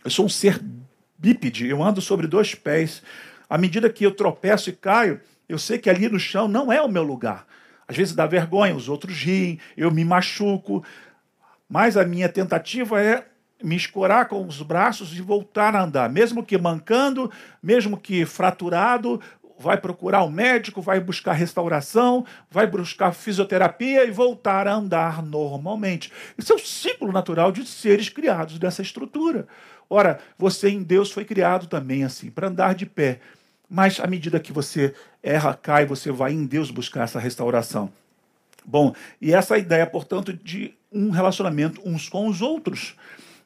Eu 0.02 0.10
sou 0.10 0.24
um 0.24 0.28
ser 0.28 0.58
bípede, 1.18 1.68
eu 1.68 1.82
ando 1.82 2.00
sobre 2.00 2.26
dois 2.26 2.54
pés. 2.54 3.02
À 3.48 3.58
medida 3.58 3.90
que 3.90 4.06
eu 4.06 4.12
tropeço 4.12 4.70
e 4.70 4.72
caio, 4.72 5.20
eu 5.46 5.58
sei 5.58 5.78
que 5.78 5.90
ali 5.90 6.08
no 6.08 6.18
chão 6.18 6.48
não 6.48 6.72
é 6.72 6.80
o 6.80 6.88
meu 6.88 7.02
lugar. 7.02 7.46
Às 7.86 7.94
vezes 7.94 8.14
dá 8.14 8.26
vergonha, 8.26 8.74
os 8.74 8.88
outros 8.88 9.18
riem, 9.18 9.58
eu 9.76 9.90
me 9.90 10.02
machuco, 10.02 10.82
mas 11.68 11.98
a 11.98 12.06
minha 12.06 12.28
tentativa 12.28 13.02
é 13.02 13.26
me 13.62 13.76
escorar 13.76 14.28
com 14.28 14.44
os 14.46 14.60
braços 14.60 15.16
e 15.16 15.22
voltar 15.22 15.74
a 15.74 15.82
andar, 15.82 16.10
mesmo 16.10 16.44
que 16.44 16.58
mancando, 16.58 17.30
mesmo 17.62 17.96
que 17.96 18.24
fraturado, 18.24 19.20
vai 19.62 19.78
procurar 19.78 20.24
um 20.24 20.30
médico, 20.30 20.82
vai 20.82 20.98
buscar 20.98 21.32
restauração, 21.32 22.26
vai 22.50 22.66
buscar 22.66 23.12
fisioterapia 23.12 24.04
e 24.04 24.10
voltar 24.10 24.66
a 24.66 24.74
andar 24.74 25.22
normalmente. 25.22 26.12
Isso 26.36 26.52
é 26.52 26.56
o 26.56 26.58
ciclo 26.58 27.12
natural 27.12 27.52
de 27.52 27.64
seres 27.64 28.08
criados 28.08 28.58
dessa 28.58 28.82
estrutura. 28.82 29.46
Ora, 29.88 30.18
você 30.36 30.68
em 30.68 30.82
Deus 30.82 31.12
foi 31.12 31.24
criado 31.24 31.68
também 31.68 32.02
assim, 32.02 32.28
para 32.28 32.48
andar 32.48 32.74
de 32.74 32.84
pé. 32.84 33.20
Mas 33.70 34.00
à 34.00 34.06
medida 34.06 34.40
que 34.40 34.52
você 34.52 34.94
erra, 35.22 35.54
cai, 35.54 35.86
você 35.86 36.10
vai 36.10 36.32
em 36.32 36.44
Deus 36.44 36.70
buscar 36.70 37.04
essa 37.04 37.20
restauração. 37.20 37.90
Bom, 38.64 38.94
e 39.20 39.32
essa 39.32 39.56
ideia, 39.56 39.86
portanto, 39.86 40.32
de 40.32 40.74
um 40.90 41.10
relacionamento 41.10 41.80
uns 41.84 42.08
com 42.08 42.26
os 42.26 42.42
outros. 42.42 42.96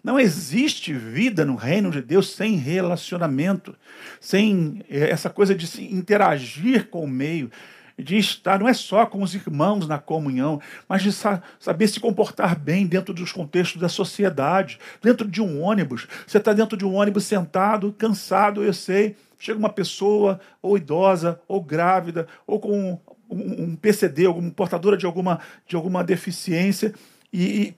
Não 0.06 0.20
existe 0.20 0.92
vida 0.92 1.44
no 1.44 1.56
reino 1.56 1.90
de 1.90 2.00
Deus 2.00 2.30
sem 2.30 2.54
relacionamento, 2.54 3.74
sem 4.20 4.84
eh, 4.88 5.10
essa 5.10 5.28
coisa 5.28 5.52
de 5.52 5.66
se 5.66 5.82
interagir 5.92 6.88
com 6.88 7.02
o 7.02 7.08
meio, 7.08 7.50
de 7.98 8.16
estar 8.16 8.60
não 8.60 8.68
é 8.68 8.72
só 8.72 9.04
com 9.04 9.20
os 9.20 9.34
irmãos 9.34 9.88
na 9.88 9.98
comunhão, 9.98 10.60
mas 10.88 11.02
de 11.02 11.10
saber 11.12 11.88
se 11.88 11.98
comportar 11.98 12.56
bem 12.56 12.86
dentro 12.86 13.12
dos 13.12 13.32
contextos 13.32 13.80
da 13.80 13.88
sociedade, 13.88 14.78
dentro 15.02 15.26
de 15.26 15.42
um 15.42 15.60
ônibus. 15.60 16.06
Você 16.24 16.38
está 16.38 16.52
dentro 16.52 16.76
de 16.76 16.84
um 16.84 16.94
ônibus 16.94 17.24
sentado, 17.24 17.92
cansado, 17.92 18.62
eu 18.62 18.72
sei. 18.72 19.16
Chega 19.40 19.58
uma 19.58 19.70
pessoa, 19.70 20.38
ou 20.62 20.76
idosa, 20.76 21.40
ou 21.48 21.60
grávida, 21.60 22.28
ou 22.46 22.60
com 22.60 23.00
um, 23.28 23.74
PCD, 23.74 24.26
alguma 24.26 24.52
portadora 24.52 24.96
de 24.96 25.04
alguma, 25.04 25.40
de 25.66 25.74
alguma 25.74 26.04
deficiência, 26.04 26.94
e, 27.32 27.42
e 27.42 27.76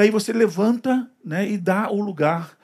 aí 0.00 0.10
você 0.10 0.32
levanta 0.32 1.08
né, 1.24 1.48
e 1.48 1.56
dá 1.56 1.90
o 1.90 2.00
lugar. 2.00 2.56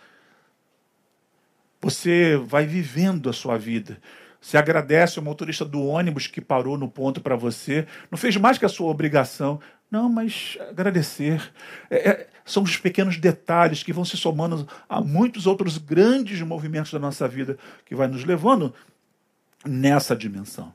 Você 1.81 2.37
vai 2.37 2.67
vivendo 2.67 3.31
a 3.31 3.33
sua 3.33 3.57
vida. 3.57 3.99
Você 4.41 4.57
agradece 4.57 5.19
ao 5.19 5.25
motorista 5.25 5.65
do 5.65 5.85
ônibus 5.85 6.27
que 6.27 6.41
parou 6.41 6.79
no 6.79 6.89
ponto 6.89 7.21
para 7.21 7.37
você. 7.37 7.87
Não 8.11 8.19
fez 8.19 8.37
mais 8.37 8.59
que 8.59 8.65
a 8.65 8.69
sua 8.69 8.91
obrigação. 8.91 9.61
Não, 9.91 10.09
mas 10.09 10.57
agradecer. 10.69 11.53
É, 11.91 12.09
é, 12.09 12.29
são 12.45 12.63
os 12.63 12.77
pequenos 12.77 13.17
detalhes 13.17 13.83
que 13.83 13.93
vão 13.93 14.05
se 14.05 14.17
somando 14.17 14.67
a 14.89 15.01
muitos 15.01 15.47
outros 15.47 15.79
grandes 15.79 16.41
movimentos 16.43 16.93
da 16.93 16.99
nossa 16.99 17.29
vida 17.29 17.59
que 17.85 17.95
vai 17.95 18.09
nos 18.09 18.25
levando 18.25 18.75
nessa 19.65 20.17
dimensão. 20.17 20.73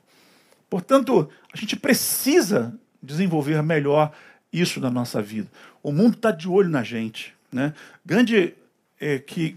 Portanto, 0.70 1.30
a 1.52 1.58
gente 1.58 1.76
precisa 1.76 2.78
desenvolver 3.02 3.62
melhor 3.64 4.12
isso 4.52 4.80
na 4.80 4.90
nossa 4.90 5.22
vida. 5.22 5.48
O 5.84 5.92
mundo 5.92 6.16
está 6.16 6.32
de 6.32 6.48
olho 6.48 6.70
na 6.70 6.84
gente. 6.84 7.34
Né? 7.52 7.74
Gandhi, 8.06 8.54
é, 9.00 9.20
que 9.20 9.56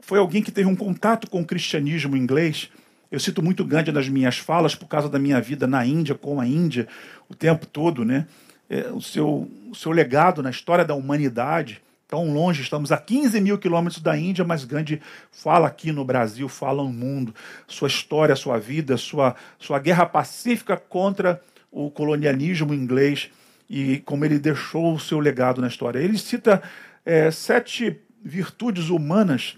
foi 0.00 0.18
alguém 0.18 0.42
que 0.42 0.50
teve 0.50 0.68
um 0.68 0.76
contato 0.76 1.28
com 1.30 1.40
o 1.40 1.46
cristianismo 1.46 2.16
inglês, 2.16 2.70
eu 3.10 3.18
cito 3.18 3.42
muito 3.42 3.64
Gandhi 3.64 3.90
nas 3.90 4.08
minhas 4.08 4.38
falas 4.38 4.74
por 4.74 4.86
causa 4.86 5.08
da 5.08 5.18
minha 5.18 5.40
vida 5.40 5.66
na 5.66 5.84
Índia, 5.84 6.14
com 6.14 6.40
a 6.40 6.46
Índia, 6.46 6.86
o 7.28 7.34
tempo 7.34 7.66
todo, 7.66 8.04
né? 8.04 8.26
É, 8.68 8.88
o, 8.92 9.00
seu, 9.00 9.50
o 9.68 9.74
seu 9.74 9.90
legado 9.90 10.42
na 10.42 10.50
história 10.50 10.84
da 10.84 10.94
humanidade. 10.94 11.82
Tão 12.06 12.32
longe, 12.32 12.62
estamos 12.62 12.90
a 12.90 12.96
15 12.96 13.40
mil 13.40 13.58
quilômetros 13.58 14.00
da 14.02 14.16
Índia, 14.16 14.44
mas 14.44 14.64
Gandhi 14.64 15.00
fala 15.30 15.68
aqui 15.68 15.92
no 15.92 16.04
Brasil, 16.04 16.48
fala 16.48 16.82
no 16.82 16.92
mundo. 16.92 17.34
Sua 17.66 17.88
história, 17.88 18.34
sua 18.36 18.58
vida, 18.58 18.96
sua, 18.96 19.34
sua 19.58 19.78
guerra 19.78 20.06
pacífica 20.06 20.76
contra 20.76 21.40
o 21.70 21.90
colonialismo 21.90 22.74
inglês 22.74 23.30
e 23.70 24.00
como 24.00 24.24
ele 24.24 24.40
deixou 24.40 24.92
o 24.92 24.98
seu 24.98 25.20
legado 25.20 25.60
na 25.60 25.68
história. 25.68 26.00
Ele 26.00 26.18
cita 26.18 26.60
é, 27.06 27.30
sete 27.30 28.00
virtudes 28.20 28.88
humanas 28.88 29.56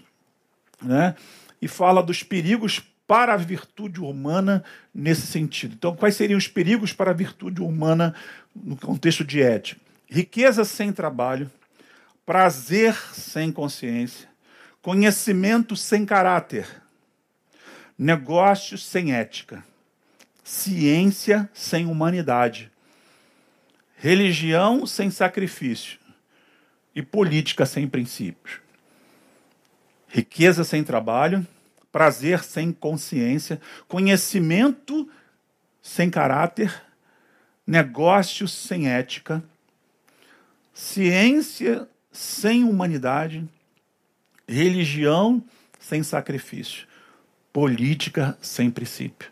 né, 0.79 1.15
e 1.59 1.67
fala 1.67 2.03
dos 2.03 2.21
perigos 2.21 2.79
para 3.07 3.33
a 3.33 3.37
virtude 3.37 3.99
humana 3.99 4.63
nesse 4.93 5.25
sentido. 5.25 5.73
Então, 5.73 5.95
quais 5.95 6.15
seriam 6.15 6.37
os 6.37 6.47
perigos 6.47 6.93
para 6.93 7.09
a 7.09 7.13
virtude 7.13 7.59
humana 7.59 8.13
no 8.55 8.77
contexto 8.77 9.25
de 9.25 9.41
ética? 9.41 9.81
Riqueza 10.07 10.63
sem 10.63 10.93
trabalho, 10.93 11.51
prazer 12.23 12.95
sem 13.13 13.51
consciência, 13.51 14.29
conhecimento 14.79 15.75
sem 15.75 16.05
caráter, 16.05 16.67
negócios 17.97 18.85
sem 18.85 19.13
ética, 19.13 19.65
ciência 20.43 21.49
sem 21.51 21.87
humanidade, 21.87 22.71
religião 24.03 24.85
sem 24.85 25.09
sacrifício 25.09 25.97
e 26.93 27.01
política 27.01 27.65
sem 27.65 27.87
princípios. 27.87 28.59
Riqueza 30.09 30.65
sem 30.65 30.83
trabalho, 30.83 31.47
prazer 31.89 32.43
sem 32.43 32.73
consciência, 32.73 33.61
conhecimento 33.87 35.09
sem 35.81 36.09
caráter, 36.09 36.83
negócios 37.65 38.51
sem 38.51 38.89
ética, 38.89 39.41
ciência 40.73 41.87
sem 42.11 42.65
humanidade, 42.65 43.47
religião 44.45 45.41
sem 45.79 46.03
sacrifício, 46.03 46.85
política 47.53 48.37
sem 48.41 48.69
princípio. 48.69 49.31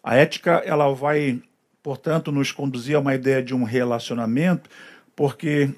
A 0.00 0.14
ética 0.14 0.62
ela 0.64 0.94
vai, 0.94 1.42
portanto, 1.82 2.30
nos 2.30 2.52
conduzir 2.52 2.96
a 2.96 3.00
uma 3.00 3.14
ideia 3.14 3.42
de 3.42 3.54
um 3.54 3.64
relacionamento, 3.64 4.68
porque 5.16 5.70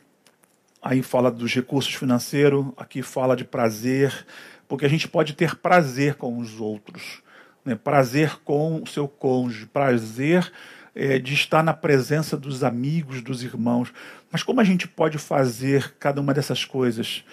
aí 0.82 1.02
fala 1.02 1.30
dos 1.30 1.54
recursos 1.54 1.94
financeiros, 1.94 2.66
aqui 2.76 3.02
fala 3.02 3.36
de 3.36 3.44
prazer, 3.44 4.26
porque 4.66 4.84
a 4.84 4.88
gente 4.88 5.06
pode 5.06 5.34
ter 5.34 5.56
prazer 5.56 6.14
com 6.14 6.38
os 6.38 6.60
outros, 6.60 7.22
né? 7.64 7.74
prazer 7.74 8.40
com 8.44 8.82
o 8.82 8.86
seu 8.86 9.06
cônjuge, 9.06 9.66
prazer 9.66 10.50
é, 10.94 11.18
de 11.18 11.34
estar 11.34 11.62
na 11.62 11.72
presença 11.72 12.36
dos 12.36 12.64
amigos, 12.64 13.22
dos 13.22 13.42
irmãos. 13.42 13.92
Mas 14.30 14.42
como 14.42 14.60
a 14.60 14.64
gente 14.64 14.88
pode 14.88 15.18
fazer 15.18 15.94
cada 15.98 16.20
uma 16.20 16.34
dessas 16.34 16.64
coisas 16.64 17.24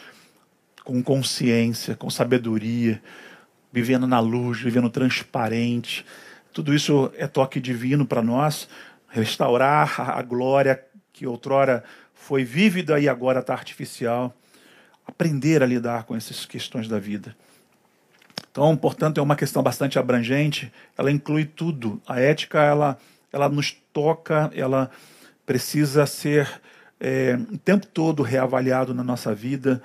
com 0.84 1.01
consciência, 1.03 1.95
com 1.95 2.10
sabedoria, 2.10 3.01
vivendo 3.71 4.08
na 4.08 4.19
luz, 4.19 4.60
vivendo 4.60 4.89
transparente? 4.89 6.05
Tudo 6.54 6.74
isso 6.74 7.12
é 7.18 7.28
toque 7.28 7.60
divino 7.60 8.06
para 8.06 8.22
nós, 8.22 8.68
restaurar 9.10 10.18
a 10.18 10.22
glória 10.22 10.84
que 11.14 11.26
outrora 11.26 11.84
foi 12.14 12.44
vívida 12.44 13.00
e 13.00 13.08
agora 13.08 13.40
está 13.40 13.54
artificial 13.54 14.36
aprender 15.10 15.64
a 15.64 15.66
lidar 15.66 16.04
com 16.04 16.16
essas 16.16 16.46
questões 16.46 16.88
da 16.88 17.00
vida. 17.00 17.36
Então, 18.52 18.76
portanto, 18.78 19.20
é 19.20 19.24
uma 19.24 19.36
questão 19.36 19.62
bastante 19.62 20.00
abrangente, 20.00 20.72
ela 20.98 21.12
inclui 21.12 21.46
tudo. 21.46 22.02
A 22.08 22.20
ética, 22.20 22.62
ela, 22.62 22.98
ela 23.32 23.50
nos 23.50 23.72
toca, 23.94 24.52
ela 24.54 24.90
precisa 25.46 26.06
ser 26.06 26.62
é, 27.00 27.38
o 27.52 27.58
tempo 27.58 27.88
todo 27.88 28.24
reavaliado 28.24 28.94
na 28.94 29.04
nossa 29.04 29.34
vida, 29.34 29.82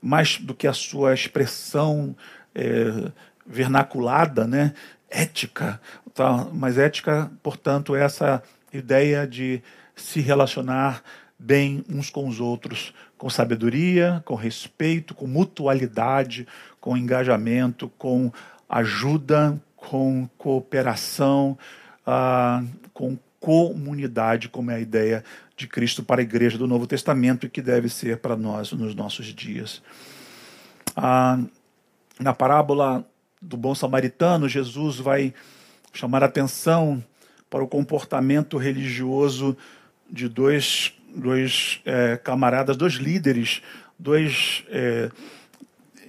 mais 0.00 0.38
do 0.38 0.54
que 0.54 0.66
a 0.66 0.72
sua 0.72 1.12
expressão 1.12 2.16
é, 2.54 3.10
vernaculada, 3.46 4.46
né? 4.46 4.74
Ética. 5.10 5.80
Tá? 6.14 6.46
Mas 6.52 6.78
ética, 6.78 7.30
portanto, 7.42 7.94
é 7.94 8.02
essa 8.02 8.42
ideia 8.72 9.26
de 9.26 9.62
se 9.94 10.20
relacionar 10.20 11.02
bem 11.38 11.84
uns 11.88 12.10
com 12.10 12.26
os 12.28 12.40
outros, 12.40 12.92
com 13.16 13.30
sabedoria, 13.30 14.22
com 14.24 14.34
respeito, 14.34 15.14
com 15.14 15.26
mutualidade, 15.26 16.46
com 16.80 16.96
engajamento, 16.96 17.90
com 17.96 18.32
ajuda, 18.68 19.60
com 19.76 20.28
cooperação, 20.36 21.56
ah, 22.06 22.62
com 22.92 23.16
comunidade, 23.40 24.48
como 24.48 24.70
é 24.70 24.76
a 24.76 24.80
ideia 24.80 25.24
de 25.56 25.66
Cristo 25.66 26.02
para 26.02 26.20
a 26.20 26.22
igreja 26.22 26.58
do 26.58 26.66
Novo 26.66 26.86
Testamento 26.86 27.46
e 27.46 27.48
que 27.48 27.62
deve 27.62 27.88
ser 27.88 28.18
para 28.18 28.36
nós 28.36 28.72
nos 28.72 28.94
nossos 28.94 29.26
dias. 29.26 29.82
Ah, 30.96 31.38
na 32.18 32.34
parábola 32.34 33.06
do 33.40 33.56
bom 33.56 33.74
samaritano, 33.74 34.48
Jesus 34.48 34.96
vai 34.96 35.32
chamar 35.92 36.22
atenção 36.22 37.02
para 37.48 37.62
o 37.62 37.68
comportamento 37.68 38.56
religioso 38.56 39.56
de 40.10 40.28
dois 40.28 40.92
dois 41.14 41.80
é, 41.84 42.16
camaradas, 42.16 42.76
dois 42.76 42.94
líderes, 42.94 43.62
dois 43.98 44.62
é, 44.68 45.10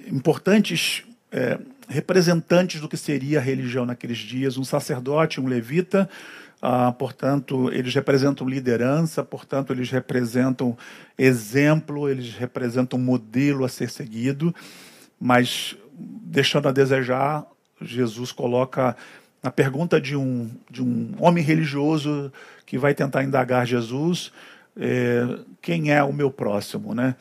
importantes 0.08 1.04
é, 1.32 1.58
representantes 1.88 2.82
do 2.82 2.88
que 2.88 2.98
seria 2.98 3.40
a 3.40 3.42
religião 3.42 3.86
naqueles 3.86 4.18
dias, 4.18 4.58
um 4.58 4.64
sacerdote, 4.64 5.42
um 5.42 5.48
levita, 5.48 6.10
ah, 6.62 6.92
portanto, 6.92 7.72
eles 7.72 7.94
representam 7.96 8.48
liderança, 8.48 9.24
portanto, 9.24 9.72
eles 9.72 9.90
representam 9.90 10.78
exemplo, 11.18 12.10
eles 12.10 12.34
representam 12.34 13.00
modelo 13.00 13.64
a 13.64 13.70
ser 13.70 13.90
seguido, 13.90 14.54
mas 15.20 15.78
deixando 16.00 16.68
a 16.68 16.72
desejar, 16.72 17.46
Jesus 17.82 18.32
coloca 18.32 18.96
na 19.42 19.52
pergunta 19.52 20.00
de 20.00 20.16
um, 20.16 20.50
de 20.70 20.84
um 20.84 21.14
homem 21.20 21.44
religioso 21.44 22.32
que 22.66 22.78
vai 22.78 22.94
tentar 22.94 23.24
indagar 23.24 23.66
Jesus, 23.66 24.32
é, 24.78 25.40
quem 25.62 25.92
é 25.92 26.04
o 26.04 26.14
meu 26.14 26.30
próximo, 26.30 26.94
né? 26.94 27.16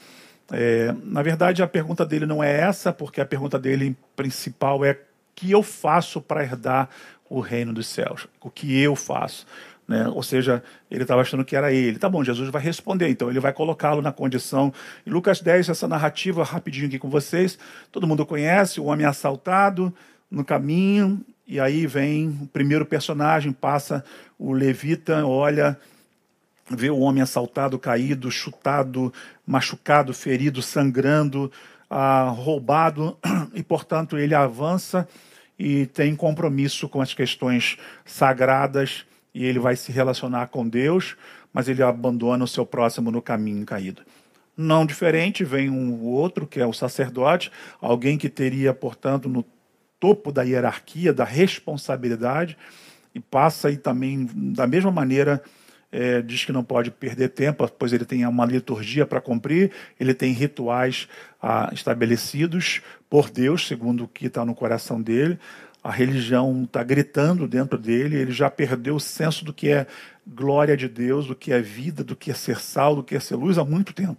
É, 0.51 0.95
na 1.05 1.23
verdade, 1.23 1.63
a 1.63 1.69
pergunta 1.69 2.05
dele 2.07 2.27
não 2.27 2.43
é 2.43 2.61
essa, 2.61 2.93
porque 2.93 3.21
a 3.21 3.27
pergunta 3.27 3.59
dele 3.59 3.97
principal 4.17 4.85
é: 4.85 4.93
o 4.93 4.97
que 5.35 5.51
eu 5.51 5.63
faço 5.63 6.21
para 6.21 6.43
herdar 6.43 6.89
o 7.29 7.41
reino 7.41 7.73
dos 7.73 7.87
céus? 7.87 8.27
O 8.41 8.51
que 8.51 8.81
eu 8.81 8.97
faço? 8.97 9.47
Né? 9.89 10.07
Ou 10.09 10.23
seja, 10.23 10.63
ele 10.91 11.03
estava 11.03 11.23
achando 11.23 11.45
que 11.45 11.57
era 11.57 11.73
ele. 11.73 11.99
Tá 11.99 12.11
bom, 12.11 12.23
Jesus 12.23 12.51
vai 12.51 12.63
responder, 12.63 13.09
então 13.09 13.31
ele 13.31 13.41
vai 13.41 13.55
colocá-lo 13.55 14.03
na 14.03 14.13
condição. 14.13 14.73
Em 15.07 15.11
Lucas 15.11 15.41
10, 15.41 15.71
essa 15.71 15.89
narrativa 15.89 16.45
rapidinho 16.45 16.87
aqui 16.87 16.99
com 16.99 17.09
vocês, 17.09 17.59
todo 17.91 18.07
mundo 18.07 18.27
conhece: 18.27 18.81
o 18.81 18.85
homem 18.85 19.07
assaltado 19.07 19.93
no 20.31 20.45
caminho, 20.45 21.25
e 21.47 21.59
aí 21.59 21.87
vem 21.87 22.39
o 22.43 22.47
primeiro 22.47 22.85
personagem, 22.85 23.51
passa 23.51 24.05
o 24.39 24.53
levita, 24.53 25.25
olha 25.27 25.79
vê 26.71 26.91
o 26.91 26.99
homem 26.99 27.23
assaltado, 27.23 27.79
caído, 27.79 28.31
chutado, 28.31 29.13
machucado, 29.47 30.13
ferido, 30.13 30.61
sangrando, 30.61 31.51
ah, 31.89 32.29
roubado, 32.29 33.17
e 33.55 33.63
portanto 33.63 34.19
ele 34.19 34.35
avança 34.35 35.09
e 35.59 35.87
tem 35.87 36.15
compromisso 36.15 36.89
com 36.89 37.01
as 37.01 37.15
questões 37.15 37.79
sagradas 38.05 39.07
e 39.35 39.45
ele 39.45 39.59
vai 39.59 39.77
se 39.77 39.93
relacionar 39.93 40.49
com 40.49 40.69
Deus, 40.69 41.17
mas 41.53 41.69
ele 41.69 41.83
abandona 41.83 42.45
o 42.45 42.49
seu 42.49 42.67
próximo 42.67 43.11
no 43.11 43.23
caminho 43.23 43.65
caído. 43.65 44.03
Não 44.57 44.85
diferente, 44.85 45.45
vem 45.45 45.71
um 45.71 46.03
outro, 46.03 46.47
que 46.47 46.61
é 46.61 46.67
o 46.67 46.73
sacerdote, 46.73 47.51
alguém 47.81 48.19
que 48.19 48.29
teria, 48.29 48.75
portanto, 48.75 49.29
no 49.29 49.45
topo 50.01 50.33
da 50.33 50.43
hierarquia, 50.43 51.13
da 51.13 51.25
responsabilidade, 51.25 52.57
e 53.15 53.21
passa 53.21 53.69
aí 53.69 53.77
também, 53.77 54.29
da 54.35 54.67
mesma 54.67 54.91
maneira, 54.91 55.43
é, 55.91 56.21
diz 56.21 56.45
que 56.45 56.53
não 56.53 56.63
pode 56.63 56.91
perder 56.91 57.31
tempo, 57.31 57.67
pois 57.79 57.93
ele 57.93 58.05
tem 58.05 58.27
uma 58.27 58.45
liturgia 58.45 59.07
para 59.07 59.21
cumprir, 59.21 59.71
ele 59.99 60.13
tem 60.13 60.33
rituais 60.33 61.09
ah, 61.43 61.71
estabelecidos 61.73 62.83
por 63.09 63.31
Deus, 63.31 63.67
segundo 63.67 64.05
o 64.05 64.09
que 64.09 64.27
está 64.27 64.45
no 64.45 64.55
coração 64.55 65.01
dele. 65.01 65.39
A 65.83 65.91
religião 65.91 66.65
está 66.65 66.83
gritando 66.83 67.47
dentro 67.47 67.79
dele, 67.79 68.17
ele 68.17 68.33
já 68.33 68.51
perdeu 68.51 68.97
o 68.97 69.01
senso 69.01 69.45
do 69.45 69.53
que 69.53 69.69
é 69.69 69.87
glória 70.27 70.77
de 70.77 70.89
Deus, 70.89 71.27
do 71.27 71.35
que 71.35 71.53
é 71.53 71.61
vida, 71.61 72.03
do 72.05 72.17
que 72.17 72.31
é 72.31 72.35
ser 72.35 72.59
sal, 72.59 72.97
do 72.97 73.03
que 73.03 73.15
é 73.15 73.21
ser 73.21 73.37
luz 73.37 73.59
há 73.59 73.65
muito 73.65 73.93
tempo. 73.93 74.17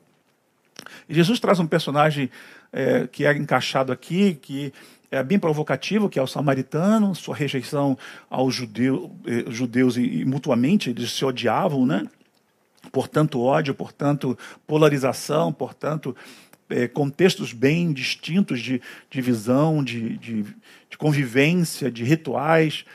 E 1.07 1.13
Jesus 1.13 1.39
traz 1.39 1.59
um 1.59 1.67
personagem 1.67 2.29
é, 2.71 3.07
que 3.07 3.25
é 3.25 3.35
encaixado 3.35 3.91
aqui, 3.91 4.35
que 4.35 4.73
é 5.11 5.23
bem 5.23 5.39
provocativo, 5.39 6.09
que 6.09 6.19
é 6.19 6.21
o 6.21 6.27
samaritano, 6.27 7.15
sua 7.15 7.35
rejeição 7.35 7.97
aos 8.29 8.53
judeu, 8.53 9.11
eh, 9.25 9.45
judeus 9.47 9.97
e, 9.97 10.01
e, 10.01 10.25
mutuamente 10.25 10.91
eles 10.91 11.11
se 11.11 11.25
odiavam, 11.25 11.85
né? 11.85 12.05
Portanto, 12.91 13.41
ódio, 13.41 13.73
portanto, 13.73 14.37
polarização, 14.67 15.51
portanto, 15.51 16.15
é, 16.69 16.87
contextos 16.87 17.51
bem 17.51 17.91
distintos 17.91 18.61
de, 18.61 18.81
de 19.09 19.21
visão, 19.21 19.83
de, 19.83 20.17
de, 20.17 20.43
de, 20.89 20.97
convivência, 20.97 21.89
de 21.89 22.03
rituais. 22.03 22.85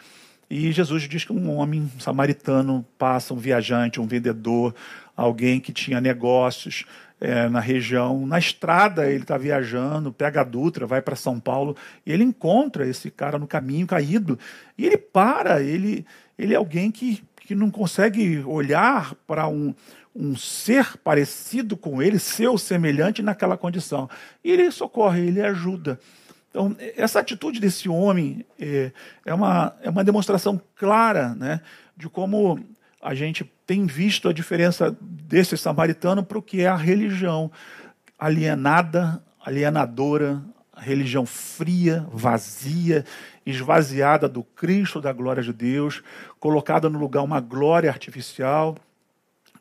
E 0.49 0.71
Jesus 0.73 1.09
diz 1.09 1.25
que 1.25 1.33
um 1.33 1.51
homem 1.57 1.91
samaritano 1.99 2.87
passa, 2.97 3.35
um 3.35 3.39
viajante, 3.39 4.01
um 4.01 4.07
vendedor, 4.07 4.75
alguém 5.17 5.59
que 5.59 5.73
tinha 5.73 6.01
negócios, 6.01 6.85
é, 7.21 7.49
na 7.49 7.61
região, 7.61 8.27
na 8.27 8.39
estrada, 8.39 9.09
ele 9.09 9.23
está 9.23 9.39
viajando, 9.39 10.13
pega 10.13 10.43
a 10.43 10.45
Dutra, 10.45 10.87
vai 10.87 11.01
para 11.01 11.17
São 11.17 11.41
Paulo, 11.41 11.77
e 12.05 12.13
ele 12.13 12.23
encontra 12.23 12.87
esse 12.87 13.11
cara 13.11 13.39
no 13.39 13.47
caminho 13.47 13.87
caído, 13.87 14.39
e 14.77 14.85
ele 14.85 14.99
para, 14.99 15.63
ele, 15.63 16.05
ele 16.39 16.53
é 16.53 16.57
alguém 16.57 16.91
que, 16.91 17.23
que 17.41 17.55
não 17.55 17.71
consegue 17.71 18.41
olhar 18.45 19.15
para 19.27 19.49
um, 19.49 19.75
um 20.15 20.37
ser 20.37 20.97
parecido 20.99 21.77
com 21.77 22.01
ele, 22.01 22.19
seu 22.19 22.57
semelhante 22.57 23.23
naquela 23.23 23.57
condição. 23.57 24.09
E 24.45 24.51
ele 24.51 24.71
socorre, 24.71 25.27
ele 25.27 25.43
ajuda. 25.43 25.99
Então, 26.51 26.77
essa 26.97 27.19
atitude 27.19 27.59
desse 27.59 27.89
homem 27.89 28.47
é, 28.61 28.93
é, 29.27 29.35
uma, 29.35 29.75
é 29.83 29.91
uma 29.91 30.05
demonstração 30.05 30.61
clara 30.77 31.35
né, 31.35 31.61
de 31.97 32.09
como 32.09 32.61
a 33.03 33.13
gente 33.13 33.45
tem 33.67 33.87
visto 33.87 34.29
a 34.29 34.33
diferença 34.33 34.97
desse 35.01 35.57
samaritano 35.57 36.23
para 36.23 36.39
o 36.39 36.43
que 36.43 36.61
é 36.61 36.69
a 36.69 36.77
religião 36.77 37.51
alienada, 38.17 39.21
alienadora, 39.45 40.41
religião 40.77 41.27
fria, 41.27 42.07
vazia, 42.13 43.05
esvaziada 43.45 44.29
do 44.29 44.43
Cristo, 44.43 45.01
da 45.01 45.13
glória 45.13 45.43
de 45.43 45.53
Deus, 45.53 46.03
colocada 46.39 46.89
no 46.89 46.99
lugar 46.99 47.23
uma 47.23 47.41
glória 47.41 47.91
artificial, 47.91 48.77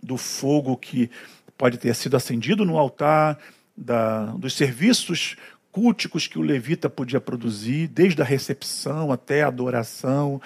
do 0.04 0.18
fogo 0.18 0.76
que 0.78 1.10
pode 1.58 1.78
ter 1.78 1.96
sido 1.96 2.18
acendido 2.18 2.66
no 2.66 2.78
altar, 2.78 3.40
da, 3.76 4.26
dos 4.34 4.54
serviços 4.54 5.36
culticos 5.72 6.28
que 6.28 6.38
o 6.38 6.44
levita 6.44 6.90
podia 6.90 7.20
produzir, 7.20 7.88
desde 7.88 8.22
a 8.22 8.26
recepção 8.26 9.12
até 9.12 9.44
a 9.44 9.48
adoração, 9.48 10.40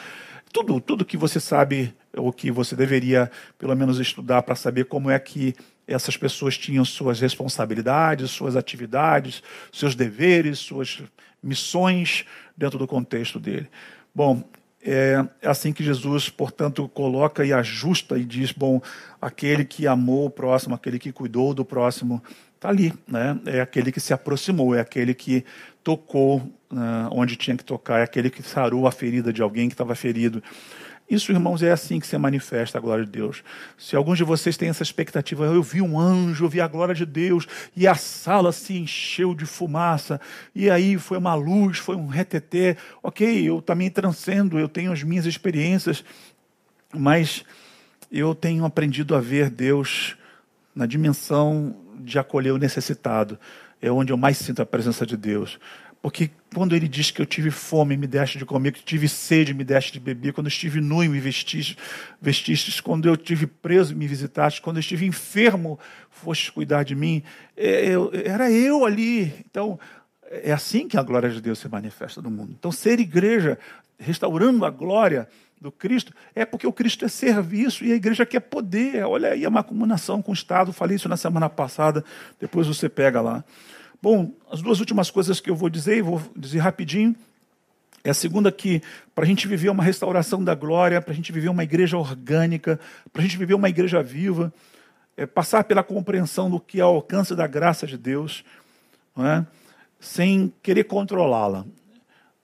tudo, 0.54 0.80
tudo 0.80 1.06
que 1.06 1.18
você 1.18 1.40
sabe 1.40 1.94
ou 2.16 2.32
que 2.32 2.50
você 2.50 2.76
deveria 2.76 3.30
pelo 3.60 3.76
menos 3.76 4.00
estudar 4.00 4.42
para 4.44 4.56
saber 4.56 4.86
como 4.86 5.12
é 5.12 5.20
que 5.20 5.54
essas 5.86 6.16
pessoas 6.18 6.58
tinham 6.58 6.84
suas 6.86 7.20
responsabilidades, 7.20 8.32
suas 8.32 8.56
atividades, 8.56 9.44
seus 9.72 9.96
deveres, 9.96 10.60
suas 10.60 11.02
missões 11.44 12.26
dentro 12.56 12.78
do 12.78 12.88
contexto 12.88 13.40
dele. 13.40 13.70
Bom, 14.14 14.44
é, 14.84 15.26
assim 15.44 15.74
que 15.74 15.84
Jesus, 15.84 16.30
portanto, 16.30 16.88
coloca 16.90 17.46
e 17.46 17.52
ajusta 17.52 18.18
e 18.18 18.24
diz: 18.24 18.52
bom, 18.52 18.82
aquele 19.22 19.66
que 19.66 19.88
amou 19.88 20.26
o 20.26 20.30
próximo, 20.30 20.76
aquele 20.76 21.00
que 21.00 21.12
cuidou 21.12 21.54
do 21.54 21.66
próximo, 21.66 22.22
está 22.56 22.70
ali, 22.70 22.94
né? 23.08 23.40
É 23.46 23.62
aquele 23.62 23.92
que 23.92 24.00
se 24.00 24.14
aproximou, 24.14 24.76
é 24.76 24.80
aquele 24.80 25.14
que 25.14 25.44
tocou 25.84 26.38
uh, 26.72 27.10
onde 27.12 27.36
tinha 27.36 27.56
que 27.56 27.64
tocar, 27.64 28.00
é 28.00 28.04
aquele 28.04 28.30
que 28.30 28.44
sarou 28.44 28.88
a 28.88 28.92
ferida 28.92 29.32
de 29.32 29.42
alguém 29.42 29.68
que 29.68 29.74
estava 29.74 29.96
ferido. 29.96 30.44
Isso, 31.10 31.32
irmãos, 31.32 31.64
é 31.64 31.72
assim 31.72 32.02
que 32.02 32.08
se 32.08 32.18
manifesta 32.18 32.78
a 32.78 32.82
glória 32.82 33.06
de 33.06 33.12
Deus. 33.12 33.42
Se 33.78 33.96
alguns 33.96 34.18
de 34.18 34.26
vocês 34.26 34.58
têm 34.58 34.68
essa 34.68 34.84
expectativa, 34.84 35.46
eu 35.46 35.64
vi 35.64 35.82
um 35.82 35.98
anjo, 35.98 36.44
eu 36.44 36.50
vi 36.50 36.60
a 36.60 36.68
glória 36.68 36.94
de 36.94 37.06
Deus, 37.06 37.48
e 37.74 37.88
a 37.88 37.96
sala 37.96 38.52
se 38.52 38.78
encheu 38.78 39.34
de 39.34 39.46
fumaça, 39.46 40.20
e 40.54 40.70
aí 40.70 40.98
foi 40.98 41.18
uma 41.18 41.34
luz, 41.34 41.78
foi 41.78 41.96
um 41.96 42.08
reteté. 42.08 42.76
Ok, 43.02 43.50
eu 43.50 43.62
também 43.62 43.90
transcendo, 43.90 44.60
eu 44.60 44.68
tenho 44.68 44.92
as 44.92 45.02
minhas 45.02 45.26
experiências, 45.26 46.04
mas 46.94 47.46
eu 48.12 48.36
tenho 48.36 48.66
aprendido 48.66 49.16
a 49.16 49.22
ver 49.22 49.50
Deus 49.50 50.18
na 50.76 50.86
dimensão 50.86 51.74
de 52.00 52.20
acolher 52.20 52.52
o 52.52 52.58
necessitado. 52.58 53.40
É 53.82 53.90
onde 53.92 54.12
eu 54.12 54.18
mais 54.18 54.38
sinto 54.38 54.62
a 54.62 54.66
presença 54.66 55.06
de 55.06 55.16
Deus. 55.16 55.58
Porque 56.02 56.30
quando 56.54 56.76
ele 56.76 56.88
diz 56.88 57.12
que 57.12 57.22
eu 57.22 57.26
tive 57.26 57.52
fome, 57.52 57.98
me 57.98 58.08
deste 58.08 58.38
de 58.38 58.46
comer, 58.46 58.72
que 58.72 58.84
tive 58.84 59.10
sede, 59.10 59.54
me 59.54 59.64
deste 59.64 59.94
de 59.94 60.00
beber, 60.00 60.34
quando 60.34 60.48
estive 60.48 60.80
nu 60.80 61.04
e 61.04 61.10
me 61.10 61.20
vestiste, 61.20 61.78
vestistes, 62.22 62.80
quando 62.80 63.08
eu 63.08 63.16
estive 63.16 63.48
preso 63.48 63.94
e 63.94 63.96
me 63.96 64.08
visitaste, 64.08 64.62
quando 64.62 64.78
eu 64.78 64.82
estive 64.82 65.06
enfermo, 65.06 65.80
foste 66.10 66.52
cuidar 66.52 66.84
de 66.84 66.96
mim, 66.96 67.24
é, 67.56 67.88
eu, 67.90 68.12
era 68.14 68.52
eu 68.52 68.86
ali. 68.86 69.34
Então, 69.50 69.80
é 70.30 70.52
assim 70.52 70.88
que 70.88 70.98
a 70.98 71.04
glória 71.04 71.30
de 71.30 71.42
Deus 71.42 71.60
se 71.60 71.68
manifesta 71.68 72.22
no 72.22 72.30
mundo. 72.30 72.56
Então, 72.58 72.72
ser 72.72 73.00
igreja, 73.00 73.58
restaurando 73.98 74.66
a 74.66 74.70
glória 74.70 75.28
do 75.60 75.72
Cristo, 75.72 76.14
é 76.36 76.46
porque 76.46 76.68
o 76.68 76.74
Cristo 76.74 77.04
é 77.06 77.08
serviço 77.08 77.84
e 77.84 77.92
a 77.92 77.96
igreja 77.96 78.26
quer 78.26 78.42
poder. 78.42 79.04
Olha 79.06 79.30
aí 79.30 79.46
a 79.46 79.50
macumunação 79.50 80.22
com 80.22 80.32
o 80.32 80.34
Estado, 80.34 80.72
falei 80.72 80.96
isso 80.96 81.10
na 81.10 81.18
semana 81.18 81.50
passada, 81.50 82.04
depois 82.40 82.68
você 82.68 82.88
pega 82.88 83.22
lá. 83.22 83.44
Bom, 84.02 84.34
as 84.52 84.62
duas 84.62 84.80
últimas 84.80 85.10
coisas 85.10 85.40
que 85.40 85.50
eu 85.50 85.56
vou 85.56 85.70
dizer, 85.70 86.02
vou 86.04 86.22
dizer 86.36 86.60
rapidinho. 86.60 87.16
É 88.04 88.12
a 88.12 88.14
segunda 88.14 88.52
que, 88.52 88.82
para 89.14 89.26
a 89.26 89.28
gente 89.28 89.48
viver 89.48 89.70
uma 89.70 89.84
restauração 89.84 90.44
da 90.44 90.56
glória, 90.56 91.02
para 91.02 91.12
a 91.12 91.16
gente 91.16 91.32
viver 91.32 91.50
uma 91.50 91.64
igreja 91.64 91.98
orgânica, 91.98 92.80
para 93.12 93.22
a 93.22 93.26
gente 93.26 93.38
viver 93.38 93.54
uma 93.54 93.70
igreja 93.70 94.02
viva, 94.02 94.54
é 95.18 95.26
passar 95.26 95.64
pela 95.64 95.84
compreensão 95.84 96.50
do 96.50 96.60
que 96.60 96.80
é 96.80 96.86
o 96.86 96.90
alcance 96.90 97.36
da 97.36 97.48
graça 97.48 97.88
de 97.88 97.98
Deus, 97.98 98.46
é? 99.18 99.46
sem 100.00 100.54
querer 100.62 100.84
controlá-la. 100.84 101.66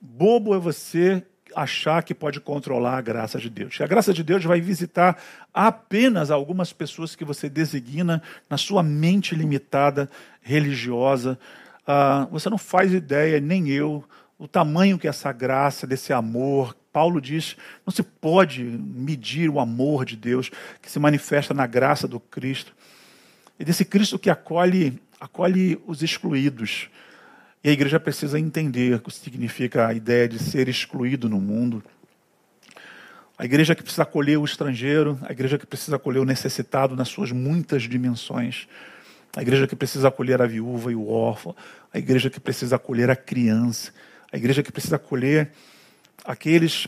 Bobo 0.01 0.55
é 0.55 0.57
você 0.57 1.23
achar 1.55 2.03
que 2.03 2.13
pode 2.13 2.39
controlar 2.39 2.97
a 2.97 3.01
graça 3.01 3.39
de 3.39 3.49
Deus. 3.49 3.79
A 3.81 3.87
graça 3.87 4.13
de 4.13 4.23
Deus 4.23 4.43
vai 4.43 4.59
visitar 4.61 5.17
apenas 5.53 6.31
algumas 6.31 6.73
pessoas 6.73 7.15
que 7.15 7.25
você 7.25 7.49
designa 7.49 8.21
na 8.49 8.57
sua 8.57 8.83
mente 8.83 9.35
limitada 9.35 10.09
religiosa. 10.41 11.37
Ah, 11.85 12.27
você 12.31 12.49
não 12.49 12.57
faz 12.57 12.93
ideia, 12.93 13.39
nem 13.39 13.69
eu, 13.69 14.03
o 14.37 14.47
tamanho 14.47 14.97
que 14.97 15.07
essa 15.07 15.31
graça, 15.31 15.87
desse 15.87 16.11
amor. 16.11 16.75
Paulo 16.91 17.19
diz: 17.19 17.55
não 17.85 17.91
se 17.91 18.03
pode 18.03 18.63
medir 18.63 19.49
o 19.49 19.59
amor 19.59 20.05
de 20.05 20.15
Deus 20.15 20.51
que 20.81 20.91
se 20.91 20.99
manifesta 20.99 21.53
na 21.53 21.65
graça 21.65 22.07
do 22.07 22.19
Cristo. 22.19 22.73
E 23.59 23.65
desse 23.65 23.85
Cristo 23.85 24.19
que 24.19 24.29
acolhe, 24.29 25.01
acolhe 25.19 25.81
os 25.87 26.03
excluídos 26.03 26.89
e 27.63 27.69
a 27.69 27.71
igreja 27.71 27.99
precisa 27.99 28.37
entender 28.37 28.95
o 28.95 28.99
que 28.99 29.13
significa 29.13 29.87
a 29.87 29.93
ideia 29.93 30.27
de 30.27 30.37
ser 30.37 30.67
excluído 30.67 31.29
no 31.29 31.39
mundo. 31.39 31.81
A 33.37 33.45
igreja 33.45 33.73
que 33.73 33.81
precisa 33.81 34.03
acolher 34.03 34.37
o 34.37 34.43
estrangeiro, 34.43 35.17
a 35.21 35.31
igreja 35.31 35.57
que 35.57 35.65
precisa 35.65 35.95
acolher 35.95 36.19
o 36.19 36.25
necessitado 36.25 36.95
nas 36.95 37.07
suas 37.07 37.31
muitas 37.31 37.83
dimensões, 37.83 38.67
a 39.35 39.41
igreja 39.41 39.65
que 39.65 39.75
precisa 39.75 40.09
acolher 40.09 40.41
a 40.41 40.45
viúva 40.45 40.91
e 40.91 40.95
o 40.95 41.09
órfão, 41.09 41.55
a 41.91 41.97
igreja 41.97 42.29
que 42.29 42.39
precisa 42.39 42.75
acolher 42.75 43.09
a 43.09 43.15
criança, 43.15 43.91
a 44.31 44.37
igreja 44.37 44.61
que 44.61 44.71
precisa 44.71 44.97
acolher 44.97 45.51
aqueles 46.25 46.87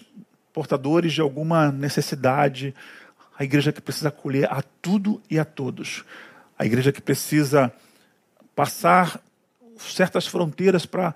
portadores 0.53 1.13
de 1.13 1.21
alguma 1.21 1.71
necessidade, 1.71 2.75
a 3.37 3.43
igreja 3.43 3.71
que 3.71 3.81
precisa 3.81 4.09
acolher 4.09 4.51
a 4.51 4.61
tudo 4.61 5.21
e 5.29 5.39
a 5.39 5.45
todos, 5.45 6.05
a 6.59 6.65
igreja 6.65 6.91
que 6.91 7.01
precisa 7.01 7.73
passar 8.55 9.19
certas 9.77 10.27
fronteiras 10.27 10.85
para 10.85 11.13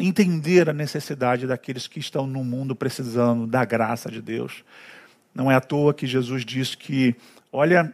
entender 0.00 0.68
a 0.68 0.72
necessidade 0.72 1.46
daqueles 1.46 1.86
que 1.86 2.00
estão 2.00 2.26
no 2.26 2.42
mundo 2.42 2.74
precisando 2.74 3.46
da 3.46 3.64
graça 3.64 4.10
de 4.10 4.22
Deus. 4.22 4.64
Não 5.34 5.50
é 5.50 5.54
à 5.54 5.60
toa 5.60 5.94
que 5.94 6.06
Jesus 6.06 6.44
diz 6.44 6.74
que, 6.74 7.14
olha, 7.52 7.92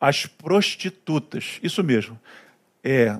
as 0.00 0.26
prostitutas, 0.26 1.60
isso 1.62 1.82
mesmo, 1.84 2.18
é 2.82 3.18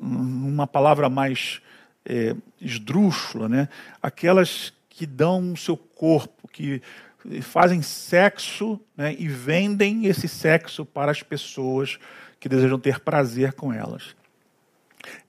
uma 0.00 0.66
palavra 0.66 1.08
mais 1.08 1.60
é, 2.04 2.34
esdrúxula, 2.60 3.48
né? 3.48 3.68
aquelas 4.02 4.72
que 4.88 5.04
dão 5.04 5.52
o 5.52 5.56
seu 5.56 5.76
corpo, 5.76 6.48
que 6.48 6.80
fazem 7.42 7.82
sexo 7.82 8.80
né? 8.96 9.14
e 9.18 9.28
vendem 9.28 10.06
esse 10.06 10.28
sexo 10.28 10.86
para 10.86 11.10
as 11.10 11.22
pessoas 11.22 11.98
que 12.40 12.48
desejam 12.48 12.78
ter 12.78 13.00
prazer 13.00 13.52
com 13.52 13.72
elas 13.72 14.16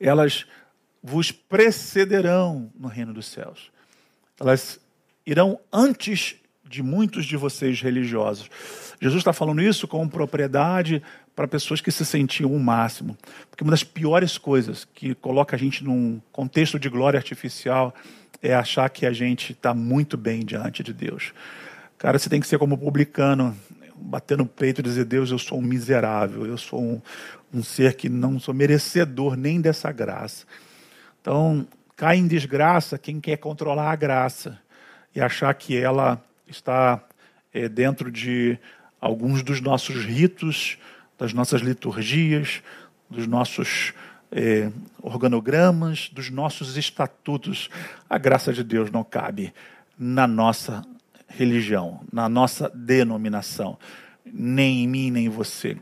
elas 0.07 0.45
vos 1.01 1.31
precederão 1.31 2.71
no 2.77 2.87
reino 2.87 3.13
dos 3.13 3.27
céus. 3.27 3.71
Elas 4.39 4.79
irão 5.25 5.59
antes 5.71 6.35
de 6.63 6.83
muitos 6.83 7.25
de 7.25 7.35
vocês 7.35 7.81
religiosos. 7.81 8.49
Jesus 9.01 9.21
está 9.21 9.33
falando 9.33 9.61
isso 9.61 9.87
com 9.87 10.07
propriedade 10.07 11.01
para 11.35 11.47
pessoas 11.47 11.81
que 11.81 11.91
se 11.91 12.05
sentiam 12.05 12.53
o 12.53 12.59
máximo. 12.59 13.17
Porque 13.49 13.63
uma 13.63 13.71
das 13.71 13.83
piores 13.83 14.37
coisas 14.37 14.85
que 14.93 15.15
coloca 15.15 15.55
a 15.55 15.59
gente 15.59 15.83
num 15.83 16.21
contexto 16.31 16.77
de 16.77 16.89
glória 16.89 17.17
artificial 17.17 17.93
é 18.41 18.53
achar 18.53 18.89
que 18.89 19.05
a 19.05 19.11
gente 19.11 19.53
está 19.53 19.73
muito 19.73 20.15
bem 20.15 20.45
diante 20.45 20.83
de 20.83 20.93
Deus. 20.93 21.33
Cara, 21.97 22.19
você 22.19 22.29
tem 22.29 22.39
que 22.39 22.47
ser 22.47 22.57
como 22.57 22.77
publicano, 22.77 23.57
bater 24.01 24.37
no 24.37 24.45
peito 24.45 24.81
e 24.81 24.83
dizer: 24.83 25.05
Deus, 25.05 25.31
eu 25.31 25.39
sou 25.39 25.59
um 25.59 25.61
miserável, 25.61 26.45
eu 26.45 26.57
sou 26.57 26.81
um, 26.81 27.01
um 27.53 27.63
ser 27.63 27.95
que 27.95 28.09
não 28.09 28.39
sou 28.39 28.53
merecedor 28.53 29.35
nem 29.35 29.59
dessa 29.59 29.91
graça. 29.91 30.45
Então, 31.21 31.67
cai 31.95 32.17
em 32.17 32.27
desgraça 32.27 32.97
quem 32.97 33.19
quer 33.19 33.37
controlar 33.37 33.91
a 33.91 33.95
graça 33.95 34.59
e 35.13 35.19
achar 35.19 35.53
que 35.53 35.75
ela 35.75 36.23
está 36.47 37.03
é, 37.53 37.67
dentro 37.67 38.11
de 38.11 38.57
alguns 39.01 39.43
dos 39.43 39.61
nossos 39.61 40.03
ritos 40.03 40.77
das 41.17 41.33
nossas 41.33 41.61
liturgias, 41.61 42.63
dos 43.09 43.27
nossos 43.27 43.93
é, 44.31 44.71
organogramas, 45.01 46.09
dos 46.09 46.29
nossos 46.29 46.77
estatutos. 46.77 47.69
A 48.09 48.17
graça 48.17 48.53
de 48.53 48.63
Deus 48.63 48.89
não 48.89 49.03
cabe 49.03 49.53
na 49.97 50.25
nossa 50.25 50.81
religião, 51.29 52.01
na 52.11 52.27
nossa 52.27 52.69
denominação, 52.73 53.77
nem 54.25 54.83
em 54.83 54.87
mim, 54.87 55.11
nem 55.11 55.25
em 55.25 55.29
você. 55.29 55.77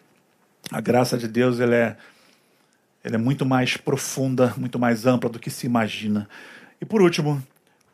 A 0.71 0.79
graça 0.81 1.17
de 1.17 1.27
Deus 1.27 1.59
ela 1.59 1.75
é, 1.75 1.97
ela 3.03 3.15
é 3.15 3.17
muito 3.17 3.45
mais 3.45 3.77
profunda, 3.77 4.53
muito 4.57 4.77
mais 4.77 5.05
ampla 5.05 5.29
do 5.29 5.39
que 5.39 5.49
se 5.49 5.65
imagina. 5.65 6.29
E 6.79 6.85
por 6.85 7.01
último, 7.01 7.41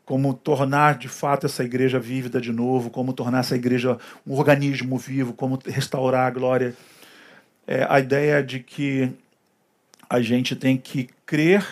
como 0.06 0.34
tornar 0.34 0.98
de 0.98 1.08
fato 1.08 1.46
essa 1.46 1.64
igreja 1.64 2.00
vívida 2.00 2.42
de 2.42 2.52
novo, 2.52 2.90
como 2.90 3.14
tornar 3.14 3.40
essa 3.40 3.56
igreja 3.56 3.98
um 4.28 4.34
organismo 4.34 4.98
vivo, 4.98 5.34
como 5.34 5.60
restaurar 5.66 6.28
a 6.28 6.32
glória 6.32 6.76
é 7.68 7.86
a 7.90 8.00
ideia 8.00 8.44
de 8.44 8.60
que 8.60 9.12
a 10.10 10.22
gente 10.22 10.56
tem 10.56 10.78
que 10.78 11.10
crer, 11.26 11.66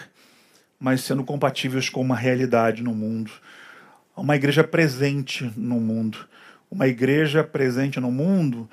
mas 0.79 1.01
sendo 1.01 1.23
compatíveis 1.23 1.89
com 1.89 2.01
uma 2.01 2.15
realidade 2.15 2.81
no 2.81 2.93
mundo. 2.93 3.31
Uma 4.15 4.35
igreja 4.35 4.63
presente 4.63 5.51
no 5.55 5.79
mundo. 5.79 6.27
Uma 6.69 6.87
igreja 6.87 7.43
presente 7.43 7.99
no 7.99 8.11
mundo, 8.11 8.69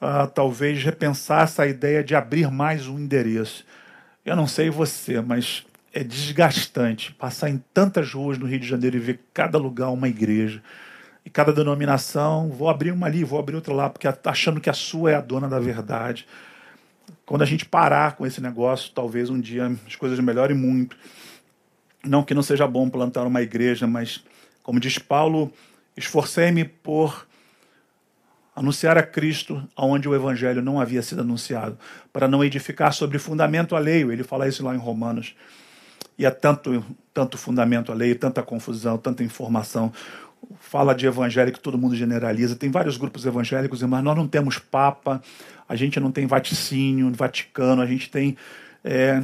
uh, 0.00 0.26
talvez 0.34 0.82
repensar 0.82 1.44
essa 1.44 1.66
ideia 1.66 2.04
de 2.04 2.14
abrir 2.14 2.50
mais 2.50 2.86
um 2.86 2.98
endereço. 2.98 3.64
Eu 4.24 4.36
não 4.36 4.46
sei 4.46 4.70
você, 4.70 5.20
mas 5.20 5.64
é 5.92 6.02
desgastante 6.02 7.12
passar 7.12 7.50
em 7.50 7.62
tantas 7.72 8.12
ruas 8.12 8.38
no 8.38 8.46
Rio 8.46 8.60
de 8.60 8.66
Janeiro 8.66 8.96
e 8.96 9.00
ver 9.00 9.20
cada 9.32 9.58
lugar 9.58 9.90
uma 9.90 10.08
igreja. 10.08 10.62
E 11.24 11.30
cada 11.30 11.52
denominação, 11.52 12.48
vou 12.50 12.68
abrir 12.68 12.90
uma 12.90 13.06
ali, 13.06 13.22
vou 13.22 13.38
abrir 13.38 13.54
outra 13.54 13.72
lá, 13.72 13.88
porque 13.88 14.08
achando 14.24 14.60
que 14.60 14.70
a 14.70 14.72
sua 14.72 15.12
é 15.12 15.14
a 15.14 15.20
dona 15.20 15.48
da 15.48 15.60
verdade. 15.60 16.26
Quando 17.24 17.42
a 17.42 17.46
gente 17.46 17.64
parar 17.64 18.16
com 18.16 18.26
esse 18.26 18.40
negócio, 18.40 18.90
talvez 18.92 19.30
um 19.30 19.40
dia 19.40 19.70
as 19.86 19.94
coisas 19.94 20.18
melhorem 20.18 20.56
muito. 20.56 20.96
Não 22.04 22.24
que 22.24 22.34
não 22.34 22.42
seja 22.42 22.66
bom 22.66 22.90
plantar 22.90 23.24
uma 23.24 23.40
igreja, 23.40 23.86
mas, 23.86 24.24
como 24.62 24.80
diz 24.80 24.98
Paulo, 24.98 25.52
esforcei-me 25.96 26.64
por 26.64 27.26
anunciar 28.54 28.98
a 28.98 29.02
Cristo 29.02 29.66
onde 29.76 30.08
o 30.08 30.14
evangelho 30.14 30.62
não 30.62 30.80
havia 30.80 31.02
sido 31.02 31.22
anunciado, 31.22 31.78
para 32.12 32.28
não 32.28 32.44
edificar 32.44 32.92
sobre 32.92 33.18
fundamento 33.18 33.74
alheio. 33.74 34.12
Ele 34.12 34.22
fala 34.22 34.46
isso 34.46 34.64
lá 34.64 34.74
em 34.74 34.78
Romanos. 34.78 35.34
E 36.18 36.26
há 36.26 36.30
tanto, 36.30 36.84
tanto 37.14 37.38
fundamento 37.38 37.90
alheio, 37.90 38.18
tanta 38.18 38.42
confusão, 38.42 38.98
tanta 38.98 39.24
informação 39.24 39.92
fala 40.58 40.94
de 40.94 41.06
evangelho 41.06 41.52
que 41.52 41.60
todo 41.60 41.78
mundo 41.78 41.94
generaliza. 41.94 42.56
Tem 42.56 42.70
vários 42.70 42.96
grupos 42.96 43.24
evangélicos, 43.24 43.82
mas 43.82 44.02
nós 44.02 44.16
não 44.16 44.26
temos 44.26 44.58
Papa, 44.58 45.22
a 45.68 45.76
gente 45.76 45.98
não 46.00 46.10
tem 46.10 46.26
vaticínio, 46.26 47.10
Vaticano, 47.12 47.80
a 47.82 47.86
gente 47.86 48.10
tem 48.10 48.36
é, 48.84 49.22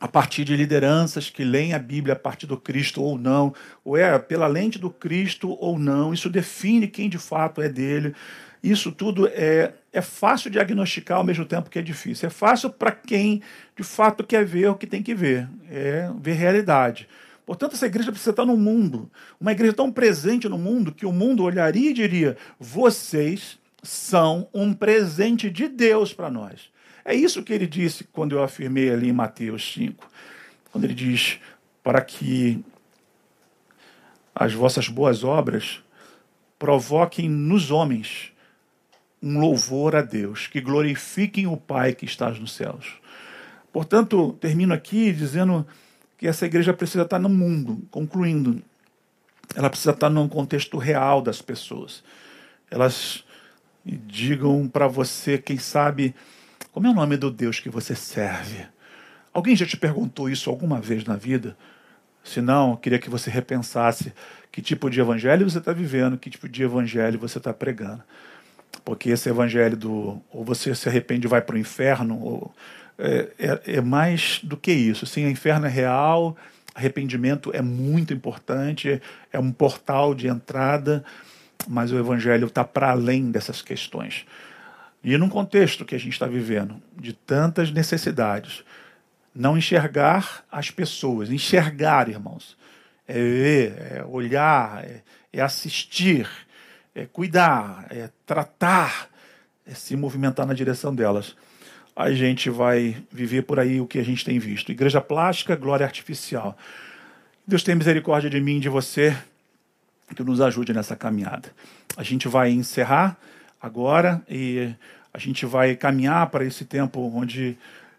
a 0.00 0.06
partir 0.06 0.44
de 0.44 0.56
lideranças 0.56 1.28
que 1.28 1.42
leem 1.42 1.74
a 1.74 1.78
Bíblia 1.78 2.14
a 2.14 2.18
partir 2.18 2.46
do 2.46 2.56
Cristo 2.56 3.02
ou 3.02 3.18
não, 3.18 3.54
ou 3.84 3.96
é 3.96 4.18
pela 4.18 4.46
lente 4.46 4.78
do 4.78 4.90
Cristo 4.90 5.56
ou 5.60 5.78
não. 5.78 6.14
Isso 6.14 6.30
define 6.30 6.86
quem 6.86 7.08
de 7.08 7.18
fato 7.18 7.60
é 7.60 7.68
dele. 7.68 8.14
Isso 8.62 8.92
tudo 8.92 9.28
é, 9.28 9.72
é 9.92 10.00
fácil 10.00 10.50
diagnosticar 10.50 11.18
ao 11.18 11.24
mesmo 11.24 11.44
tempo 11.44 11.70
que 11.70 11.78
é 11.78 11.82
difícil. 11.82 12.26
É 12.26 12.30
fácil 12.30 12.70
para 12.70 12.92
quem 12.92 13.42
de 13.76 13.82
fato 13.82 14.24
quer 14.24 14.44
ver 14.44 14.68
o 14.70 14.74
que 14.74 14.86
tem 14.86 15.02
que 15.02 15.14
ver, 15.14 15.48
é 15.70 16.10
ver 16.20 16.34
realidade. 16.34 17.08
Portanto, 17.44 17.74
essa 17.74 17.86
igreja 17.86 18.10
precisa 18.10 18.30
estar 18.30 18.44
no 18.44 18.56
mundo. 18.58 19.10
Uma 19.40 19.52
igreja 19.52 19.72
tão 19.72 19.90
presente 19.90 20.48
no 20.48 20.58
mundo 20.58 20.92
que 20.92 21.06
o 21.06 21.12
mundo 21.12 21.42
olharia 21.42 21.90
e 21.90 21.94
diria: 21.94 22.36
vocês 22.60 23.58
são 23.82 24.48
um 24.52 24.74
presente 24.74 25.48
de 25.48 25.66
Deus 25.66 26.12
para 26.12 26.30
nós. 26.30 26.70
É 27.08 27.14
isso 27.14 27.42
que 27.42 27.54
ele 27.54 27.66
disse 27.66 28.04
quando 28.04 28.36
eu 28.36 28.42
afirmei 28.42 28.90
ali 28.90 29.08
em 29.08 29.14
Mateus 29.14 29.72
5, 29.72 30.06
quando 30.70 30.84
ele 30.84 30.92
diz: 30.92 31.40
para 31.82 32.02
que 32.02 32.62
as 34.34 34.52
vossas 34.52 34.90
boas 34.90 35.24
obras 35.24 35.82
provoquem 36.58 37.26
nos 37.26 37.70
homens 37.70 38.30
um 39.22 39.40
louvor 39.40 39.96
a 39.96 40.02
Deus, 40.02 40.48
que 40.48 40.60
glorifiquem 40.60 41.46
o 41.46 41.56
Pai 41.56 41.94
que 41.94 42.04
está 42.04 42.30
nos 42.30 42.52
céus. 42.52 43.00
Portanto, 43.72 44.36
termino 44.38 44.74
aqui 44.74 45.10
dizendo 45.10 45.66
que 46.18 46.26
essa 46.26 46.44
igreja 46.44 46.74
precisa 46.74 47.04
estar 47.04 47.18
no 47.18 47.30
mundo, 47.30 47.88
concluindo. 47.90 48.62
Ela 49.56 49.70
precisa 49.70 49.92
estar 49.92 50.10
num 50.10 50.28
contexto 50.28 50.76
real 50.76 51.22
das 51.22 51.40
pessoas. 51.40 52.04
Elas 52.70 53.24
digam 53.82 54.68
para 54.68 54.86
você, 54.86 55.38
quem 55.38 55.56
sabe, 55.56 56.14
como 56.72 56.86
é 56.86 56.90
o 56.90 56.94
nome 56.94 57.16
do 57.16 57.30
Deus 57.30 57.60
que 57.60 57.68
você 57.68 57.94
serve. 57.94 58.66
Alguém 59.32 59.54
já 59.56 59.66
te 59.66 59.76
perguntou 59.76 60.28
isso 60.28 60.50
alguma 60.50 60.80
vez 60.80 61.04
na 61.04 61.16
vida? 61.16 61.56
Se 62.24 62.40
não, 62.40 62.76
queria 62.76 62.98
que 62.98 63.08
você 63.08 63.30
repensasse 63.30 64.12
que 64.50 64.60
tipo 64.60 64.90
de 64.90 65.00
evangelho 65.00 65.48
você 65.48 65.58
está 65.58 65.72
vivendo, 65.72 66.18
que 66.18 66.30
tipo 66.30 66.48
de 66.48 66.62
evangelho 66.62 67.18
você 67.18 67.38
está 67.38 67.52
pregando. 67.52 68.02
Porque 68.84 69.10
esse 69.10 69.28
evangelho 69.28 69.76
do 69.76 70.20
ou 70.30 70.44
você 70.44 70.74
se 70.74 70.88
arrepende 70.88 71.26
e 71.26 71.30
vai 71.30 71.40
para 71.40 71.56
o 71.56 71.58
inferno, 71.58 72.20
ou 72.20 72.54
é, 72.98 73.28
é, 73.38 73.60
é, 73.76 73.80
mais 73.80 74.40
do 74.42 74.56
que 74.56 74.72
isso. 74.72 75.06
Sim, 75.06 75.26
o 75.26 75.30
inferno 75.30 75.66
é 75.66 75.70
real, 75.70 76.36
arrependimento 76.74 77.50
é 77.54 77.62
muito 77.62 78.12
importante, 78.12 79.00
é 79.32 79.38
um 79.38 79.52
portal 79.52 80.14
de 80.14 80.26
entrada, 80.26 81.04
mas 81.66 81.92
o 81.92 81.98
evangelho 81.98 82.48
está 82.48 82.64
para 82.64 82.90
além 82.90 83.30
dessas 83.30 83.62
questões. 83.62 84.26
E 85.02 85.16
num 85.16 85.28
contexto 85.28 85.84
que 85.84 85.94
a 85.94 85.98
gente 85.98 86.12
está 86.12 86.26
vivendo, 86.26 86.82
de 86.96 87.12
tantas 87.12 87.70
necessidades, 87.70 88.64
não 89.34 89.56
enxergar 89.56 90.44
as 90.50 90.70
pessoas, 90.70 91.30
enxergar, 91.30 92.08
irmãos, 92.08 92.56
é 93.06 93.14
ver, 93.14 93.74
é 93.78 94.04
olhar, 94.04 94.84
é, 94.84 95.02
é 95.32 95.40
assistir, 95.40 96.28
é 96.94 97.06
cuidar, 97.06 97.86
é 97.90 98.10
tratar, 98.26 99.08
é 99.66 99.74
se 99.74 99.96
movimentar 99.96 100.46
na 100.46 100.54
direção 100.54 100.94
delas 100.94 101.36
a 101.98 102.12
gente 102.12 102.48
vai 102.48 102.96
viver 103.10 103.42
por 103.42 103.58
aí 103.58 103.80
o 103.80 103.86
que 103.86 103.98
a 103.98 104.04
gente 104.04 104.24
tem 104.24 104.38
visto. 104.38 104.70
Igreja 104.70 105.00
plástica, 105.00 105.56
glória 105.56 105.84
artificial. 105.84 106.56
Deus 107.44 107.64
tenha 107.64 107.74
misericórdia 107.74 108.30
de 108.30 108.40
mim 108.40 108.58
e 108.58 108.60
de 108.60 108.68
você, 108.68 109.18
que 110.14 110.22
nos 110.22 110.40
ajude 110.40 110.72
nessa 110.72 110.94
caminhada. 110.94 111.50
A 111.96 112.04
gente 112.04 112.28
vai 112.28 112.52
encerrar 112.52 113.18
agora 113.60 114.22
e 114.28 114.74
a 115.12 115.18
gente 115.18 115.44
vai 115.46 115.74
caminhar 115.74 116.28
para 116.30 116.44
esse 116.44 116.64
tempo 116.64 117.00
onde 117.14 117.56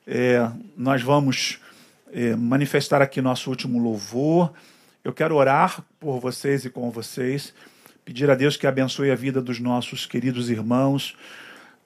é, 0.07 0.49
nós 0.75 1.01
vamos 1.01 1.59
é, 2.11 2.35
manifestar 2.35 3.01
aqui 3.01 3.21
nosso 3.21 3.49
último 3.49 3.79
louvor. 3.79 4.53
Eu 5.03 5.13
quero 5.13 5.35
orar 5.35 5.83
por 5.99 6.19
vocês 6.19 6.65
e 6.65 6.69
com 6.69 6.89
vocês, 6.91 7.53
pedir 8.03 8.29
a 8.29 8.35
Deus 8.35 8.57
que 8.57 8.67
abençoe 8.67 9.11
a 9.11 9.15
vida 9.15 9.41
dos 9.41 9.59
nossos 9.59 10.05
queridos 10.05 10.49
irmãos 10.49 11.15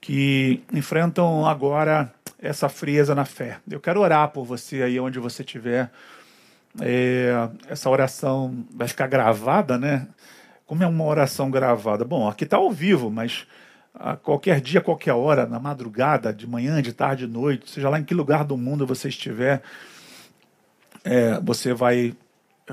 que 0.04 0.62
enfrentam 0.74 1.48
agora 1.48 2.14
essa 2.38 2.68
frieza 2.68 3.16
na 3.16 3.24
fé. 3.24 3.60
Eu 3.70 3.80
quero 3.80 4.02
orar 4.02 4.30
por 4.30 4.44
você 4.44 4.84
aí 4.84 5.00
onde 5.00 5.18
você 5.18 5.44
estiver. 5.44 5.90
É, 6.82 7.32
essa 7.70 7.90
oração 7.90 8.66
vai 8.76 8.88
ficar 8.88 9.08
gravada, 9.08 9.78
né? 9.78 10.08
Como 10.66 10.84
é 10.84 10.88
uma 10.88 11.06
oração 11.06 11.50
gravada? 11.50 12.04
Bom, 12.04 12.28
aqui 12.28 12.44
está 12.44 12.58
ao 12.58 12.70
vivo, 12.70 13.10
mas 13.10 13.48
a 13.94 14.16
qualquer 14.16 14.60
dia, 14.60 14.82
qualquer 14.82 15.14
hora, 15.14 15.46
na 15.46 15.60
madrugada, 15.60 16.34
de 16.34 16.48
manhã, 16.48 16.82
de 16.82 16.94
tarde, 16.94 17.28
de 17.28 17.32
noite, 17.32 17.70
seja 17.70 17.90
lá 17.90 18.00
em 18.00 18.04
que 18.04 18.14
lugar 18.14 18.44
do 18.44 18.58
mundo 18.58 18.88
você 18.88 19.10
estiver, 19.10 19.62
é, 21.04 21.40
você 21.40 21.74
vai 21.74 22.16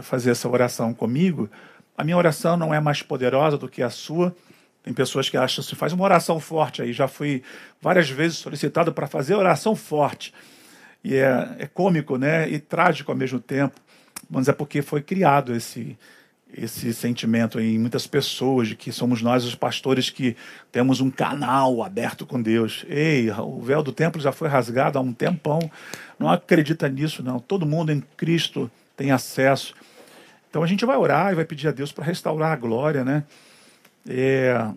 fazer 0.02 0.30
essa 0.30 0.48
oração 0.48 0.94
comigo. 0.94 1.50
A 1.96 2.04
minha 2.04 2.16
oração 2.16 2.56
não 2.56 2.72
é 2.72 2.80
mais 2.80 3.02
poderosa 3.02 3.58
do 3.58 3.68
que 3.68 3.82
a 3.82 3.90
sua 3.90 4.34
tem 4.82 4.94
pessoas 4.94 5.28
que 5.28 5.36
acham 5.36 5.62
assim, 5.62 5.76
faz 5.76 5.92
uma 5.92 6.04
oração 6.04 6.40
forte 6.40 6.80
aí. 6.80 6.92
Já 6.92 7.06
fui 7.06 7.42
várias 7.80 8.08
vezes 8.08 8.38
solicitado 8.38 8.92
para 8.92 9.06
fazer 9.06 9.34
oração 9.34 9.76
forte. 9.76 10.32
E 11.04 11.14
é, 11.16 11.56
é 11.58 11.66
cômico, 11.66 12.16
né? 12.16 12.48
E 12.48 12.58
trágico 12.58 13.10
ao 13.10 13.16
mesmo 13.16 13.38
tempo. 13.40 13.78
Mas 14.28 14.48
é 14.48 14.52
porque 14.52 14.80
foi 14.80 15.02
criado 15.02 15.54
esse, 15.54 15.98
esse 16.56 16.92
sentimento 16.92 17.60
em 17.60 17.78
muitas 17.78 18.06
pessoas 18.06 18.68
de 18.68 18.76
que 18.76 18.92
somos 18.92 19.22
nós 19.22 19.44
os 19.44 19.54
pastores 19.54 20.10
que 20.10 20.36
temos 20.70 21.00
um 21.00 21.10
canal 21.10 21.82
aberto 21.82 22.26
com 22.26 22.40
Deus. 22.40 22.84
Ei, 22.88 23.30
o 23.30 23.60
véu 23.60 23.82
do 23.82 23.92
templo 23.92 24.20
já 24.20 24.32
foi 24.32 24.48
rasgado 24.48 24.98
há 24.98 25.00
um 25.00 25.12
tempão. 25.12 25.70
Não 26.18 26.28
acredita 26.28 26.88
nisso, 26.88 27.22
não. 27.22 27.38
Todo 27.38 27.66
mundo 27.66 27.92
em 27.92 28.00
Cristo 28.16 28.70
tem 28.96 29.10
acesso. 29.10 29.74
Então 30.48 30.62
a 30.62 30.66
gente 30.66 30.84
vai 30.84 30.96
orar 30.96 31.32
e 31.32 31.36
vai 31.36 31.44
pedir 31.44 31.68
a 31.68 31.72
Deus 31.72 31.92
para 31.92 32.04
restaurar 32.04 32.52
a 32.52 32.56
glória, 32.56 33.04
né? 33.04 33.24
É, 34.08 34.68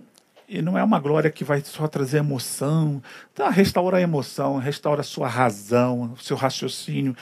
e 0.48 0.62
não 0.62 0.78
é 0.78 0.84
uma 0.84 1.00
glória 1.00 1.32
que 1.32 1.44
vai 1.44 1.62
só 1.62 1.88
trazer 1.88 2.18
emoção. 2.18 3.02
Tá, 3.34 3.50
restaura 3.50 3.98
a 3.98 4.02
emoção, 4.02 4.58
restaura 4.58 5.02
a 5.02 5.04
sua 5.04 5.28
razão, 5.28 6.14
o 6.14 6.18
seu 6.24 6.38
raciocínio, 6.38 7.16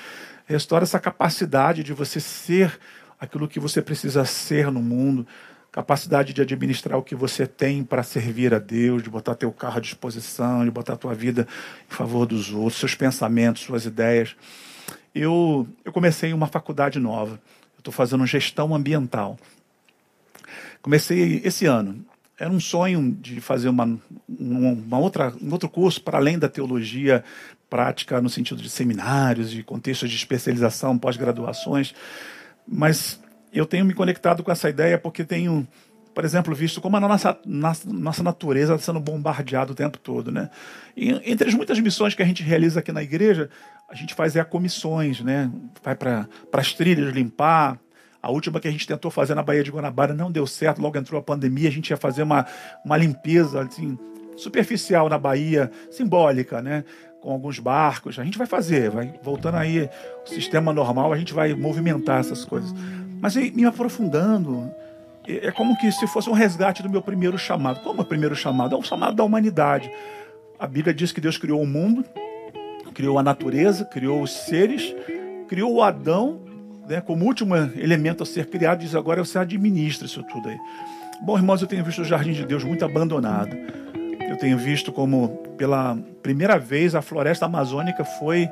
restaura 0.45 0.83
essa 0.83 0.99
capacidade 0.99 1.83
de 1.83 1.93
você 1.93 2.19
ser 2.19 2.77
aquilo 3.21 3.47
que 3.47 3.59
você 3.59 3.83
precisa 3.83 4.25
ser 4.25 4.71
no 4.71 4.81
mundo, 4.81 5.27
capacidade 5.71 6.33
de 6.33 6.41
administrar 6.41 6.97
o 6.97 7.03
que 7.03 7.15
você 7.15 7.45
tem 7.45 7.83
para 7.83 8.01
servir 8.01 8.51
a 8.51 8.57
Deus, 8.57 9.03
de 9.03 9.11
botar 9.11 9.35
teu 9.35 9.51
carro 9.51 9.77
à 9.77 9.79
disposição, 9.79 10.65
de 10.65 10.71
botar 10.71 10.97
tua 10.97 11.13
vida 11.13 11.47
em 11.89 11.93
favor 11.93 12.25
dos 12.25 12.51
outros, 12.51 12.79
seus 12.79 12.95
pensamentos, 12.95 13.61
suas 13.61 13.85
ideias. 13.85 14.35
Eu, 15.13 15.67
eu 15.85 15.93
comecei 15.93 16.33
uma 16.33 16.47
faculdade 16.47 16.99
nova. 16.99 17.39
Estou 17.77 17.93
fazendo 17.93 18.25
gestão 18.25 18.73
ambiental. 18.73 19.37
Comecei 20.81 21.41
esse 21.45 21.67
ano. 21.67 22.03
Era 22.39 22.49
um 22.49 22.59
sonho 22.59 23.15
de 23.21 23.39
fazer 23.39 23.69
uma, 23.69 23.99
uma 24.27 24.97
outra, 24.97 25.31
um 25.39 25.51
outro 25.51 25.69
curso 25.69 26.01
para 26.01 26.17
além 26.17 26.39
da 26.39 26.49
teologia 26.49 27.23
prática, 27.69 28.19
no 28.19 28.29
sentido 28.29 28.61
de 28.61 28.69
seminários, 28.69 29.51
de 29.51 29.61
contextos 29.61 30.09
de 30.09 30.15
especialização, 30.15 30.97
pós-graduações. 30.97 31.93
Mas 32.67 33.19
eu 33.53 33.65
tenho 33.65 33.85
me 33.85 33.93
conectado 33.93 34.43
com 34.43 34.51
essa 34.51 34.69
ideia 34.69 34.97
porque 34.97 35.23
tenho, 35.23 35.67
por 36.13 36.23
exemplo, 36.23 36.55
visto 36.55 36.79
como 36.79 36.97
a 36.97 36.99
nossa, 36.99 37.37
nossa 37.45 38.23
natureza 38.23 38.75
está 38.75 38.85
sendo 38.85 38.99
bombardeada 38.99 39.71
o 39.71 39.75
tempo 39.75 39.97
todo. 39.97 40.31
Né? 40.31 40.49
E, 40.95 41.09
entre 41.29 41.47
as 41.49 41.53
muitas 41.53 41.79
missões 41.79 42.15
que 42.15 42.23
a 42.23 42.25
gente 42.25 42.43
realiza 42.43 42.79
aqui 42.79 42.91
na 42.91 43.03
igreja, 43.03 43.49
a 43.89 43.95
gente 43.95 44.13
faz 44.13 44.35
é, 44.35 44.43
comissões, 44.43 45.21
né? 45.21 45.51
vai 45.83 45.95
para 45.95 46.27
as 46.53 46.73
trilhas 46.73 47.13
limpar. 47.13 47.77
A 48.23 48.29
última 48.29 48.59
que 48.59 48.67
a 48.67 48.71
gente 48.71 48.87
tentou 48.87 49.09
fazer 49.09 49.33
na 49.33 49.41
Baía 49.41 49.63
de 49.63 49.71
Guanabara 49.71 50.13
não 50.13 50.31
deu 50.31 50.45
certo, 50.45 50.79
logo 50.79 50.97
entrou 50.97 51.19
a 51.19 51.23
pandemia, 51.23 51.67
a 51.67 51.71
gente 51.71 51.89
ia 51.89 51.97
fazer 51.97 52.21
uma, 52.21 52.45
uma 52.85 52.95
limpeza 52.95 53.63
assim, 53.63 53.97
superficial 54.37 55.09
na 55.09 55.17
Bahia, 55.17 55.71
simbólica, 55.89 56.61
né? 56.61 56.83
Com 57.21 57.31
alguns 57.31 57.59
barcos. 57.59 58.19
A 58.19 58.23
gente 58.23 58.37
vai 58.37 58.47
fazer, 58.47 58.89
vai 58.89 59.13
voltando 59.23 59.55
aí 59.55 59.89
o 60.25 60.29
sistema 60.29 60.73
normal, 60.73 61.13
a 61.13 61.17
gente 61.17 61.33
vai 61.33 61.53
movimentar 61.53 62.19
essas 62.19 62.43
coisas. 62.43 62.73
Mas 63.21 63.35
me 63.35 63.63
aprofundando, 63.63 64.69
é, 65.27 65.47
é 65.47 65.51
como 65.51 65.77
que 65.77 65.91
se 65.91 66.07
fosse 66.07 66.29
um 66.29 66.33
resgate 66.33 66.81
do 66.81 66.89
meu 66.89 67.01
primeiro 67.01 67.37
chamado. 67.37 67.79
Como 67.81 68.01
é 68.01 68.03
o 68.03 68.05
primeiro 68.05 68.35
chamado? 68.35 68.75
É 68.75 68.77
o 68.77 68.81
chamado 68.81 69.15
da 69.15 69.23
humanidade. 69.23 69.89
A 70.59 70.67
Bíblia 70.67 70.93
diz 70.93 71.11
que 71.11 71.21
Deus 71.21 71.37
criou 71.37 71.61
o 71.61 71.67
mundo, 71.67 72.03
criou 72.93 73.17
a 73.17 73.23
natureza, 73.23 73.85
criou 73.85 74.21
os 74.21 74.31
seres, 74.31 74.93
criou 75.47 75.73
o 75.73 75.81
Adão, 75.81 76.41
né, 76.87 76.99
como 76.99 77.25
último 77.25 77.55
elemento 77.55 78.23
a 78.23 78.25
ser 78.25 78.47
criado, 78.47 78.79
diz 78.79 78.95
agora 78.95 79.23
você 79.23 79.37
administra 79.37 80.05
isso 80.07 80.23
tudo 80.23 80.49
aí. 80.49 80.57
Bom, 81.23 81.37
irmãos, 81.37 81.61
eu 81.61 81.67
tenho 81.67 81.83
visto 81.83 82.01
o 82.01 82.05
jardim 82.05 82.31
de 82.31 82.43
Deus 82.43 82.63
muito 82.63 82.83
abandonado 82.83 83.55
eu 84.29 84.37
tenho 84.37 84.57
visto 84.57 84.91
como 84.91 85.29
pela 85.57 85.97
primeira 86.21 86.57
vez 86.57 86.95
a 86.95 87.01
floresta 87.01 87.45
amazônica 87.45 88.03
foi 88.03 88.49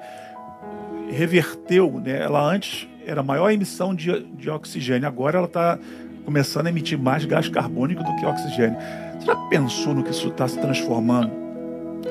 reverteu, 1.10 2.00
né? 2.04 2.20
Ela 2.22 2.42
antes 2.42 2.88
era 3.06 3.22
a 3.22 3.24
maior 3.24 3.50
emissão 3.52 3.96
de, 3.96 4.22
de 4.24 4.50
oxigênio, 4.50 5.08
agora 5.08 5.38
ela 5.38 5.48
está 5.48 5.80
começando 6.24 6.68
a 6.68 6.70
emitir 6.70 6.98
mais 6.98 7.26
gás 7.26 7.50
carbônico 7.50 8.04
do 8.04 8.16
que 8.18 8.26
oxigênio. 8.26 8.78
Você 9.20 9.26
já 9.26 9.36
pensou 9.48 9.96
no 9.96 10.04
que 10.04 10.12
isso 10.12 10.28
está 10.28 10.48
se 10.48 10.60
transformando? 10.60 11.32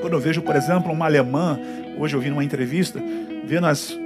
Quando 0.00 0.12
eu 0.12 0.20
vejo, 0.20 0.42
por 0.42 0.56
exemplo, 0.56 0.92
uma 0.92 1.04
alemã, 1.04 1.58
hoje 1.98 2.16
eu 2.16 2.20
vi 2.20 2.30
numa 2.30 2.44
entrevista, 2.44 3.00
vendo 3.44 3.66
as 3.66 3.96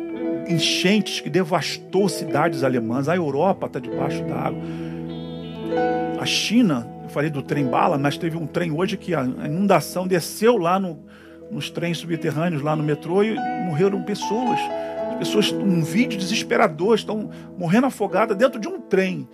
enchentes 0.48 1.20
que 1.20 1.30
devastou 1.30 2.08
cidades 2.08 2.62
alemãs, 2.62 3.08
a 3.08 3.16
Europa 3.16 3.66
está 3.66 3.78
debaixo 3.78 4.22
da 4.24 4.36
água. 4.36 4.62
A 6.20 6.26
China 6.26 6.86
falei 7.12 7.30
do 7.30 7.42
trem 7.42 7.66
bala, 7.66 7.98
mas 7.98 8.16
teve 8.16 8.36
um 8.36 8.46
trem 8.46 8.72
hoje 8.72 8.96
que 8.96 9.14
a 9.14 9.22
inundação 9.22 10.06
desceu 10.06 10.56
lá 10.56 10.80
no, 10.80 10.98
nos 11.50 11.70
trens 11.70 11.98
subterrâneos, 11.98 12.62
lá 12.62 12.74
no 12.74 12.82
metrô, 12.82 13.22
e 13.22 13.34
morreram 13.66 14.02
pessoas. 14.02 14.58
As 15.10 15.18
pessoas, 15.18 15.52
um 15.52 15.82
vídeo 15.82 16.18
desesperador, 16.18 16.94
estão 16.94 17.30
morrendo 17.56 17.86
afogadas 17.86 18.36
dentro 18.36 18.58
de 18.58 18.66
um 18.66 18.80
trem. 18.80 19.28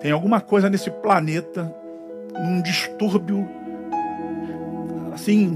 Tem 0.00 0.10
alguma 0.10 0.40
coisa 0.40 0.70
nesse 0.70 0.90
planeta, 0.90 1.72
um 2.34 2.62
distúrbio, 2.62 3.46
assim, 5.12 5.52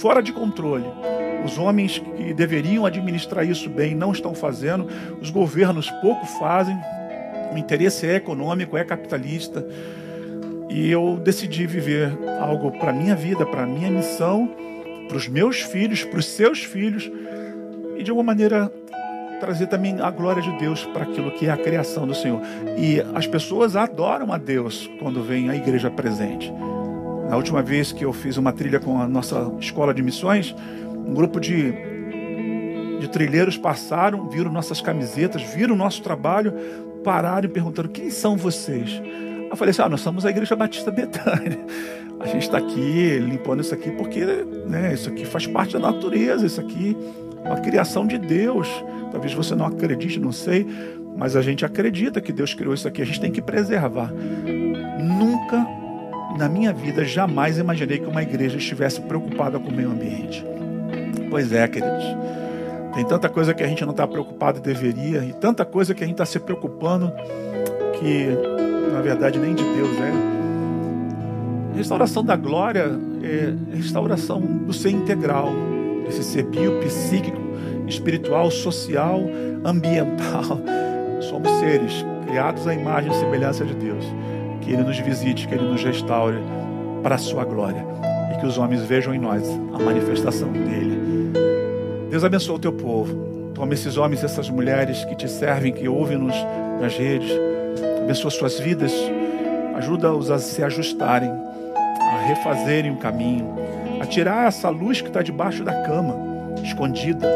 fora 0.00 0.22
de 0.22 0.32
controle. 0.32 0.84
Os 1.44 1.56
homens 1.56 1.98
que 1.98 2.34
deveriam 2.34 2.84
administrar 2.84 3.48
isso 3.48 3.70
bem 3.70 3.94
não 3.94 4.12
estão 4.12 4.34
fazendo, 4.34 4.86
os 5.20 5.30
governos 5.30 5.90
pouco 6.02 6.26
fazem, 6.26 6.78
o 7.52 7.56
interesse 7.56 8.06
é 8.06 8.16
econômico, 8.16 8.76
é 8.76 8.84
capitalista. 8.84 9.66
E 10.70 10.88
eu 10.90 11.20
decidi 11.22 11.66
viver 11.66 12.16
algo 12.40 12.70
para 12.78 12.92
minha 12.92 13.16
vida, 13.16 13.44
para 13.44 13.66
minha 13.66 13.90
missão, 13.90 14.48
para 15.08 15.16
os 15.16 15.26
meus 15.26 15.60
filhos, 15.60 16.04
para 16.04 16.20
os 16.20 16.26
seus 16.26 16.62
filhos 16.62 17.10
e 17.96 18.02
de 18.02 18.10
alguma 18.10 18.32
maneira 18.32 18.72
trazer 19.40 19.66
também 19.66 20.00
a 20.00 20.10
glória 20.10 20.40
de 20.40 20.56
Deus 20.58 20.84
para 20.84 21.02
aquilo 21.02 21.32
que 21.32 21.46
é 21.46 21.50
a 21.50 21.56
criação 21.56 22.06
do 22.06 22.14
Senhor. 22.14 22.40
E 22.78 23.00
as 23.14 23.26
pessoas 23.26 23.74
adoram 23.74 24.32
a 24.32 24.38
Deus 24.38 24.88
quando 25.00 25.22
vem 25.22 25.50
a 25.50 25.56
igreja 25.56 25.90
presente. 25.90 26.52
Na 27.28 27.36
última 27.36 27.62
vez 27.62 27.90
que 27.90 28.04
eu 28.04 28.12
fiz 28.12 28.36
uma 28.36 28.52
trilha 28.52 28.78
com 28.78 29.00
a 29.00 29.08
nossa 29.08 29.52
escola 29.58 29.92
de 29.92 30.02
missões, 30.02 30.54
um 30.94 31.14
grupo 31.14 31.40
de, 31.40 31.72
de 33.00 33.08
trilheiros 33.08 33.56
passaram, 33.56 34.28
viram 34.28 34.52
nossas 34.52 34.80
camisetas, 34.80 35.42
viram 35.42 35.74
nosso 35.74 36.02
trabalho, 36.02 36.52
pararam 37.02 37.48
e 37.48 37.52
perguntaram: 37.52 37.88
quem 37.88 38.10
são 38.10 38.36
vocês? 38.36 39.00
Eu 39.50 39.56
falei 39.56 39.70
assim: 39.70 39.82
ah, 39.82 39.88
nós 39.88 40.00
somos 40.00 40.24
a 40.24 40.30
Igreja 40.30 40.54
Batista 40.54 40.90
Betânia. 40.90 41.58
A 42.20 42.26
gente 42.26 42.42
está 42.42 42.58
aqui 42.58 43.18
limpando 43.18 43.60
isso 43.60 43.74
aqui 43.74 43.90
porque 43.90 44.24
né, 44.66 44.92
isso 44.92 45.08
aqui 45.08 45.24
faz 45.24 45.46
parte 45.46 45.72
da 45.72 45.78
natureza, 45.80 46.46
isso 46.46 46.60
aqui 46.60 46.96
é 47.42 47.48
uma 47.48 47.60
criação 47.60 48.06
de 48.06 48.18
Deus. 48.18 48.68
Talvez 49.10 49.32
você 49.32 49.54
não 49.54 49.66
acredite, 49.66 50.20
não 50.20 50.30
sei, 50.30 50.66
mas 51.16 51.34
a 51.34 51.42
gente 51.42 51.64
acredita 51.64 52.20
que 52.20 52.32
Deus 52.32 52.54
criou 52.54 52.74
isso 52.74 52.86
aqui, 52.86 53.02
a 53.02 53.06
gente 53.06 53.20
tem 53.20 53.32
que 53.32 53.40
preservar. 53.40 54.12
Nunca 54.98 55.66
na 56.36 56.48
minha 56.48 56.72
vida 56.72 57.04
jamais 57.04 57.58
imaginei 57.58 57.98
que 57.98 58.06
uma 58.06 58.22
igreja 58.22 58.58
estivesse 58.58 59.00
preocupada 59.00 59.58
com 59.58 59.68
o 59.68 59.72
meio 59.72 59.90
ambiente. 59.90 60.44
Pois 61.28 61.52
é, 61.52 61.66
queridos. 61.66 62.04
Tem 62.94 63.04
tanta 63.04 63.28
coisa 63.28 63.54
que 63.54 63.62
a 63.62 63.66
gente 63.66 63.82
não 63.84 63.92
está 63.92 64.06
preocupado 64.06 64.58
e 64.58 64.60
deveria, 64.60 65.24
e 65.24 65.32
tanta 65.32 65.64
coisa 65.64 65.94
que 65.94 66.04
a 66.04 66.06
gente 66.06 66.14
está 66.14 66.26
se 66.26 66.38
preocupando 66.38 67.12
que 67.98 68.28
na 68.92 69.00
verdade 69.00 69.38
nem 69.38 69.54
de 69.54 69.64
Deus 69.64 69.96
é. 69.98 71.76
Restauração 71.76 72.24
da 72.24 72.36
glória 72.36 72.90
é 73.22 73.54
restauração 73.74 74.40
do 74.40 74.72
ser 74.72 74.90
integral, 74.90 75.50
desse 76.04 76.22
ser 76.22 76.44
bio, 76.44 76.80
psíquico, 76.80 77.40
espiritual, 77.86 78.50
social, 78.50 79.20
ambiental. 79.64 80.60
Somos 81.20 81.50
seres 81.60 82.04
criados 82.26 82.66
à 82.66 82.74
imagem 82.74 83.10
e 83.10 83.14
semelhança 83.14 83.64
de 83.64 83.74
Deus. 83.74 84.04
Que 84.60 84.72
Ele 84.72 84.82
nos 84.82 84.98
visite, 84.98 85.46
que 85.48 85.54
Ele 85.54 85.64
nos 85.64 85.82
restaure 85.82 86.38
para 87.02 87.14
a 87.14 87.18
sua 87.18 87.44
glória 87.44 87.84
e 88.34 88.38
que 88.38 88.46
os 88.46 88.58
homens 88.58 88.82
vejam 88.82 89.14
em 89.14 89.18
nós 89.18 89.42
a 89.72 89.78
manifestação 89.78 90.52
dele. 90.52 91.00
Deus 92.10 92.24
abençoe 92.24 92.56
o 92.56 92.58
teu 92.58 92.72
povo. 92.72 93.52
Toma 93.54 93.74
esses 93.74 93.96
homens 93.96 94.22
e 94.22 94.24
essas 94.24 94.50
mulheres 94.50 95.04
que 95.04 95.14
te 95.14 95.28
servem, 95.28 95.72
que 95.72 95.88
ouvem-nos 95.88 96.34
nas 96.80 96.96
redes 96.96 97.30
abençoa 98.10 98.30
suas 98.32 98.58
vidas, 98.58 98.92
ajuda-os 99.76 100.32
a 100.32 100.38
se 100.40 100.64
ajustarem, 100.64 101.30
a 101.30 102.26
refazerem 102.26 102.90
o 102.90 102.96
caminho, 102.96 103.54
a 104.00 104.04
tirar 104.04 104.48
essa 104.48 104.68
luz 104.68 105.00
que 105.00 105.06
está 105.06 105.22
debaixo 105.22 105.62
da 105.62 105.82
cama, 105.82 106.16
escondida. 106.60 107.28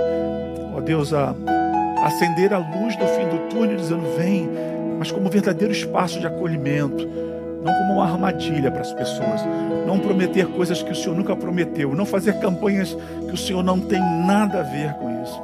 Ó 0.76 0.80
Deus, 0.80 1.14
a 1.14 1.32
acender 2.04 2.52
a 2.52 2.58
luz 2.58 2.96
do 2.96 3.06
fim 3.06 3.28
do 3.28 3.48
túnel, 3.50 3.76
dizendo: 3.76 4.02
Vem, 4.16 4.50
mas 4.98 5.12
como 5.12 5.30
verdadeiro 5.30 5.72
espaço 5.72 6.18
de 6.18 6.26
acolhimento, 6.26 7.08
não 7.62 7.72
como 7.72 7.92
uma 7.94 8.04
armadilha 8.04 8.68
para 8.68 8.80
as 8.80 8.92
pessoas. 8.92 9.42
Não 9.86 10.00
prometer 10.00 10.48
coisas 10.48 10.82
que 10.82 10.90
o 10.90 10.94
Senhor 10.94 11.14
nunca 11.14 11.36
prometeu, 11.36 11.94
não 11.94 12.04
fazer 12.04 12.40
campanhas 12.40 12.96
que 13.28 13.32
o 13.32 13.36
Senhor 13.36 13.62
não 13.62 13.78
tem 13.78 14.00
nada 14.26 14.58
a 14.58 14.62
ver 14.64 14.92
com 14.94 15.22
isso. 15.22 15.40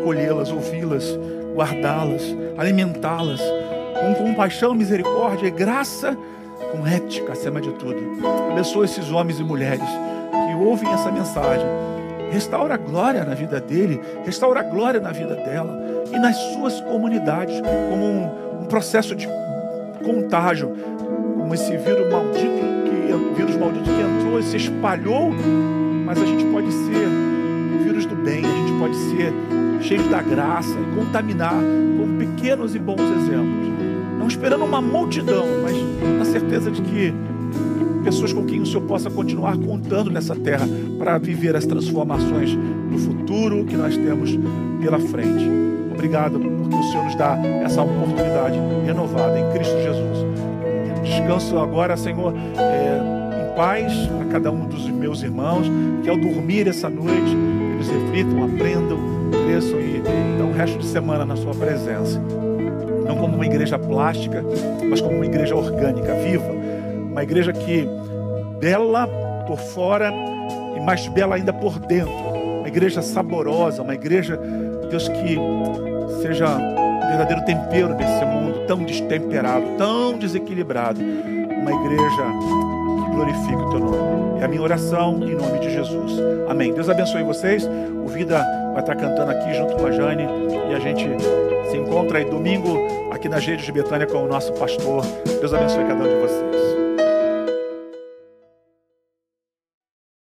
Acolhê-las, 0.00 0.50
ouvi-las, 0.50 1.16
guardá-las, 1.54 2.22
alimentá-las 2.56 3.40
com 4.00 4.14
compaixão, 4.14 4.74
misericórdia 4.74 5.46
e 5.46 5.50
graça, 5.50 6.16
com 6.72 6.86
ética 6.86 7.32
acima 7.32 7.60
de 7.60 7.72
tudo. 7.72 7.96
Abençoa 8.50 8.84
esses 8.84 9.10
homens 9.10 9.38
e 9.40 9.44
mulheres 9.44 9.88
que 10.30 10.54
ouvem 10.54 10.90
essa 10.92 11.10
mensagem. 11.10 11.66
Restaura 12.30 12.74
a 12.74 12.76
glória 12.76 13.24
na 13.24 13.34
vida 13.34 13.60
dele, 13.60 14.00
restaura 14.24 14.60
a 14.60 14.62
glória 14.62 15.00
na 15.00 15.12
vida 15.12 15.34
dela 15.34 15.78
e 16.12 16.18
nas 16.18 16.36
suas 16.52 16.80
comunidades, 16.82 17.58
como 17.88 18.04
um, 18.60 18.66
processo 18.68 19.14
de 19.14 19.26
contágio, 20.04 20.74
como 21.38 21.54
esse 21.54 21.74
vírus 21.78 22.10
maldito 22.10 22.68
que 22.84 23.34
vírus 23.34 23.56
maldito 23.56 23.84
que 23.84 24.00
entrou 24.00 24.38
e 24.38 24.42
se 24.42 24.56
espalhou, 24.56 25.30
mas 26.04 26.20
a 26.20 26.26
gente 26.26 26.44
pode 26.46 26.70
ser 26.70 27.08
o 27.74 27.84
vírus 27.84 28.04
do 28.04 28.14
bem, 28.16 28.44
a 28.44 28.48
gente 28.48 28.78
pode 28.78 28.96
ser 28.96 29.32
cheio 29.80 30.08
da 30.10 30.20
graça 30.20 30.76
e 30.78 30.96
contaminar 30.96 31.54
com 31.54 32.18
pequenos 32.18 32.74
e 32.74 32.78
bons 32.78 33.00
exemplos. 33.00 33.67
Não 34.18 34.26
esperando 34.26 34.64
uma 34.64 34.80
multidão, 34.80 35.46
mas 35.62 35.76
na 36.18 36.24
certeza 36.24 36.70
de 36.70 36.82
que 36.82 37.14
pessoas 38.02 38.32
com 38.32 38.44
quem 38.44 38.60
o 38.60 38.66
Senhor 38.66 38.82
possa 38.82 39.10
continuar 39.10 39.56
contando 39.58 40.10
nessa 40.10 40.34
terra 40.34 40.66
para 40.98 41.18
viver 41.18 41.54
as 41.54 41.66
transformações 41.66 42.54
no 42.54 42.98
futuro 42.98 43.64
que 43.64 43.76
nós 43.76 43.96
temos 43.96 44.30
pela 44.80 44.98
frente. 44.98 45.46
Obrigado 45.92 46.38
porque 46.38 46.76
o 46.76 46.82
Senhor 46.84 47.04
nos 47.04 47.14
dá 47.16 47.36
essa 47.62 47.82
oportunidade 47.82 48.58
renovada 48.86 49.38
em 49.38 49.52
Cristo 49.52 49.76
Jesus. 49.78 50.18
Descanso 51.02 51.58
agora, 51.58 51.96
Senhor, 51.96 52.32
é, 52.56 53.42
em 53.42 53.56
paz 53.56 53.92
a 54.22 54.24
cada 54.32 54.50
um 54.50 54.66
dos 54.66 54.88
meus 54.88 55.22
irmãos, 55.22 55.66
que 56.02 56.08
ao 56.08 56.16
dormir 56.16 56.66
essa 56.68 56.88
noite 56.88 57.36
eles 57.74 57.88
reflitam, 57.88 58.44
aprendam, 58.44 58.98
cresçam 59.46 59.80
e 59.80 60.02
dão 60.38 60.50
o 60.50 60.52
resto 60.52 60.78
de 60.78 60.86
semana 60.86 61.24
na 61.26 61.36
Sua 61.36 61.54
presença. 61.54 62.20
Não 63.08 63.16
como 63.16 63.34
uma 63.34 63.46
igreja 63.46 63.76
plástica, 63.78 64.44
mas 64.88 65.00
como 65.00 65.16
uma 65.16 65.26
igreja 65.26 65.56
orgânica, 65.56 66.14
viva 66.14 66.58
uma 67.18 67.24
igreja 67.24 67.52
que 67.52 67.84
bela 68.60 69.08
por 69.44 69.58
fora 69.58 70.14
e 70.76 70.80
mais 70.80 71.08
bela 71.08 71.34
ainda 71.34 71.52
por 71.52 71.76
dentro. 71.80 72.12
Uma 72.60 72.68
igreja 72.68 73.02
saborosa, 73.02 73.82
uma 73.82 73.94
igreja, 73.94 74.38
Deus, 74.88 75.08
que 75.08 75.36
seja 76.22 76.46
um 76.56 77.08
verdadeiro 77.08 77.44
tempero 77.44 77.92
desse 77.94 78.24
mundo 78.24 78.64
tão 78.68 78.84
destemperado, 78.84 79.64
tão 79.76 80.16
desequilibrado. 80.16 81.00
Uma 81.00 81.72
igreja 81.72 82.22
que 83.04 83.10
glorifique 83.10 83.56
o 83.56 83.70
teu 83.70 83.80
nome. 83.80 84.40
É 84.40 84.44
a 84.44 84.48
minha 84.48 84.62
oração 84.62 85.14
em 85.24 85.34
nome 85.34 85.58
de 85.58 85.72
Jesus. 85.72 86.12
Amém. 86.48 86.72
Deus 86.72 86.88
abençoe 86.88 87.24
vocês. 87.24 87.66
O 87.66 88.06
Vida 88.06 88.46
vai 88.74 88.80
estar 88.80 88.94
cantando 88.94 89.32
aqui 89.32 89.54
junto 89.54 89.74
com 89.74 89.86
a 89.86 89.90
Jane 89.90 90.24
e 90.70 90.74
a 90.74 90.78
gente 90.78 91.08
se 91.66 91.76
encontra 91.76 92.18
aí 92.18 92.24
domingo 92.24 92.78
aqui 93.10 93.28
nas 93.28 93.44
redes 93.44 93.64
de 93.64 93.72
Betânia 93.72 94.06
com 94.06 94.24
o 94.24 94.28
nosso 94.28 94.52
pastor. 94.54 95.04
Deus 95.40 95.52
abençoe 95.52 95.84
cada 95.84 96.04
um 96.04 96.08
de 96.08 96.14
vocês. 96.16 96.77